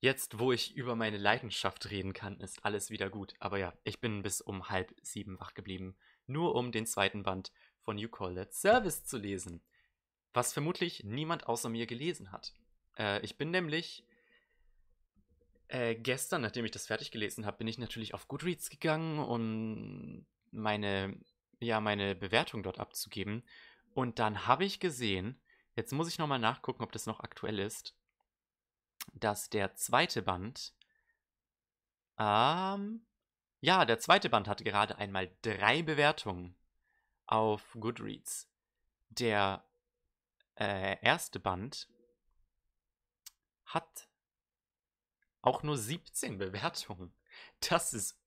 [0.00, 3.34] Jetzt, wo ich über meine Leidenschaft reden kann, ist alles wieder gut.
[3.38, 5.96] Aber ja, ich bin bis um halb sieben wach geblieben,
[6.26, 7.50] nur um den zweiten Band
[7.80, 9.62] von You Call That Service zu lesen.
[10.34, 12.52] Was vermutlich niemand außer mir gelesen hat.
[12.98, 14.04] Äh, ich bin nämlich
[15.68, 20.26] äh, gestern, nachdem ich das fertig gelesen habe, bin ich natürlich auf Goodreads gegangen, um
[20.50, 21.18] meine,
[21.58, 23.42] ja, meine Bewertung dort abzugeben.
[23.96, 25.40] Und dann habe ich gesehen,
[25.74, 27.96] jetzt muss ich nochmal nachgucken, ob das noch aktuell ist
[29.12, 30.74] dass der zweite Band,
[32.18, 33.06] ähm,
[33.60, 36.56] ja, der zweite Band hat gerade einmal drei Bewertungen
[37.26, 38.48] auf Goodreads.
[39.08, 39.64] Der
[40.56, 41.88] äh, erste Band
[43.64, 44.08] hat
[45.42, 47.14] auch nur 17 Bewertungen.
[47.60, 48.20] Das ist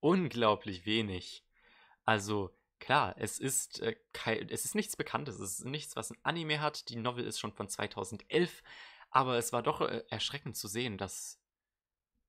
[0.00, 1.44] unglaublich wenig.
[2.04, 6.18] Also klar, es ist, äh, kein, es ist nichts Bekanntes, es ist nichts, was ein
[6.22, 6.88] Anime hat.
[6.88, 8.62] Die Novel ist schon von 2011.
[9.10, 11.40] Aber es war doch äh, erschreckend zu sehen, dass,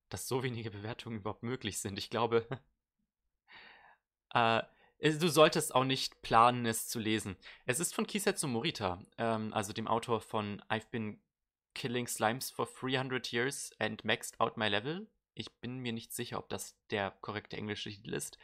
[0.08, 1.98] dass so wenige Bewertungen überhaupt möglich sind.
[1.98, 2.46] Ich glaube,
[4.34, 4.62] äh,
[5.00, 7.36] du solltest auch nicht planen, es zu lesen.
[7.66, 11.20] Es ist von Kisetsu Morita, ähm, also dem Autor von I've been
[11.74, 15.06] killing slimes for 300 years and maxed out my level.
[15.34, 18.38] Ich bin mir nicht sicher, ob das der korrekte englische Titel ist.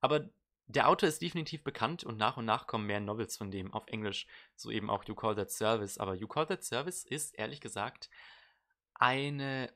[0.00, 0.30] Aber
[0.68, 3.86] der Autor ist definitiv bekannt und nach und nach kommen mehr Novels von dem auf
[3.86, 5.96] Englisch, so eben auch You Call That Service.
[5.96, 8.10] Aber You Call That Service ist ehrlich gesagt
[8.94, 9.72] eine,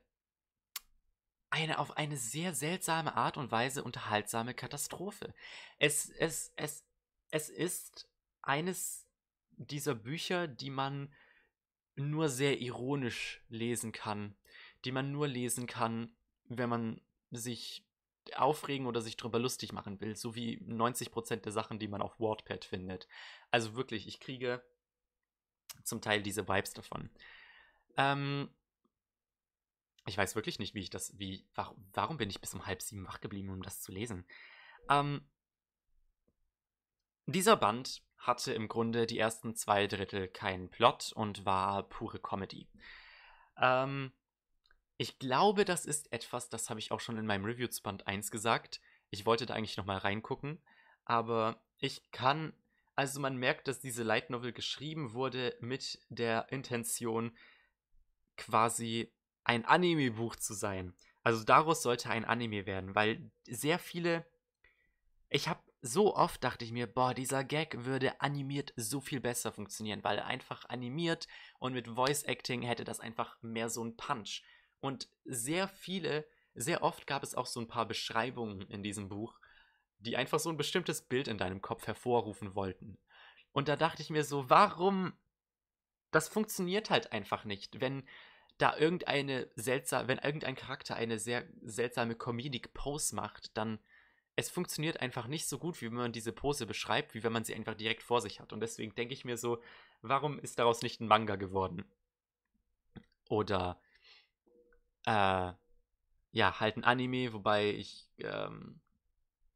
[1.49, 5.33] eine auf eine sehr seltsame Art und Weise unterhaltsame Katastrophe.
[5.79, 6.85] Es, es, es,
[7.31, 8.07] es ist
[8.43, 9.07] eines
[9.57, 11.11] dieser Bücher, die man
[11.95, 14.35] nur sehr ironisch lesen kann,
[14.85, 16.15] die man nur lesen kann,
[16.49, 17.01] wenn man
[17.31, 17.83] sich
[18.35, 22.19] aufregen oder sich drüber lustig machen will, so wie 90% der Sachen, die man auf
[22.19, 23.07] Wordpad findet.
[23.51, 24.63] Also wirklich, ich kriege
[25.83, 27.09] zum Teil diese Vibes davon.
[27.97, 28.49] Ähm,
[30.05, 32.81] ich weiß wirklich nicht, wie ich das, wie, warum, warum bin ich bis um halb
[32.81, 34.25] sieben wach geblieben, um das zu lesen?
[34.89, 35.27] Ähm,
[37.25, 42.69] dieser Band hatte im Grunde die ersten zwei Drittel keinen Plot und war pure Comedy.
[43.57, 44.11] Ähm,
[44.97, 48.07] ich glaube, das ist etwas, das habe ich auch schon in meinem Review zu Band
[48.07, 48.81] 1 gesagt.
[49.09, 50.61] Ich wollte da eigentlich nochmal reingucken,
[51.05, 52.53] aber ich kann,
[52.95, 57.35] also man merkt, dass diese Light Novel geschrieben wurde mit der Intention,
[58.37, 59.11] quasi
[59.43, 60.93] ein Anime-Buch zu sein.
[61.23, 64.25] Also daraus sollte ein Anime werden, weil sehr viele.
[65.29, 69.51] Ich habe so oft dachte ich mir, boah, dieser Gag würde animiert so viel besser
[69.51, 71.27] funktionieren, weil einfach animiert
[71.59, 74.43] und mit Voice Acting hätte das einfach mehr so ein Punch.
[74.83, 79.39] Und sehr viele, sehr oft gab es auch so ein paar Beschreibungen in diesem Buch,
[79.99, 82.97] die einfach so ein bestimmtes Bild in deinem Kopf hervorrufen wollten.
[83.53, 85.13] Und da dachte ich mir so, warum?
[86.11, 88.03] Das funktioniert halt einfach nicht, wenn
[88.57, 93.79] da irgendeine seltsame, wenn irgendein Charakter eine sehr seltsame Comedic Pose macht, dann
[94.35, 97.45] es funktioniert einfach nicht so gut, wie wenn man diese Pose beschreibt, wie wenn man
[97.45, 98.51] sie einfach direkt vor sich hat.
[98.51, 99.61] Und deswegen denke ich mir so,
[100.01, 101.85] warum ist daraus nicht ein Manga geworden?
[103.29, 103.79] Oder
[105.05, 105.53] äh,
[106.31, 108.81] ja, halt ein Anime, wobei ich, ähm,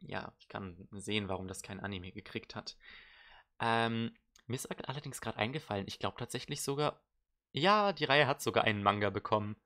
[0.02, 2.78] ja, ich kann sehen, warum das kein Anime gekriegt hat.
[3.60, 4.14] Ähm,
[4.48, 7.02] mir ist allerdings gerade eingefallen, ich glaube tatsächlich sogar,
[7.54, 9.58] ja, die Reihe hat sogar einen Manga bekommen.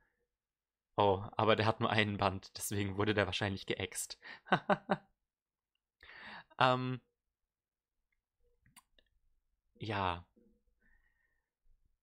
[0.98, 4.18] Oh, aber der hat nur einen Band, deswegen wurde der wahrscheinlich geäxt.
[6.60, 7.02] ähm,
[9.80, 10.24] ja,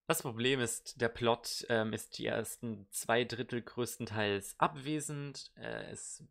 [0.09, 5.53] das Problem ist, der Plot ähm, ist die ersten zwei Drittel größtenteils abwesend.
[5.55, 6.25] Äh, es,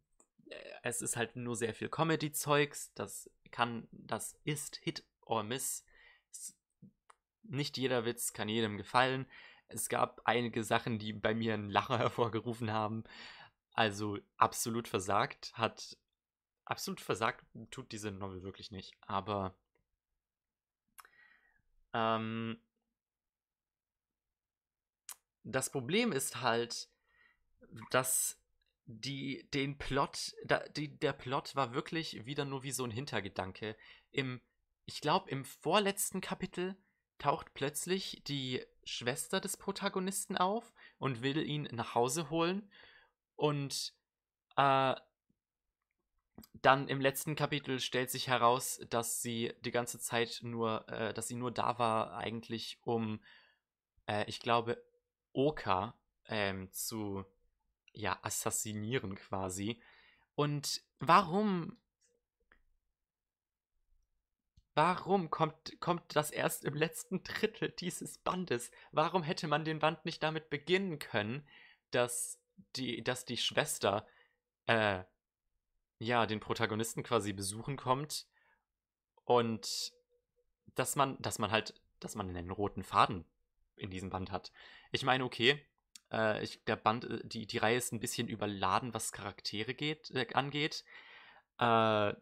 [0.50, 2.92] äh, es ist halt nur sehr viel Comedy-Zeugs.
[2.96, 5.86] Das kann, das ist Hit or Miss.
[6.32, 6.58] Es,
[7.44, 9.28] nicht jeder Witz kann jedem gefallen.
[9.68, 13.04] Es gab einige Sachen, die bei mir einen Lacher hervorgerufen haben.
[13.74, 15.98] Also absolut versagt hat.
[16.66, 18.96] Absolut versagt tut diese Novel wirklich nicht.
[19.02, 19.54] Aber
[21.94, 22.60] ähm,
[25.48, 26.90] das Problem ist halt,
[27.92, 28.40] dass
[28.86, 33.76] die, den Plot, da, die, der Plot war wirklich wieder nur wie so ein Hintergedanke.
[34.12, 34.42] Im,
[34.86, 36.76] ich glaube, im vorletzten Kapitel
[37.18, 42.70] taucht plötzlich die Schwester des Protagonisten auf und will ihn nach Hause holen.
[43.36, 43.94] Und
[44.56, 44.96] äh,
[46.62, 51.28] dann im letzten Kapitel stellt sich heraus, dass sie die ganze Zeit nur, äh, dass
[51.28, 53.22] sie nur da war, eigentlich um,
[54.08, 54.82] äh, ich glaube,
[55.38, 55.94] Oka
[56.28, 57.24] ähm, zu
[57.94, 59.80] ja, assassinieren quasi.
[60.36, 61.78] Und warum
[64.74, 68.70] Warum kommt, kommt das erst im letzten Drittel dieses Bandes?
[68.92, 71.48] Warum hätte man den Band nicht damit beginnen können,
[71.90, 72.40] dass
[72.76, 74.06] die, dass die Schwester
[74.68, 75.04] äh,
[75.98, 78.28] ja, den Protagonisten quasi besuchen kommt
[79.26, 79.94] und
[80.76, 83.26] dass man, dass man halt, dass man einen roten Faden
[83.78, 84.52] in diesem Band hat.
[84.92, 85.66] Ich meine, okay,
[86.12, 90.12] äh, ich, der Band, äh, die, die Reihe ist ein bisschen überladen, was Charaktere geht,
[90.12, 90.84] äh, angeht.
[91.60, 92.14] Äh,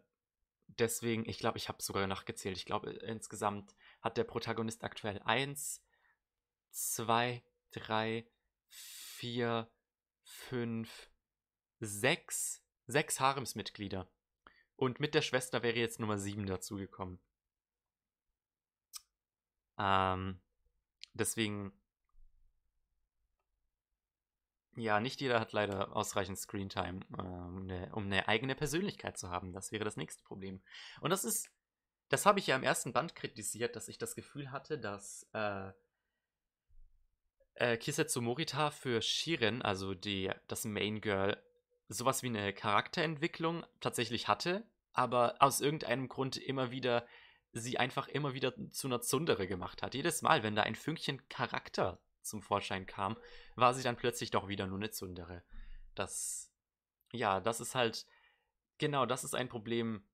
[0.66, 2.56] deswegen, ich glaube, ich habe sogar nachgezählt.
[2.56, 5.82] Ich glaube, insgesamt hat der Protagonist aktuell 1,
[6.70, 7.42] 2,
[7.72, 8.26] 3,
[8.68, 9.70] 4,
[10.22, 11.10] 5,
[11.80, 14.08] 6, 6 Haremsmitglieder.
[14.76, 17.18] Und mit der Schwester wäre jetzt Nummer 7 dazugekommen.
[19.78, 20.40] Ähm,
[21.16, 21.72] deswegen
[24.76, 29.30] ja, nicht jeder hat leider ausreichend Screentime, äh, um, eine, um eine eigene Persönlichkeit zu
[29.30, 29.52] haben.
[29.52, 30.60] Das wäre das nächste Problem.
[31.00, 31.48] Und das ist,
[32.08, 35.70] das habe ich ja im ersten Band kritisiert, dass ich das Gefühl hatte, dass äh,
[37.54, 41.42] äh, Kisetsu Morita für Shiren, also die, das Main Girl,
[41.88, 47.06] sowas wie eine Charakterentwicklung tatsächlich hatte, aber aus irgendeinem Grund immer wieder
[47.60, 49.94] sie einfach immer wieder zu einer Zundere gemacht hat.
[49.94, 53.16] Jedes Mal, wenn da ein Fünkchen Charakter zum Vorschein kam,
[53.54, 55.42] war sie dann plötzlich doch wieder nur eine Zundere.
[55.94, 56.50] Das,
[57.12, 58.06] ja, das ist halt,
[58.78, 60.06] genau, das ist ein Problem,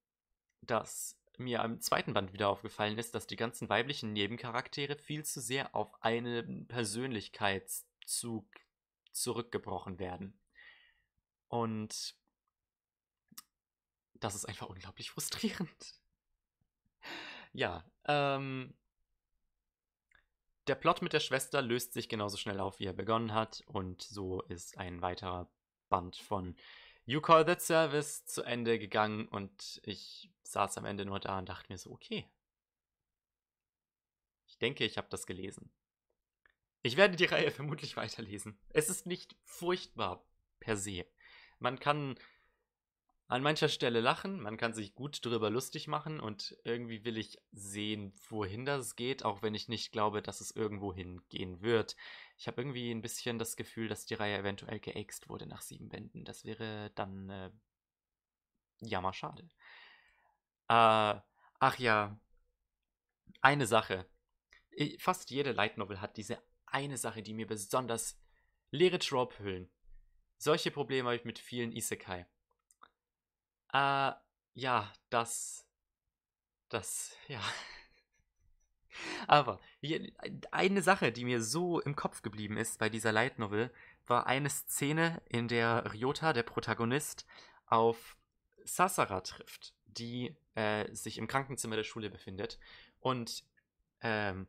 [0.60, 5.40] das mir am zweiten Band wieder aufgefallen ist, dass die ganzen weiblichen Nebencharaktere viel zu
[5.40, 8.47] sehr auf einen Persönlichkeitszug
[9.12, 10.39] zurückgebrochen werden.
[11.48, 12.14] Und
[14.14, 16.01] das ist einfach unglaublich frustrierend.
[17.52, 18.74] Ja, ähm,
[20.66, 23.62] der Plot mit der Schwester löst sich genauso schnell auf, wie er begonnen hat.
[23.66, 25.50] Und so ist ein weiterer
[25.88, 26.56] Band von
[27.04, 29.26] You Call That Service zu Ende gegangen.
[29.26, 32.28] Und ich saß am Ende nur da und dachte mir so, okay.
[34.46, 35.72] Ich denke, ich habe das gelesen.
[36.82, 38.58] Ich werde die Reihe vermutlich weiterlesen.
[38.70, 40.24] Es ist nicht furchtbar
[40.60, 41.06] per se.
[41.58, 42.18] Man kann
[43.32, 47.40] an mancher Stelle lachen, man kann sich gut drüber lustig machen und irgendwie will ich
[47.50, 51.96] sehen, wohin das geht, auch wenn ich nicht glaube, dass es irgendwo hingehen wird.
[52.36, 55.88] Ich habe irgendwie ein bisschen das Gefühl, dass die Reihe eventuell geäxt wurde nach sieben
[55.88, 56.26] Bänden.
[56.26, 57.50] Das wäre dann äh,
[58.80, 59.48] jammer schade.
[60.68, 61.14] Äh,
[61.59, 62.20] ach ja,
[63.40, 64.06] eine Sache.
[64.98, 68.20] Fast jede Light Novel hat diese eine Sache, die mir besonders
[68.70, 69.70] leere Trope-Hüllen.
[70.36, 72.26] Solche Probleme habe ich mit vielen Isekai.
[73.72, 74.12] Äh,
[74.54, 75.66] ja, das.
[76.68, 77.40] Das, ja.
[79.26, 79.60] Aber
[80.50, 83.70] eine Sache, die mir so im Kopf geblieben ist bei dieser Light Novel,
[84.06, 87.26] war eine Szene, in der Ryota, der Protagonist,
[87.66, 88.16] auf
[88.64, 92.58] Sasara trifft, die äh, sich im Krankenzimmer der Schule befindet.
[93.00, 93.44] Und
[94.02, 94.46] ähm,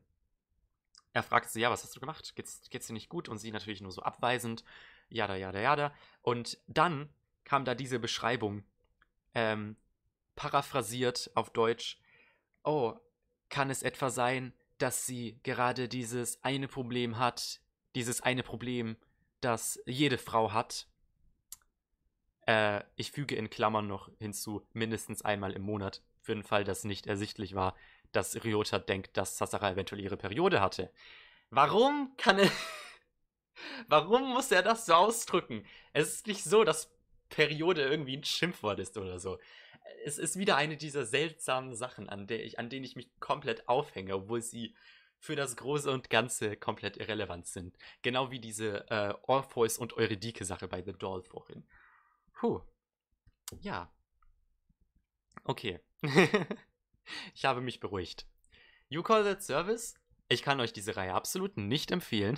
[1.13, 2.35] er fragt sie, ja, was hast du gemacht?
[2.35, 3.29] Geht's, geht's dir nicht gut?
[3.29, 4.63] Und sie natürlich nur so abweisend,
[5.09, 5.93] jada, jada, jada.
[6.21, 7.09] Und dann
[7.43, 8.63] kam da diese Beschreibung,
[9.35, 9.77] ähm,
[10.35, 11.99] paraphrasiert auf Deutsch,
[12.64, 12.93] oh,
[13.49, 17.61] kann es etwa sein, dass sie gerade dieses eine Problem hat,
[17.95, 18.97] dieses eine Problem,
[19.41, 20.88] das jede Frau hat?
[22.47, 26.84] Äh, ich füge in Klammern noch hinzu, mindestens einmal im Monat, für den Fall, dass
[26.84, 27.76] nicht ersichtlich war,
[28.11, 30.91] dass Ryota denkt, dass Sasara eventuell ihre Periode hatte.
[31.49, 32.49] Warum kann er.
[33.88, 35.65] Warum muss er das so ausdrücken?
[35.93, 36.93] Es ist nicht so, dass
[37.34, 39.39] Periode irgendwie ein Schimpfwort ist oder so.
[40.05, 43.68] Es ist wieder eine dieser seltsamen Sachen, an, der ich, an denen ich mich komplett
[43.68, 44.76] aufhänge, obwohl sie
[45.18, 47.76] für das Große und Ganze komplett irrelevant sind.
[48.03, 51.65] Genau wie diese äh, Orpheus und Eurydike-Sache bei The Doll vorhin.
[52.34, 52.61] Puh.
[53.61, 53.91] Ja.
[55.43, 55.80] Okay.
[57.34, 58.27] ich habe mich beruhigt.
[58.89, 59.95] You Call That Service?
[60.30, 62.38] Ich kann euch diese Reihe absolut nicht empfehlen.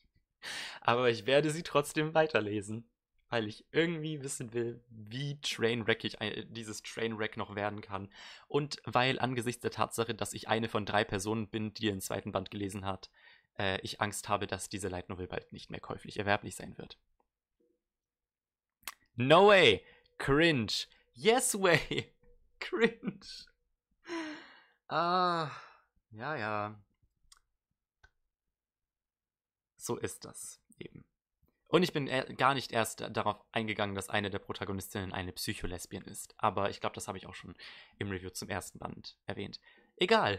[0.82, 2.91] Aber ich werde sie trotzdem weiterlesen
[3.32, 6.18] weil ich irgendwie wissen will, wie trainwreckig
[6.50, 8.10] dieses Trainwreck noch werden kann.
[8.46, 12.30] Und weil angesichts der Tatsache, dass ich eine von drei Personen bin, die den zweiten
[12.30, 13.10] Band gelesen hat,
[13.58, 16.98] äh, ich Angst habe, dass diese Light Novel bald nicht mehr käuflich erwerblich sein wird.
[19.14, 19.82] No way!
[20.18, 20.72] Cringe!
[21.14, 22.12] Yes way!
[22.60, 23.24] Cringe!
[24.88, 25.50] Ah,
[26.10, 26.84] ja, ja.
[29.78, 31.06] So ist das eben.
[31.72, 36.34] Und ich bin gar nicht erst darauf eingegangen, dass eine der Protagonistinnen eine Psycholesbien ist.
[36.36, 37.56] Aber ich glaube, das habe ich auch schon
[37.98, 39.58] im Review zum ersten Band erwähnt.
[39.96, 40.38] Egal.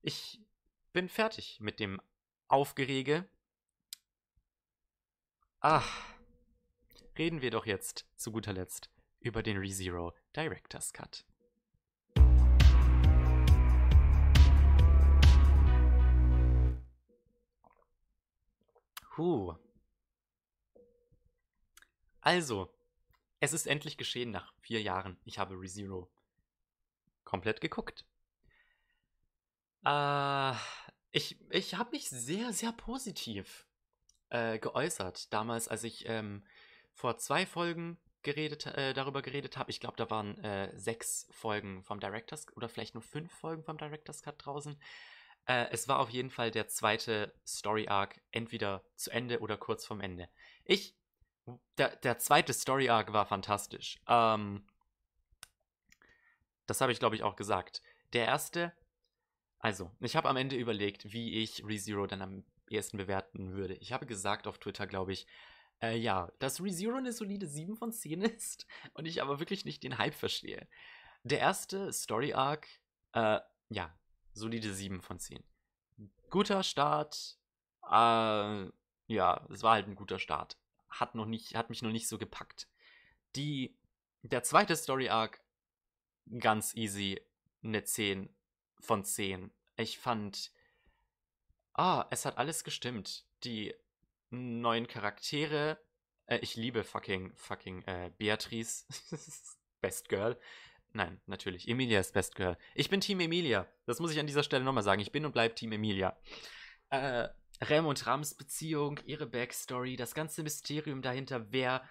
[0.00, 0.40] Ich
[0.94, 2.00] bin fertig mit dem
[2.48, 3.28] Aufgerege.
[5.60, 6.06] Ach,
[7.18, 8.88] reden wir doch jetzt zu guter Letzt
[9.20, 11.26] über den ReZero Director's Cut.
[19.12, 19.54] Puh.
[22.22, 22.72] Also,
[23.40, 25.18] es ist endlich geschehen nach vier Jahren.
[25.26, 26.10] Ich habe ReZero
[27.22, 28.06] komplett geguckt.
[29.84, 30.54] Äh,
[31.10, 33.66] ich ich habe mich sehr, sehr positiv
[34.30, 35.30] äh, geäußert.
[35.30, 36.42] Damals, als ich ähm,
[36.94, 39.70] vor zwei Folgen geredet, äh, darüber geredet habe.
[39.70, 43.76] Ich glaube, da waren äh, sechs Folgen vom Director's oder vielleicht nur fünf Folgen vom
[43.76, 44.80] Director's Cut draußen.
[45.46, 49.84] Äh, es war auf jeden Fall der zweite Story Arc, entweder zu Ende oder kurz
[49.84, 50.28] vorm Ende.
[50.64, 50.96] Ich,
[51.78, 54.00] der, der zweite Story Arc war fantastisch.
[54.06, 54.64] Ähm,
[56.66, 57.82] das habe ich, glaube ich, auch gesagt.
[58.12, 58.72] Der erste,
[59.58, 63.74] also, ich habe am Ende überlegt, wie ich ReZero dann am ehesten bewerten würde.
[63.74, 65.26] Ich habe gesagt auf Twitter, glaube ich,
[65.82, 69.82] äh, ja, dass ReZero eine solide 7 von 10 ist und ich aber wirklich nicht
[69.82, 70.68] den Hype verstehe.
[71.24, 72.66] Der erste Story Arc,
[73.12, 73.94] äh, ja,
[74.32, 75.42] solide 7 von 10.
[76.30, 77.38] Guter Start.
[77.84, 78.66] Äh,
[79.06, 80.56] ja, es war halt ein guter Start.
[80.88, 82.68] Hat, noch nicht, hat mich noch nicht so gepackt.
[83.36, 83.76] Die,
[84.22, 85.42] der zweite Story Arc,
[86.38, 87.20] ganz easy,
[87.62, 88.28] eine 10
[88.80, 89.50] von 10.
[89.76, 90.52] Ich fand,
[91.74, 93.24] ah, es hat alles gestimmt.
[93.44, 93.74] Die
[94.30, 95.78] neuen Charaktere,
[96.26, 98.86] äh, ich liebe fucking, fucking äh, Beatrice,
[99.80, 100.38] Best Girl.
[100.94, 101.68] Nein, natürlich.
[101.68, 102.56] Emilia ist Best Girl.
[102.74, 103.66] Ich bin Team Emilia.
[103.86, 105.00] Das muss ich an dieser Stelle nochmal sagen.
[105.00, 106.16] Ich bin und bleib Team Emilia.
[106.90, 107.28] Äh,
[107.62, 111.82] Rem und Rams Beziehung, ihre Backstory, das ganze Mysterium dahinter, wer,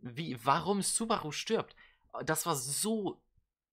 [0.00, 1.76] wie, warum Subaru stirbt.
[2.24, 3.20] Das war so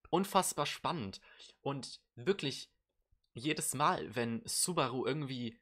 [0.09, 1.21] unfassbar spannend
[1.61, 2.71] und wirklich
[3.33, 5.59] jedes Mal, wenn Subaru irgendwie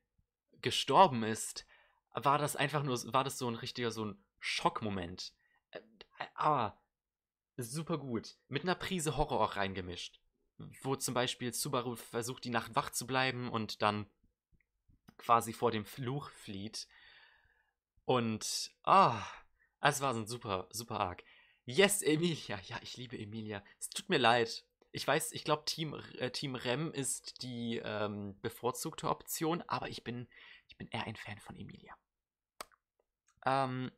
[0.61, 1.65] gestorben ist,
[2.13, 5.33] war das einfach nur, war das so ein richtiger, so ein Schockmoment.
[5.71, 5.81] Äh,
[6.33, 6.79] aber
[7.57, 8.35] super gut.
[8.47, 10.21] Mit einer Prise Horror auch reingemischt.
[10.81, 14.07] Wo zum Beispiel Subaru versucht, die Nacht wach zu bleiben und dann
[15.17, 16.87] quasi vor dem Fluch flieht.
[18.05, 19.23] Und, ah,
[19.81, 21.23] es war so ein super, super arg.
[21.65, 22.59] Yes, Emilia.
[22.61, 23.63] Ja, ich liebe Emilia.
[23.79, 24.65] Es tut mir leid.
[24.91, 30.03] Ich weiß, ich glaube, Team, äh, Team Rem ist die ähm, bevorzugte Option, aber ich
[30.03, 30.27] bin,
[30.69, 31.93] ich bin eher ein Fan von Emilia.
[33.45, 33.91] Ähm,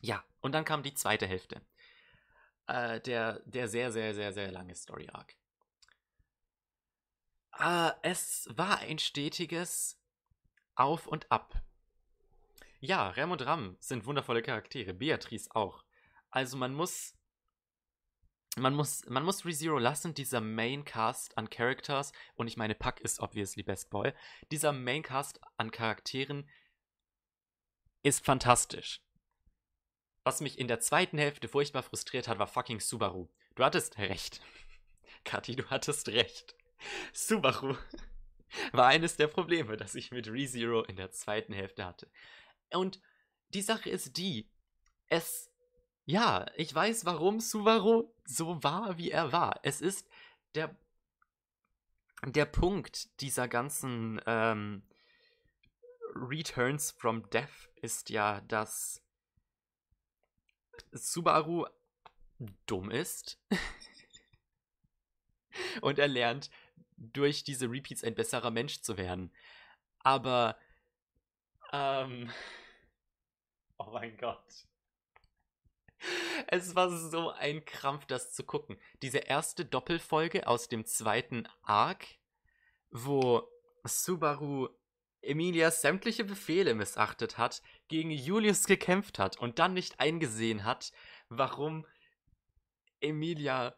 [0.00, 1.60] ja, und dann kam die zweite Hälfte.
[2.66, 5.36] Äh, der, der sehr, sehr, sehr, sehr lange Story Arc.
[7.58, 10.00] Äh, es war ein stetiges
[10.74, 11.54] Auf und Ab.
[12.80, 15.84] Ja, Rem und Ram sind wundervolle Charaktere, Beatrice auch.
[16.30, 17.14] Also man muss
[18.56, 23.20] man muss, man muss ReZero lassen, dieser Maincast an Characters, und ich meine, Puck ist
[23.20, 24.12] obviously Best Boy,
[24.52, 26.48] dieser Maincast an Charakteren
[28.02, 29.03] ist fantastisch.
[30.24, 33.28] Was mich in der zweiten Hälfte furchtbar frustriert hat, war fucking Subaru.
[33.54, 34.40] Du hattest recht.
[35.24, 36.56] Kathi, du hattest recht.
[37.12, 37.76] Subaru
[38.72, 42.10] war eines der Probleme, das ich mit ReZero in der zweiten Hälfte hatte.
[42.72, 43.00] Und
[43.50, 44.50] die Sache ist die,
[45.08, 45.50] es
[46.06, 49.60] ja, ich weiß, warum Subaru so war, wie er war.
[49.62, 50.08] Es ist
[50.54, 50.76] der,
[52.24, 54.82] der Punkt dieser ganzen ähm,
[56.14, 59.03] Returns from Death ist ja, dass
[60.92, 61.66] Subaru
[62.66, 63.38] dumm ist
[65.80, 66.50] und er lernt
[66.96, 69.32] durch diese Repeats ein besserer Mensch zu werden.
[70.00, 70.56] Aber,
[71.72, 72.30] ähm,
[73.78, 74.44] oh mein Gott.
[76.48, 78.78] Es war so ein Krampf, das zu gucken.
[79.02, 82.06] Diese erste Doppelfolge aus dem zweiten Arc,
[82.90, 83.48] wo
[83.84, 84.68] Subaru
[85.26, 90.92] Emilias sämtliche Befehle missachtet hat, gegen Julius gekämpft hat und dann nicht eingesehen hat,
[91.28, 91.86] warum
[93.00, 93.76] Emilia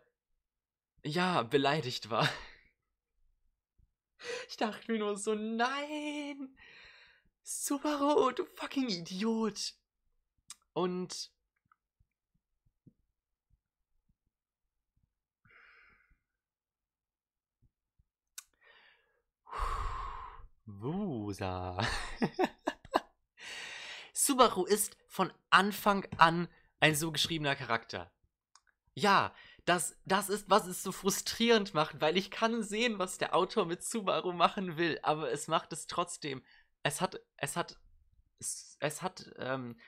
[1.05, 2.29] ja beleidigt war.
[4.49, 6.57] Ich dachte mir nur so, nein!
[7.43, 9.75] Subaru, du fucking Idiot!
[10.73, 11.31] Und
[20.67, 21.79] Wusa.
[24.13, 26.49] Subaru ist von Anfang an
[26.81, 28.13] ein so geschriebener Charakter.
[28.95, 29.33] Ja,
[29.65, 33.67] das, das ist, was es so frustrierend macht, weil ich kann sehen, was der Autor
[33.67, 36.43] mit Subaru machen will, aber es macht es trotzdem.
[36.83, 37.79] Es hat, es hat,
[38.39, 39.79] es, es hat ähm,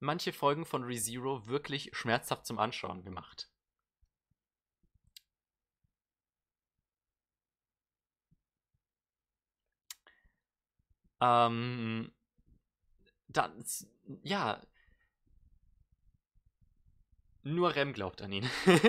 [0.00, 3.50] manche Folgen von ReZero wirklich schmerzhaft zum Anschauen gemacht.
[11.20, 12.12] Ähm,
[13.28, 13.64] dann,
[14.22, 14.60] ja.
[17.42, 18.50] Nur Rem glaubt an ihn.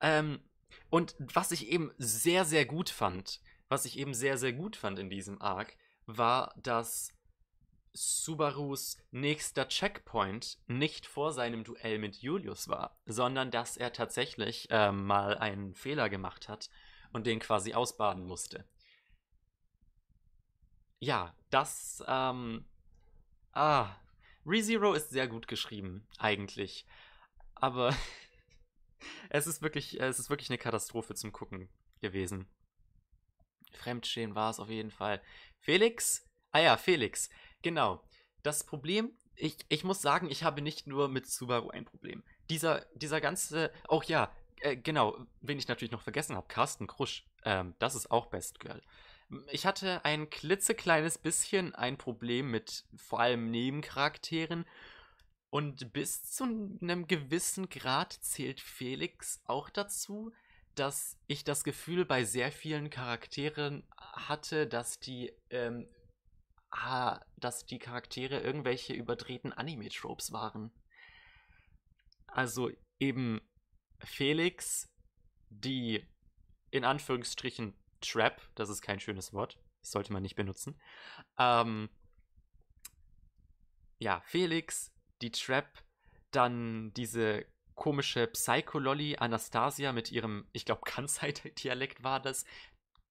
[0.00, 0.40] ähm,
[0.90, 4.98] und was ich eben sehr, sehr gut fand, was ich eben sehr, sehr gut fand
[4.98, 5.76] in diesem Arc,
[6.06, 7.12] war, dass
[7.92, 14.92] Subarus nächster Checkpoint nicht vor seinem Duell mit Julius war, sondern dass er tatsächlich äh,
[14.92, 16.68] mal einen Fehler gemacht hat
[17.12, 18.66] und den quasi ausbaden musste
[20.98, 22.64] ja, das, ähm,
[23.52, 23.94] ah,
[24.46, 26.86] ReZero ist sehr gut geschrieben, eigentlich.
[27.54, 27.94] Aber
[29.30, 31.68] es ist wirklich, es ist wirklich eine Katastrophe zum Gucken
[32.00, 32.48] gewesen.
[33.72, 35.22] Fremdschämen war es auf jeden Fall.
[35.58, 36.24] Felix?
[36.52, 37.28] Ah ja, Felix.
[37.62, 38.02] Genau.
[38.42, 42.22] Das Problem, ich, ich muss sagen, ich habe nicht nur mit Subaru ein Problem.
[42.48, 47.26] Dieser, dieser ganze, auch ja, äh, genau, wen ich natürlich noch vergessen habe, Carsten Krusch.
[47.44, 48.80] Ähm, das ist auch Best Girl.
[49.50, 54.64] Ich hatte ein klitzekleines bisschen ein Problem mit vor allem Nebencharakteren.
[55.50, 60.32] Und bis zu einem gewissen Grad zählt Felix auch dazu,
[60.74, 65.88] dass ich das Gefühl bei sehr vielen Charakteren hatte, dass die, ähm,
[66.70, 70.70] ah, dass die Charaktere irgendwelche überdrehten Anime-Tropes waren.
[72.26, 73.40] Also eben
[73.98, 74.92] Felix,
[75.48, 76.06] die
[76.70, 77.74] in Anführungsstrichen
[78.06, 80.78] Trap, das ist kein schönes Wort, das sollte man nicht benutzen.
[81.38, 81.88] Ähm,
[83.98, 84.92] ja, Felix,
[85.22, 85.66] die Trap,
[86.30, 92.44] dann diese komische Psycho-Lolly Anastasia mit ihrem, ich glaube, Kansai-Dialekt war das.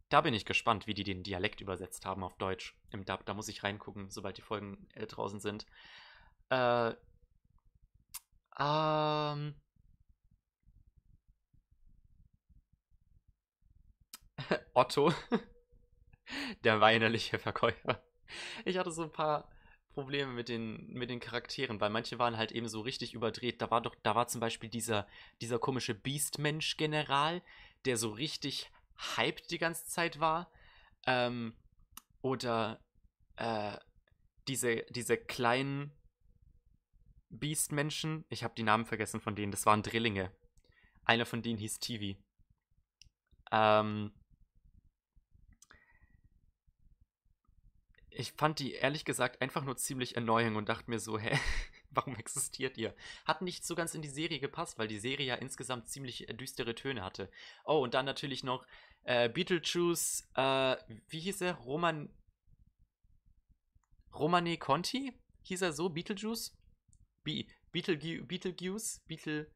[0.09, 2.77] Da bin ich gespannt, wie die den Dialekt übersetzt haben auf Deutsch.
[2.91, 5.65] Im Dub, da muss ich reingucken, sobald die Folgen äh, draußen sind.
[6.49, 6.93] Äh,
[8.59, 9.55] ähm,
[14.73, 15.13] Otto,
[16.63, 18.03] der weinerliche Verkäufer.
[18.65, 19.49] Ich hatte so ein paar
[19.93, 23.61] Probleme mit den, mit den Charakteren, weil manche waren halt eben so richtig überdreht.
[23.61, 25.07] Da war doch, da war zum Beispiel dieser,
[25.41, 27.41] dieser komische Beastmensch-General,
[27.85, 28.69] der so richtig
[29.15, 30.51] hyped die ganze Zeit war.
[31.05, 31.55] Ähm,
[32.21, 32.83] oder
[33.37, 33.77] äh,
[34.47, 35.91] diese, diese kleinen
[37.29, 40.31] Beastmenschen, ich habe die Namen vergessen von denen, das waren Drillinge.
[41.05, 42.17] Einer von denen hieß Tivi.
[43.51, 44.11] Ähm,
[48.17, 51.37] ich fand die ehrlich gesagt einfach nur ziemlich erneuend und dachte mir so, hä,
[51.91, 52.95] warum existiert ihr?
[53.25, 56.33] Hat nicht so ganz in die Serie gepasst, weil die Serie ja insgesamt ziemlich äh,
[56.33, 57.29] düstere Töne hatte.
[57.65, 58.65] Oh, und dann natürlich noch
[59.03, 60.77] äh, Beetlejuice, äh,
[61.09, 61.55] wie hieß er?
[61.55, 62.09] Roman.
[64.13, 65.13] Romane Conti?
[65.43, 65.89] Hieß er so?
[65.89, 66.57] Beetlejuice?
[67.23, 69.01] Be Beetle Beetlejuice?
[69.07, 69.51] Beetle.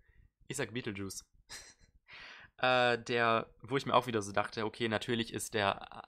[0.48, 1.26] Ich sag Beetlejuice.
[2.58, 6.04] äh, der, wo ich mir auch wieder so dachte, okay, natürlich ist der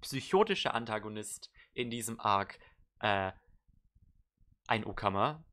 [0.00, 2.58] psychotische Antagonist in diesem Arc
[3.00, 3.32] äh,
[4.66, 5.44] ein Okama.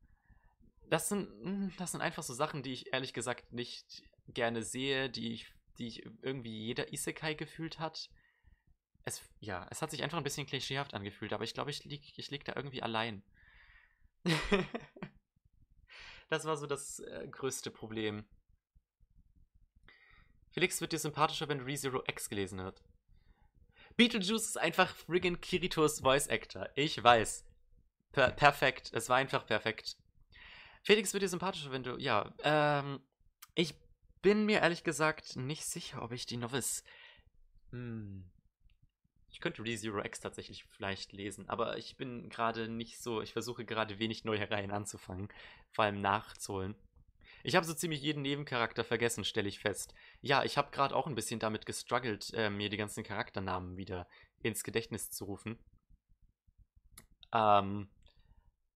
[0.90, 5.10] Das sind, hm, das sind einfach so Sachen, die ich ehrlich gesagt nicht gerne sehe,
[5.10, 8.10] die ich, die ich irgendwie jeder Isekai gefühlt hat.
[9.04, 12.18] Es, ja, es hat sich einfach ein bisschen klischeehaft angefühlt, aber ich glaube, ich lieg,
[12.18, 13.24] ich lieg da irgendwie allein.
[16.30, 18.28] das war so das äh, größte Problem.
[20.52, 22.84] Felix wird dir sympathischer, wenn ReZero X gelesen hat.
[23.98, 26.70] Beetlejuice ist einfach friggin' Kiritos Voice Actor.
[26.76, 27.44] Ich weiß.
[28.12, 28.92] Per perfekt.
[28.94, 29.98] Es war einfach perfekt.
[30.84, 31.98] Felix wird dir sympathischer, wenn du.
[31.98, 33.02] Ja, ähm.
[33.56, 33.74] Ich
[34.22, 36.84] bin mir ehrlich gesagt nicht sicher, ob ich die Novels.
[37.72, 38.30] Hm.
[39.32, 43.22] Ich könnte ReZero X tatsächlich vielleicht lesen, aber ich bin gerade nicht so.
[43.22, 45.28] Ich versuche gerade wenig neue Reihen anzufangen.
[45.72, 46.76] Vor allem nachzuholen.
[47.44, 49.94] Ich habe so ziemlich jeden Nebencharakter vergessen, stelle ich fest.
[50.22, 54.08] Ja, ich habe gerade auch ein bisschen damit gestruggelt, äh, mir die ganzen Charakternamen wieder
[54.42, 55.58] ins Gedächtnis zu rufen.
[57.34, 57.90] Ähm,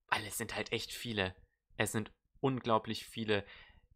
[0.07, 1.35] weil es sind halt echt viele.
[1.77, 3.45] Es sind unglaublich viele.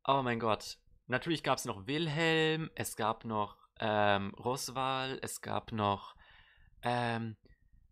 [0.08, 0.78] Oh mein Gott.
[1.08, 6.16] Natürlich gab es noch Wilhelm, es gab noch ähm, Roswal, es gab noch.
[6.82, 7.38] Ähm,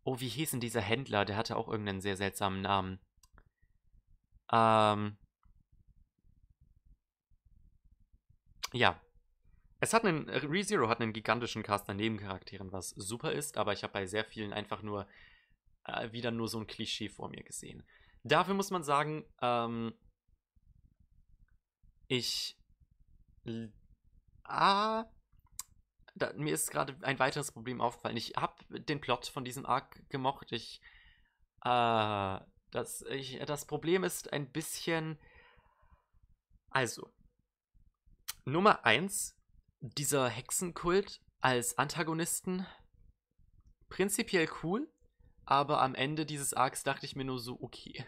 [0.04, 1.26] oh, wie hieß denn dieser Händler?
[1.26, 3.00] Der hatte auch irgendeinen sehr seltsamen Namen.
[4.52, 5.18] Ähm,
[8.74, 9.00] Ja.
[9.80, 13.84] Es hat einen, ReZero hat einen gigantischen Cast an Nebencharakteren, was super ist, aber ich
[13.84, 15.08] habe bei sehr vielen einfach nur
[15.86, 17.84] äh, wieder nur so ein Klischee vor mir gesehen.
[18.24, 19.94] Dafür muss man sagen, ähm,
[22.08, 22.58] ich.
[24.46, 25.06] Ah,
[26.16, 28.18] da, mir ist gerade ein weiteres Problem aufgefallen.
[28.18, 30.52] Ich habe den Plot von diesem Arc gemocht.
[30.52, 30.80] Ich,
[31.66, 32.40] äh,
[32.72, 35.20] das, ich, das Problem ist ein bisschen.
[36.70, 37.13] Also,
[38.46, 39.38] Nummer 1,
[39.80, 42.66] dieser Hexenkult als Antagonisten,
[43.88, 44.92] prinzipiell cool,
[45.46, 48.06] aber am Ende dieses Arcs dachte ich mir nur so, okay,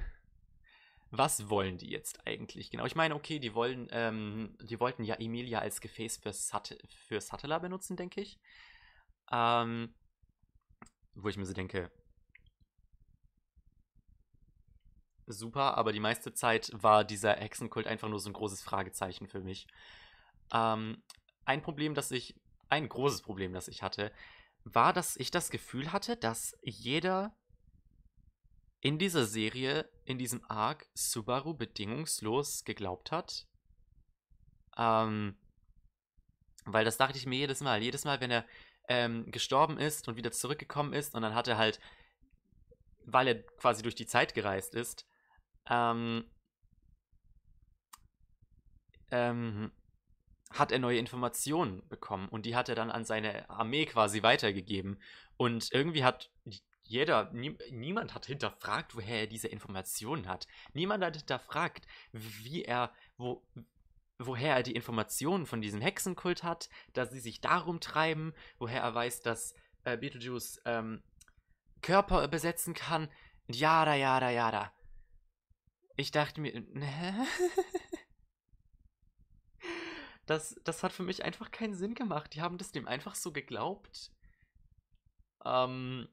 [1.10, 2.86] was wollen die jetzt eigentlich genau?
[2.86, 7.22] Ich meine, okay, die wollen, ähm, die wollten ja Emilia als Gefäß für, Sat für
[7.22, 8.38] Sattler benutzen, denke ich.
[9.32, 9.96] Ähm,
[11.14, 11.90] wo ich mir so denke,
[15.28, 19.40] super, aber die meiste Zeit war dieser Hexenkult einfach nur so ein großes Fragezeichen für
[19.40, 19.68] mich.
[20.54, 21.04] Ähm,
[21.46, 22.36] ein Problem, das ich,
[22.70, 24.12] ein großes Problem, das ich hatte,
[24.64, 27.36] war, dass ich das Gefühl hatte, dass jeder
[28.82, 33.48] in dieser Serie, in diesem Arc, Subaru bedingungslos geglaubt hat.
[34.78, 35.38] Ähm,
[36.66, 37.82] weil das dachte ich mir jedes Mal.
[37.82, 38.46] Jedes Mal, wenn er
[38.88, 41.80] ähm, gestorben ist und wieder zurückgekommen ist und dann hat er halt,
[43.06, 45.08] weil er quasi durch die Zeit gereist ist,
[45.70, 46.30] ähm,
[49.12, 49.72] ähm,
[50.60, 55.00] hat er neue Informationen bekommen und die hat er dann an seine Armee quasi weitergegeben.
[55.38, 56.32] Und irgendwie hat
[56.84, 60.48] jeder, nie, niemand hat hinterfragt, woher er diese Informationen hat.
[60.74, 63.44] Niemand hat hinterfragt, wie er, wo,
[64.20, 68.94] woher er die Informationen von diesem Hexenkult hat, dass sie sich darum treiben, woher er
[68.94, 71.02] weiß, dass äh, Beetlejuice ähm,
[71.82, 73.10] Körper besetzen kann.
[73.48, 74.72] Jada, jada, jada.
[75.98, 76.64] Ich dachte mir,
[80.26, 82.34] das, das hat für mich einfach keinen Sinn gemacht.
[82.34, 84.12] Die haben das dem einfach so geglaubt.
[85.44, 86.08] Ähm,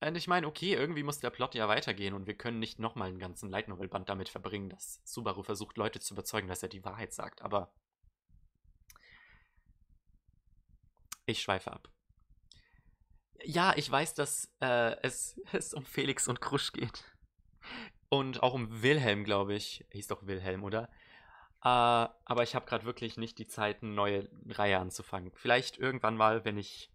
[0.00, 3.08] und ich meine, okay, irgendwie muss der Plot ja weitergehen und wir können nicht nochmal
[3.08, 6.68] einen ganzen Light Novel Band damit verbringen, dass Subaru versucht, Leute zu überzeugen, dass er
[6.68, 7.40] die Wahrheit sagt.
[7.40, 7.72] Aber
[11.24, 11.88] ich schweife ab.
[13.44, 17.04] Ja, ich weiß, dass äh, es, es um Felix und Krusch geht.
[18.10, 19.86] Und auch um Wilhelm, glaube ich.
[19.90, 20.90] Hieß doch Wilhelm, oder?
[21.66, 25.32] Uh, aber ich habe gerade wirklich nicht die Zeit, eine neue Reihe anzufangen.
[25.34, 26.90] Vielleicht irgendwann mal, wenn ich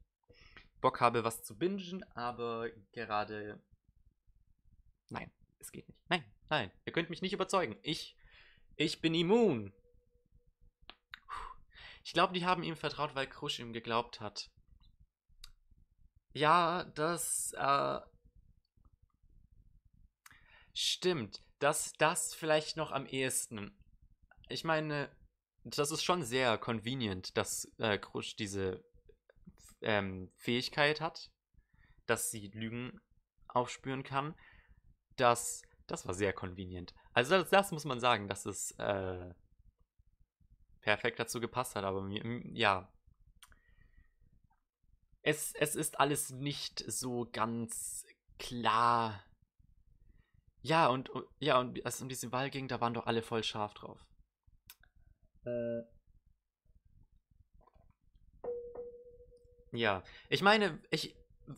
[0.79, 3.61] Bock habe, was zu bingen, aber gerade.
[5.09, 5.99] Nein, es geht nicht.
[6.07, 7.77] Nein, nein, ihr könnt mich nicht überzeugen.
[7.81, 8.15] Ich,
[8.75, 9.73] ich bin immun.
[12.03, 14.49] Ich glaube, die haben ihm vertraut, weil Krusch ihm geglaubt hat.
[16.33, 17.99] Ja, das, äh,
[20.81, 23.77] Stimmt, das, das vielleicht noch am ehesten.
[24.49, 25.09] Ich meine,
[25.63, 28.84] das ist schon sehr convenient, dass äh, Krusch diese
[29.81, 31.30] ähm, Fähigkeit hat,
[32.07, 32.99] dass sie Lügen
[33.47, 34.35] aufspüren kann.
[35.17, 36.93] Das, das war sehr convenient.
[37.13, 39.34] Also das, das muss man sagen, dass es äh,
[40.81, 41.84] perfekt dazu gepasst hat.
[41.84, 42.07] Aber
[42.53, 42.91] ja,
[45.21, 48.03] es, es ist alles nicht so ganz
[48.39, 49.23] klar.
[50.61, 53.43] Ja, und ja, und als es um diese Wahl ging, da waren doch alle voll
[53.43, 54.09] scharf drauf.
[55.45, 55.81] Äh.
[59.71, 61.15] Ja, ich meine, ich,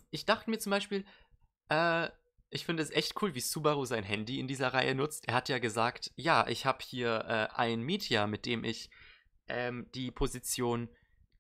[0.10, 1.06] ich dachte mir zum Beispiel,
[1.70, 2.10] äh,
[2.50, 5.28] ich finde es echt cool, wie Subaru sein Handy in dieser Reihe nutzt.
[5.28, 8.90] Er hat ja gesagt, ja, ich habe hier äh, ein Meteor, mit dem ich
[9.48, 10.90] ähm, die Position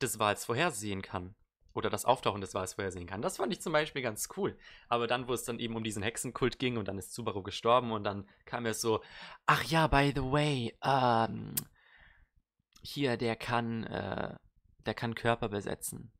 [0.01, 1.35] des Wals vorhersehen kann
[1.73, 3.21] oder das Auftauchen des Wals vorhersehen kann.
[3.21, 4.57] Das fand ich zum Beispiel ganz cool.
[4.87, 7.91] Aber dann, wo es dann eben um diesen Hexenkult ging und dann ist Subaru gestorben
[7.91, 9.01] und dann kam er so,
[9.45, 11.55] ach ja, by the way, ähm,
[12.81, 14.35] hier, der kann, äh,
[14.85, 16.11] der kann Körper besetzen.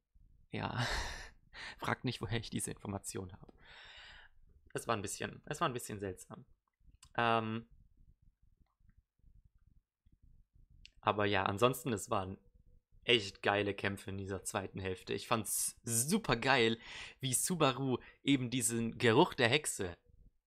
[0.51, 0.85] Ja.
[1.79, 3.53] Fragt nicht, woher ich diese Information habe.
[4.73, 6.45] Es war ein bisschen, es war ein bisschen seltsam.
[7.17, 7.67] Ähm,
[11.01, 12.37] aber ja, ansonsten, es war ein
[13.03, 15.13] echt geile Kämpfe in dieser zweiten Hälfte.
[15.13, 16.77] Ich fand's super geil,
[17.19, 19.95] wie Subaru eben diesen Geruch der Hexe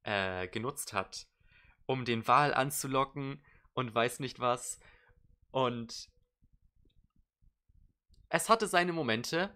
[0.04, 1.26] äh, genutzt hat,
[1.86, 4.78] um den Wal anzulocken und weiß nicht was.
[5.54, 6.10] Und
[8.28, 9.54] es hatte seine Momente,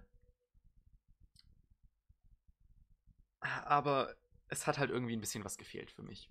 [3.40, 4.14] aber
[4.46, 6.30] es hat halt irgendwie ein bisschen was gefehlt für mich.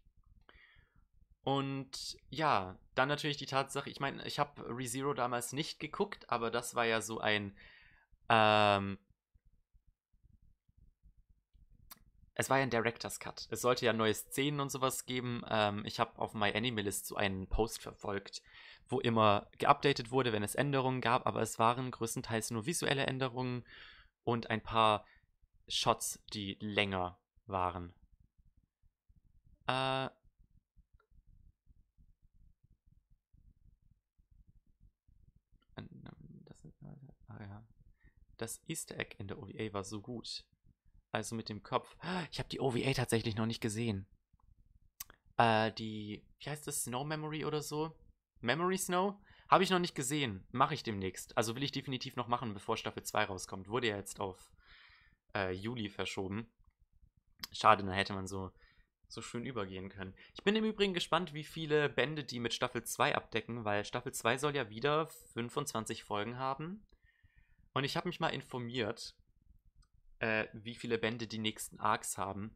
[1.44, 6.49] Und ja, dann natürlich die Tatsache, ich meine, ich habe ReZero damals nicht geguckt, aber
[6.49, 7.53] das war ja so ein.
[8.30, 8.98] Ähm,
[12.35, 13.48] es war ja ein Director's Cut.
[13.49, 15.44] Es sollte ja neue Szenen und sowas geben.
[15.49, 18.41] Ähm, ich habe auf MyAnimalist so einen Post verfolgt,
[18.89, 23.65] wo immer geupdatet wurde, wenn es Änderungen gab, aber es waren größtenteils nur visuelle Änderungen
[24.23, 25.05] und ein paar
[25.68, 27.93] Shots, die länger waren.
[29.68, 30.09] Äh,
[38.38, 40.45] Das Easter Egg in der OVA war so gut.
[41.11, 41.95] Also mit dem Kopf.
[42.31, 44.05] Ich habe die OVA tatsächlich noch nicht gesehen.
[45.38, 46.84] Äh, die, wie heißt das?
[46.84, 47.95] Snow Memory oder so?
[48.41, 49.15] Memory Snow?
[49.49, 50.45] Habe ich noch nicht gesehen.
[50.51, 51.38] Mache ich demnächst.
[51.38, 53.69] Also will ich definitiv noch machen, bevor Staffel 2 rauskommt.
[53.69, 54.51] Wurde ja jetzt auf
[55.34, 56.47] äh, Juli verschoben.
[57.51, 58.51] Schade, dann hätte man so,
[59.07, 60.14] so schön übergehen können.
[60.34, 64.14] Ich bin im Übrigen gespannt, wie viele Bände die mit Staffel 2 abdecken, weil Staffel
[64.14, 66.85] 2 soll ja wieder 25 Folgen haben.
[67.73, 69.15] Und ich habe mich mal informiert,
[70.19, 72.55] äh, wie viele Bände die nächsten Arcs haben.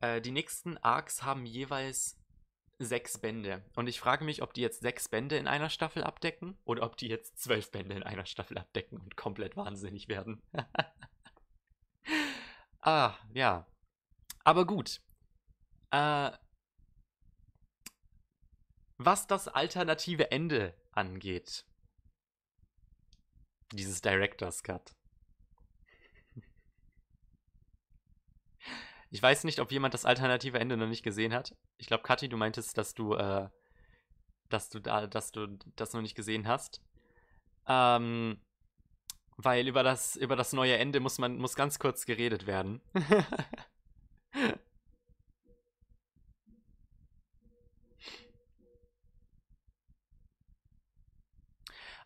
[0.00, 2.18] Äh, die nächsten Arcs haben jeweils
[2.78, 3.62] sechs Bände.
[3.76, 6.96] Und ich frage mich, ob die jetzt sechs Bände in einer Staffel abdecken oder ob
[6.96, 10.42] die jetzt zwölf Bände in einer Staffel abdecken und komplett wahnsinnig werden.
[12.80, 13.66] ah, ja.
[14.44, 15.00] Aber gut.
[15.90, 16.30] Äh,
[18.98, 21.64] was das alternative Ende angeht,
[23.72, 24.94] dieses Director's Cut.
[29.12, 31.54] Ich weiß nicht, ob jemand das alternative Ende noch nicht gesehen hat.
[31.76, 33.50] Ich glaube, Kathi, du meintest, dass du, äh,
[34.48, 36.80] dass du da, dass du das noch nicht gesehen hast.
[37.68, 38.40] Ähm,
[39.36, 42.80] weil über das, über das neue Ende muss man, muss ganz kurz geredet werden.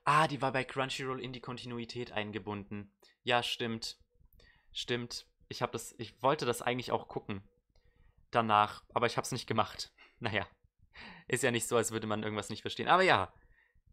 [0.09, 2.93] Ah, die war bei Crunchyroll in die Kontinuität eingebunden.
[3.25, 3.99] Ja, stimmt.
[4.73, 5.27] Stimmt.
[5.49, 7.43] Ich habe das, ich wollte das eigentlich auch gucken.
[8.31, 9.93] Danach, aber ich habe es nicht gemacht.
[10.19, 10.47] Naja.
[11.29, 12.89] Ist ja nicht so, als würde man irgendwas nicht verstehen.
[12.89, 13.31] Aber ja,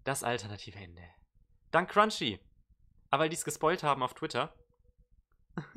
[0.05, 1.03] das alternative Ende.
[1.69, 2.39] Dank Crunchy.
[3.09, 4.55] Aber weil die es gespoilt haben auf Twitter.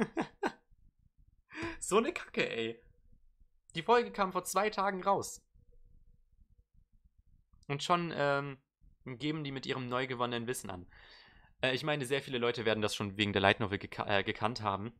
[1.80, 2.80] so eine Kacke, ey.
[3.74, 5.44] Die Folge kam vor zwei Tagen raus.
[7.66, 8.58] Und schon, ähm,
[9.04, 10.86] geben die mit ihrem neu gewonnenen Wissen an.
[11.60, 14.22] Äh, ich meine, sehr viele Leute werden das schon wegen der Light Novel geka äh,
[14.22, 14.92] gekannt haben.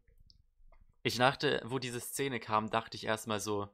[1.06, 3.68] Ich dachte, wo diese Szene kam, dachte ich erstmal so,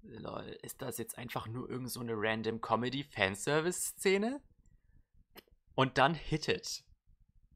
[0.00, 4.40] lol, ist das jetzt einfach nur irgend so eine random Comedy-Fanservice-Szene?
[5.74, 6.82] Und dann hittet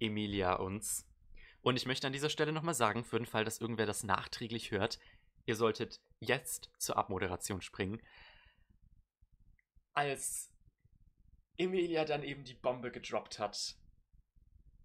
[0.00, 1.08] Emilia uns.
[1.62, 4.70] Und ich möchte an dieser Stelle nochmal sagen, für den Fall, dass irgendwer das nachträglich
[4.70, 4.98] hört,
[5.46, 8.02] ihr solltet jetzt zur Abmoderation springen.
[9.94, 10.52] Als
[11.56, 13.76] Emilia dann eben die Bombe gedroppt hat.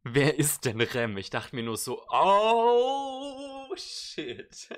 [0.03, 1.17] Wer ist denn Rem?
[1.17, 3.48] Ich dachte mir nur so, oh
[3.79, 4.69] shit.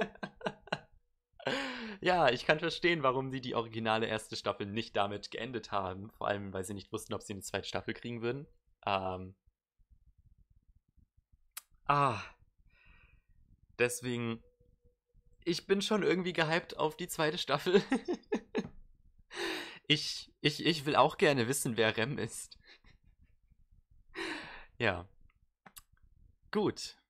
[2.02, 6.12] ja, ich kann verstehen, warum sie die originale erste Staffel nicht damit geendet haben.
[6.12, 8.48] Vor allem, weil sie nicht wussten, ob sie eine zweite Staffel kriegen würden.
[8.86, 9.36] Ähm.
[11.86, 12.22] Ah.
[13.80, 14.44] Deswegen,
[15.44, 17.84] ich bin schon irgendwie gehypt auf die zweite Staffel.
[19.88, 22.58] ich, ich, ich will auch gerne wissen, wer Rem ist.
[24.78, 25.08] ja.
[26.52, 27.01] Gut.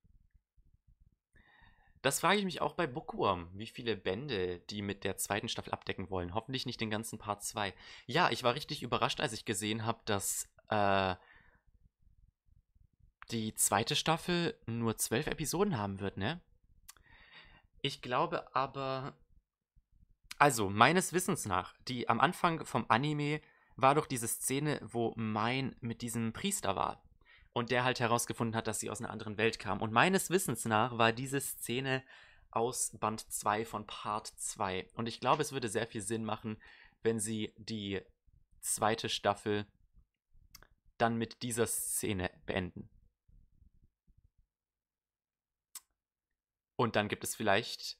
[2.02, 5.72] Das frage ich mich auch bei Bookworm, wie viele Bände die mit der zweiten Staffel
[5.72, 6.34] abdecken wollen.
[6.34, 7.72] Hoffentlich nicht den ganzen Part 2.
[8.06, 11.14] Ja, ich war richtig überrascht, als ich gesehen habe, dass äh,
[13.30, 16.40] die zweite Staffel nur zwölf Episoden haben wird, ne?
[17.82, 19.16] Ich glaube aber.
[20.38, 23.40] Also, meines Wissens nach, die am Anfang vom Anime
[23.76, 27.00] war doch diese Szene, wo Mein mit diesem Priester war
[27.52, 29.82] und der halt herausgefunden hat, dass sie aus einer anderen Welt kam.
[29.82, 32.02] Und meines Wissens nach war diese Szene
[32.50, 34.88] aus Band 2 von Part 2.
[34.94, 36.60] Und ich glaube, es würde sehr viel Sinn machen,
[37.02, 38.00] wenn sie die
[38.60, 39.66] zweite Staffel
[40.98, 42.88] dann mit dieser Szene beenden.
[46.76, 47.98] Und dann gibt es vielleicht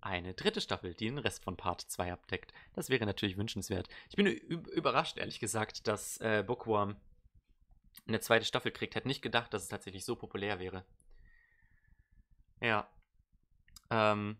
[0.00, 2.52] eine dritte Staffel, die den Rest von Part 2 abdeckt.
[2.74, 3.88] Das wäre natürlich wünschenswert.
[4.08, 6.96] Ich bin überrascht, ehrlich gesagt, dass äh, Bookworm
[8.06, 8.94] eine zweite Staffel kriegt.
[8.94, 10.84] Hätte nicht gedacht, dass es tatsächlich so populär wäre.
[12.60, 12.88] Ja.
[13.90, 14.38] Ähm,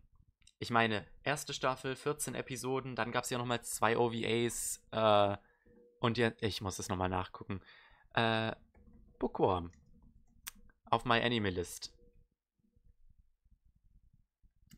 [0.59, 4.83] ich meine, erste Staffel, 14 Episoden, dann gab es ja nochmal zwei OVAs.
[4.91, 5.37] Äh,
[6.01, 7.61] und ja, ich muss es nochmal nachgucken.
[8.15, 8.53] Äh,
[9.19, 9.73] Bookworm.
[10.91, 11.93] Auf My Anime List.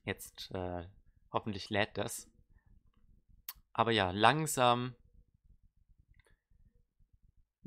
[0.04, 0.86] Jetzt äh,
[1.32, 2.28] hoffentlich lädt das.
[3.72, 4.96] Aber ja, langsam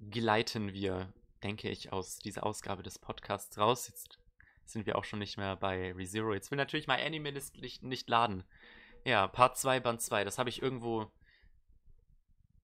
[0.09, 1.13] gleiten wir,
[1.43, 3.87] denke ich, aus dieser Ausgabe des Podcasts raus.
[3.87, 4.17] Jetzt
[4.65, 6.33] sind wir auch schon nicht mehr bei ReZero.
[6.33, 8.43] Jetzt will natürlich mein Anime nicht, nicht laden.
[9.05, 11.11] Ja, Part 2, Band 2, das habe ich irgendwo.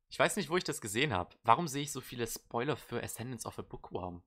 [0.10, 1.36] Ich weiß nicht, wo ich das gesehen habe.
[1.44, 4.24] Warum sehe ich so viele Spoiler für Ascendance of a Bookworm?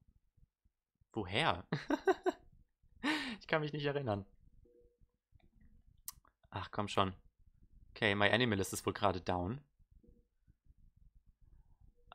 [1.12, 1.66] Woher?
[3.40, 4.26] ich kann mich nicht erinnern.
[6.50, 7.14] Ach, komm schon.
[7.90, 9.64] Okay, My Animalist ist wohl gerade down.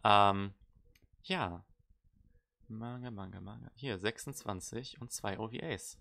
[0.03, 0.53] Ähm,
[1.25, 1.65] ja.
[2.67, 3.71] Manga, Manga, Manga.
[3.75, 5.99] Hier, 26 und zwei OVAs.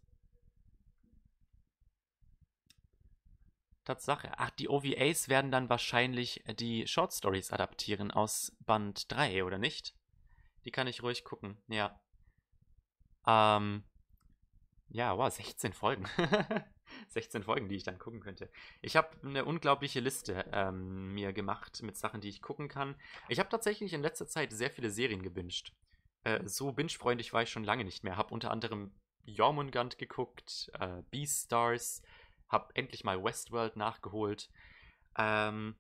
[3.85, 4.33] Tatsache.
[4.39, 9.95] Ach, die OVAs werden dann wahrscheinlich die Short Stories adaptieren aus Band 3, oder nicht?
[10.65, 12.01] Die kann ich ruhig gucken, ja.
[13.27, 13.85] Ähm.
[14.89, 16.07] Ja, wow, 16 Folgen.
[17.09, 18.51] 16 Folgen, die ich dann gucken könnte.
[18.83, 22.95] Ich habe eine unglaubliche Liste ähm, mir gemacht mit Sachen, die ich gucken kann.
[23.29, 25.73] Ich habe tatsächlich in letzter Zeit sehr viele Serien gebinged.
[26.25, 28.17] Äh, so binge-freundlich war ich schon lange nicht mehr.
[28.17, 28.93] Habe unter anderem
[29.25, 32.03] Jormungand geguckt, äh, Beastars,
[32.49, 34.51] habe endlich mal Westworld nachgeholt,
[35.17, 35.77] ähm,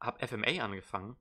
[0.00, 1.16] habe FMA angefangen.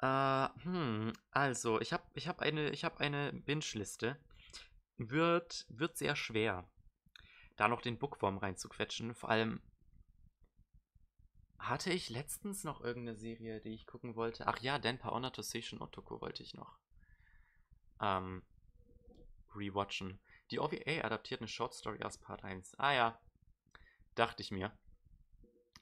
[0.00, 4.16] Äh, hm, also, ich habe ich hab eine, hab eine Binge-Liste.
[5.08, 6.68] Wird, wird sehr schwer
[7.60, 9.14] da noch den Bookworm reinzuquetschen.
[9.14, 9.60] Vor allem
[11.58, 14.46] hatte ich letztens noch irgendeine Serie, die ich gucken wollte.
[14.46, 16.78] Ach ja, Denpa Honor to Seishun Otoko wollte ich noch
[18.00, 18.42] ähm,
[19.54, 20.18] rewatchen.
[20.50, 22.78] Die OVA adaptiert eine Short Story aus Part 1.
[22.78, 23.20] Ah ja,
[24.14, 24.72] dachte ich mir.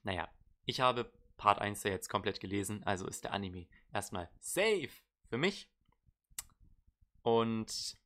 [0.03, 0.28] Naja,
[0.65, 4.90] ich habe Part 1 ja jetzt komplett gelesen, also ist der Anime erstmal safe
[5.28, 5.70] für mich.
[7.23, 7.97] Und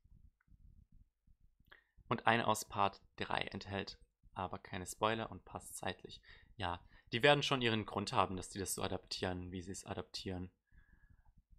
[2.13, 3.97] und eine aus Part 3 enthält
[4.35, 6.21] aber keine Spoiler und passt zeitlich.
[6.55, 6.79] Ja,
[7.11, 10.51] die werden schon ihren Grund haben, dass die das so adaptieren, wie sie es adaptieren.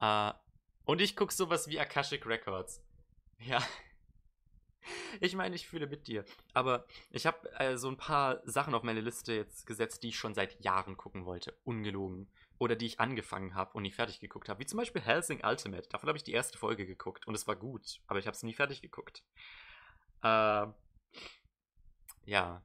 [0.01, 0.33] Äh,
[0.85, 2.83] und ich gucke sowas wie Akashic Records.
[3.41, 3.61] Ja.
[5.21, 6.25] Ich meine, ich fühle mit dir.
[6.53, 10.19] Aber ich habe äh, so ein paar Sachen auf meine Liste jetzt gesetzt, die ich
[10.19, 11.59] schon seit Jahren gucken wollte.
[11.65, 12.31] Ungelogen.
[12.59, 14.61] Oder die ich angefangen habe und nie fertig geguckt habe.
[14.61, 15.89] Wie zum Beispiel Helsing Ultimate.
[15.89, 18.01] Davon habe ich die erste Folge geguckt und es war gut.
[18.07, 19.25] Aber ich habe es nie fertig geguckt.
[20.25, 20.67] Äh,
[22.25, 22.63] ja.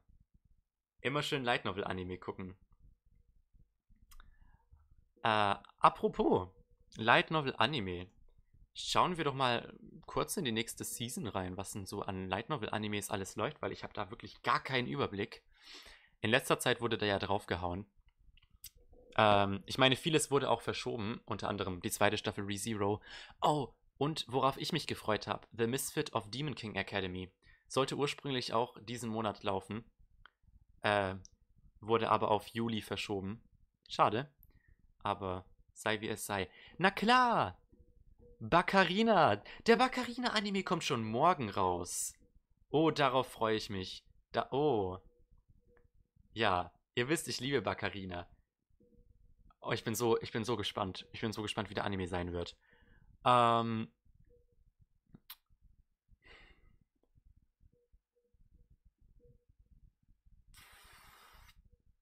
[1.02, 2.56] Immer schön Light Novel Anime gucken.
[5.22, 6.48] Äh, apropos
[6.96, 8.08] Light Novel Anime.
[8.72, 9.76] Schauen wir doch mal
[10.06, 13.60] kurz in die nächste Season rein, was denn so an Light Novel Animes alles läuft,
[13.60, 15.42] weil ich habe da wirklich gar keinen Überblick.
[16.20, 17.86] In letzter Zeit wurde da ja draufgehauen.
[19.16, 23.02] Ähm, ich meine, vieles wurde auch verschoben, unter anderem die zweite Staffel ReZero.
[23.42, 27.30] Oh, und worauf ich mich gefreut habe, The Misfit of Demon King Academy.
[27.70, 29.84] Sollte ursprünglich auch diesen Monat laufen,
[30.82, 31.14] äh,
[31.78, 33.40] wurde aber auf Juli verschoben.
[33.88, 34.28] Schade,
[35.04, 36.50] aber sei wie es sei.
[36.78, 37.62] Na klar!
[38.40, 39.40] Baccarina!
[39.68, 42.12] Der Baccarina-Anime kommt schon morgen raus.
[42.70, 44.04] Oh, darauf freue ich mich.
[44.32, 44.98] Da, oh.
[46.32, 48.28] Ja, ihr wisst, ich liebe Baccarina.
[49.60, 51.06] Oh, ich bin so, ich bin so gespannt.
[51.12, 52.56] Ich bin so gespannt, wie der Anime sein wird.
[53.24, 53.92] Ähm.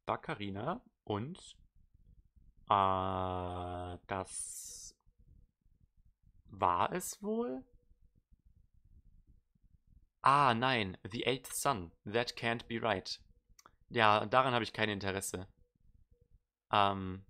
[0.09, 1.39] Baccarina und
[2.71, 4.97] äh, das
[6.47, 7.63] war es wohl?
[10.23, 11.93] Ah, nein, The Eighth Sun.
[12.07, 13.21] That can't be right.
[13.91, 15.47] Ja, daran habe ich kein Interesse.
[16.73, 17.23] Ähm.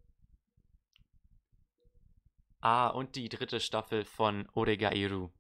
[2.60, 5.30] Ah, und die dritte Staffel von Oregairu.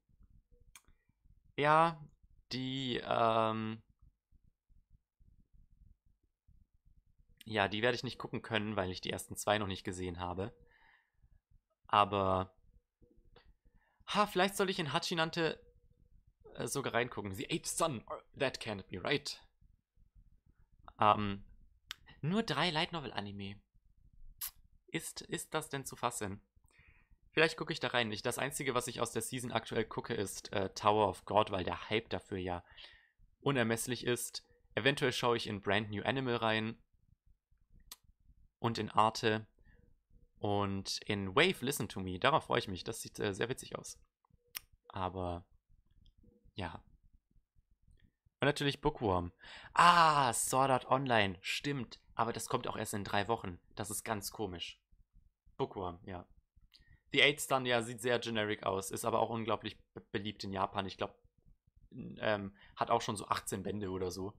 [1.56, 2.04] Ja,
[2.50, 3.80] die, ähm.
[7.48, 10.20] Ja, die werde ich nicht gucken können, weil ich die ersten zwei noch nicht gesehen
[10.20, 10.54] habe.
[11.86, 12.54] Aber.
[14.08, 15.58] Ha, vielleicht soll ich in Hachinante
[16.56, 17.32] äh, sogar reingucken.
[17.32, 18.04] The Eighth Sun,
[18.38, 19.42] that can't be right.
[21.00, 21.42] Ähm,
[22.20, 23.58] nur drei Light Novel Anime.
[24.88, 26.42] Ist, ist das denn zu fassen?
[27.32, 28.08] Vielleicht gucke ich da rein.
[28.08, 31.50] Nicht das Einzige, was ich aus der Season aktuell gucke, ist äh, Tower of God,
[31.50, 32.62] weil der Hype dafür ja
[33.40, 34.44] unermesslich ist.
[34.74, 36.78] Eventuell schaue ich in Brand New Animal rein
[38.58, 39.46] und in Arte
[40.38, 42.18] und in Wave Listen to Me.
[42.18, 42.84] Darauf freue ich mich.
[42.84, 43.98] Das sieht äh, sehr witzig aus.
[44.88, 45.44] Aber
[46.54, 46.82] ja.
[48.40, 49.32] Und natürlich Bookworm.
[49.74, 51.38] Ah, Sword Art Online.
[51.40, 52.00] Stimmt.
[52.14, 53.58] Aber das kommt auch erst in drei Wochen.
[53.74, 54.80] Das ist ganz komisch.
[55.56, 56.26] Bookworm, ja.
[57.12, 58.90] The Eight Stun, ja, sieht sehr generic aus.
[58.90, 59.78] Ist aber auch unglaublich
[60.12, 60.86] beliebt in Japan.
[60.86, 61.14] Ich glaube,
[62.18, 64.34] ähm, hat auch schon so 18 Bände oder so.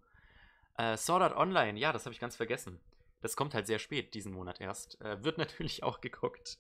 [0.78, 2.80] Äh, Sword Art Online, ja, das habe ich ganz vergessen.
[3.22, 5.00] Das kommt halt sehr spät diesen Monat erst.
[5.02, 6.58] Äh, wird natürlich auch geguckt.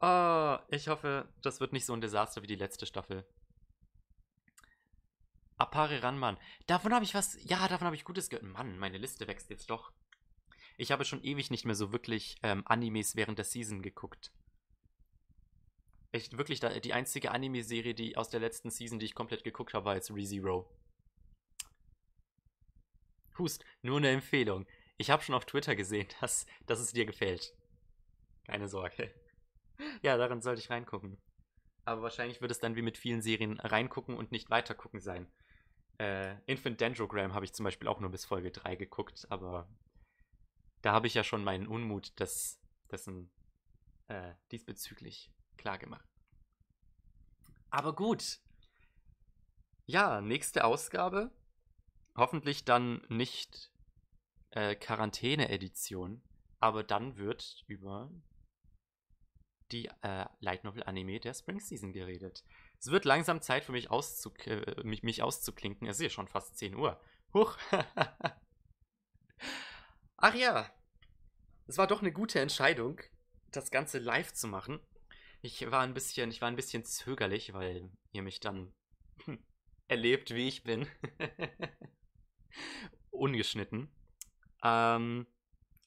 [0.00, 3.24] Oh, ich hoffe, das wird nicht so ein Desaster wie die letzte Staffel.
[5.58, 6.38] Apare Ranman.
[6.66, 7.38] Davon habe ich was.
[7.44, 8.44] Ja, davon habe ich Gutes gehört.
[8.44, 9.92] Mann, meine Liste wächst jetzt doch.
[10.76, 14.32] Ich habe schon ewig nicht mehr so wirklich ähm, Animes während der Season geguckt.
[16.10, 19.86] Echt wirklich die einzige Anime-Serie, die aus der letzten Season, die ich komplett geguckt habe,
[19.86, 20.68] war jetzt ReZero.
[23.38, 24.66] Hust, nur eine Empfehlung.
[24.96, 27.54] Ich habe schon auf Twitter gesehen, dass, dass es dir gefällt.
[28.46, 29.12] Keine Sorge.
[30.02, 31.18] Ja, daran sollte ich reingucken.
[31.84, 35.26] Aber wahrscheinlich wird es dann wie mit vielen Serien reingucken und nicht weitergucken sein.
[35.98, 39.68] Äh, Infant Dendrogram habe ich zum Beispiel auch nur bis Folge 3 geguckt, aber
[40.82, 42.60] da habe ich ja schon meinen Unmut des,
[42.90, 43.32] dessen
[44.08, 46.08] äh, diesbezüglich klar gemacht.
[47.70, 48.40] Aber gut.
[49.86, 51.30] Ja, nächste Ausgabe.
[52.16, 53.70] Hoffentlich dann nicht
[54.50, 56.22] äh, Quarantäne-Edition,
[56.60, 58.10] aber dann wird über
[59.70, 62.44] die äh, Light Novel Anime der Spring Season geredet.
[62.78, 65.88] Es wird langsam Zeit für mich, auszu äh, mich, mich auszuklinken.
[65.88, 67.00] Es ist ja schon fast 10 Uhr.
[67.32, 67.56] Huch.
[70.18, 70.70] Ach ja,
[71.66, 73.00] es war doch eine gute Entscheidung,
[73.50, 74.78] das Ganze live zu machen.
[75.40, 78.72] Ich war ein bisschen, ich war ein bisschen zögerlich, weil ihr mich dann
[79.88, 80.86] erlebt, wie ich bin.
[83.10, 83.90] Ungeschnitten.
[84.62, 85.26] Ähm,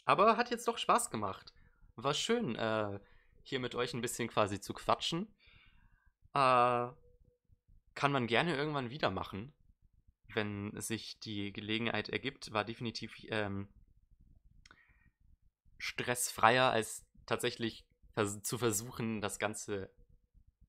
[0.06, 1.54] aber hat jetzt doch Spaß gemacht.
[1.96, 3.00] War schön, äh,
[3.44, 5.28] hier mit euch ein bisschen quasi zu quatschen.
[6.34, 6.88] Äh,
[7.96, 9.54] kann man gerne irgendwann wieder machen,
[10.34, 12.52] wenn sich die Gelegenheit ergibt.
[12.52, 13.70] War definitiv ähm,
[15.78, 19.92] stressfreier als tatsächlich vers zu versuchen, das Ganze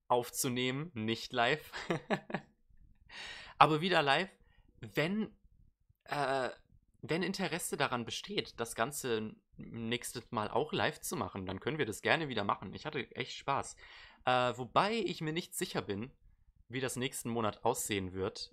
[0.08, 1.72] aufzunehmen, nicht live.
[3.58, 4.30] Aber wieder live,
[4.80, 5.34] wenn,
[6.08, 6.50] äh,
[7.02, 11.86] wenn Interesse daran besteht, das Ganze nächstes Mal auch live zu machen, dann können wir
[11.86, 12.74] das gerne wieder machen.
[12.74, 13.76] Ich hatte echt Spaß.
[14.24, 16.10] Äh, wobei ich mir nicht sicher bin,
[16.68, 18.52] wie das nächsten Monat aussehen wird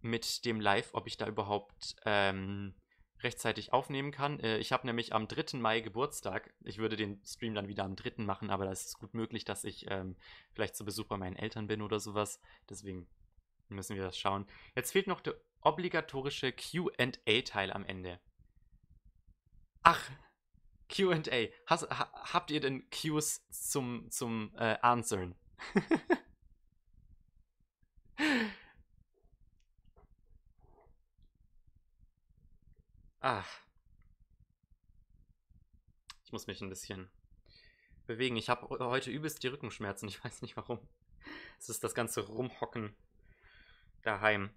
[0.00, 2.74] mit dem Live, ob ich da überhaupt ähm,
[3.22, 4.40] rechtzeitig aufnehmen kann.
[4.40, 5.58] Äh, ich habe nämlich am 3.
[5.58, 6.54] Mai Geburtstag.
[6.64, 8.22] Ich würde den Stream dann wieder am 3.
[8.22, 10.16] machen, aber da ist es gut möglich, dass ich ähm,
[10.52, 12.40] vielleicht zu Besuch bei meinen Eltern bin oder sowas.
[12.68, 13.06] Deswegen
[13.68, 14.46] müssen wir das schauen.
[14.74, 18.20] Jetzt fehlt noch der obligatorische QA-Teil am Ende.
[19.82, 20.10] Ach,
[20.88, 21.20] QA.
[21.68, 25.34] Ha habt ihr denn Qs zum, zum äh, Answern?
[33.20, 33.60] Ach.
[36.24, 37.10] Ich muss mich ein bisschen
[38.06, 38.36] bewegen.
[38.36, 40.08] Ich habe heute übelst die Rückenschmerzen.
[40.08, 40.80] Ich weiß nicht warum.
[41.58, 42.94] Es ist das ganze Rumhocken
[44.02, 44.50] daheim.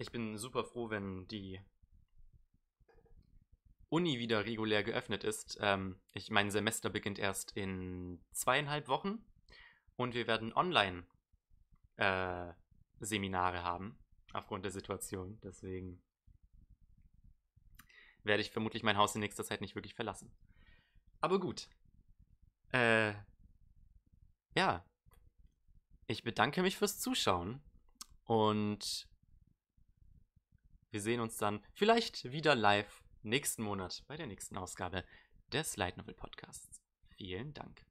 [0.00, 1.60] Ich bin super froh, wenn die
[3.90, 5.58] Uni wieder regulär geöffnet ist.
[5.60, 9.22] Ähm, ich, mein Semester beginnt erst in zweieinhalb Wochen
[9.96, 11.06] und wir werden online
[11.96, 12.50] äh,
[12.98, 13.98] Seminare haben
[14.32, 15.38] aufgrund der Situation.
[15.42, 16.02] Deswegen
[18.22, 20.34] werde ich vermutlich mein Haus in nächster Zeit nicht wirklich verlassen.
[21.20, 21.68] Aber gut.
[22.72, 23.12] Äh,
[24.56, 24.82] ja.
[26.06, 27.62] Ich bedanke mich fürs Zuschauen
[28.24, 29.09] und
[30.90, 35.04] wir sehen uns dann vielleicht wieder live nächsten Monat bei der nächsten Ausgabe
[35.52, 36.80] des Light Novel Podcasts.
[37.16, 37.84] Vielen Dank.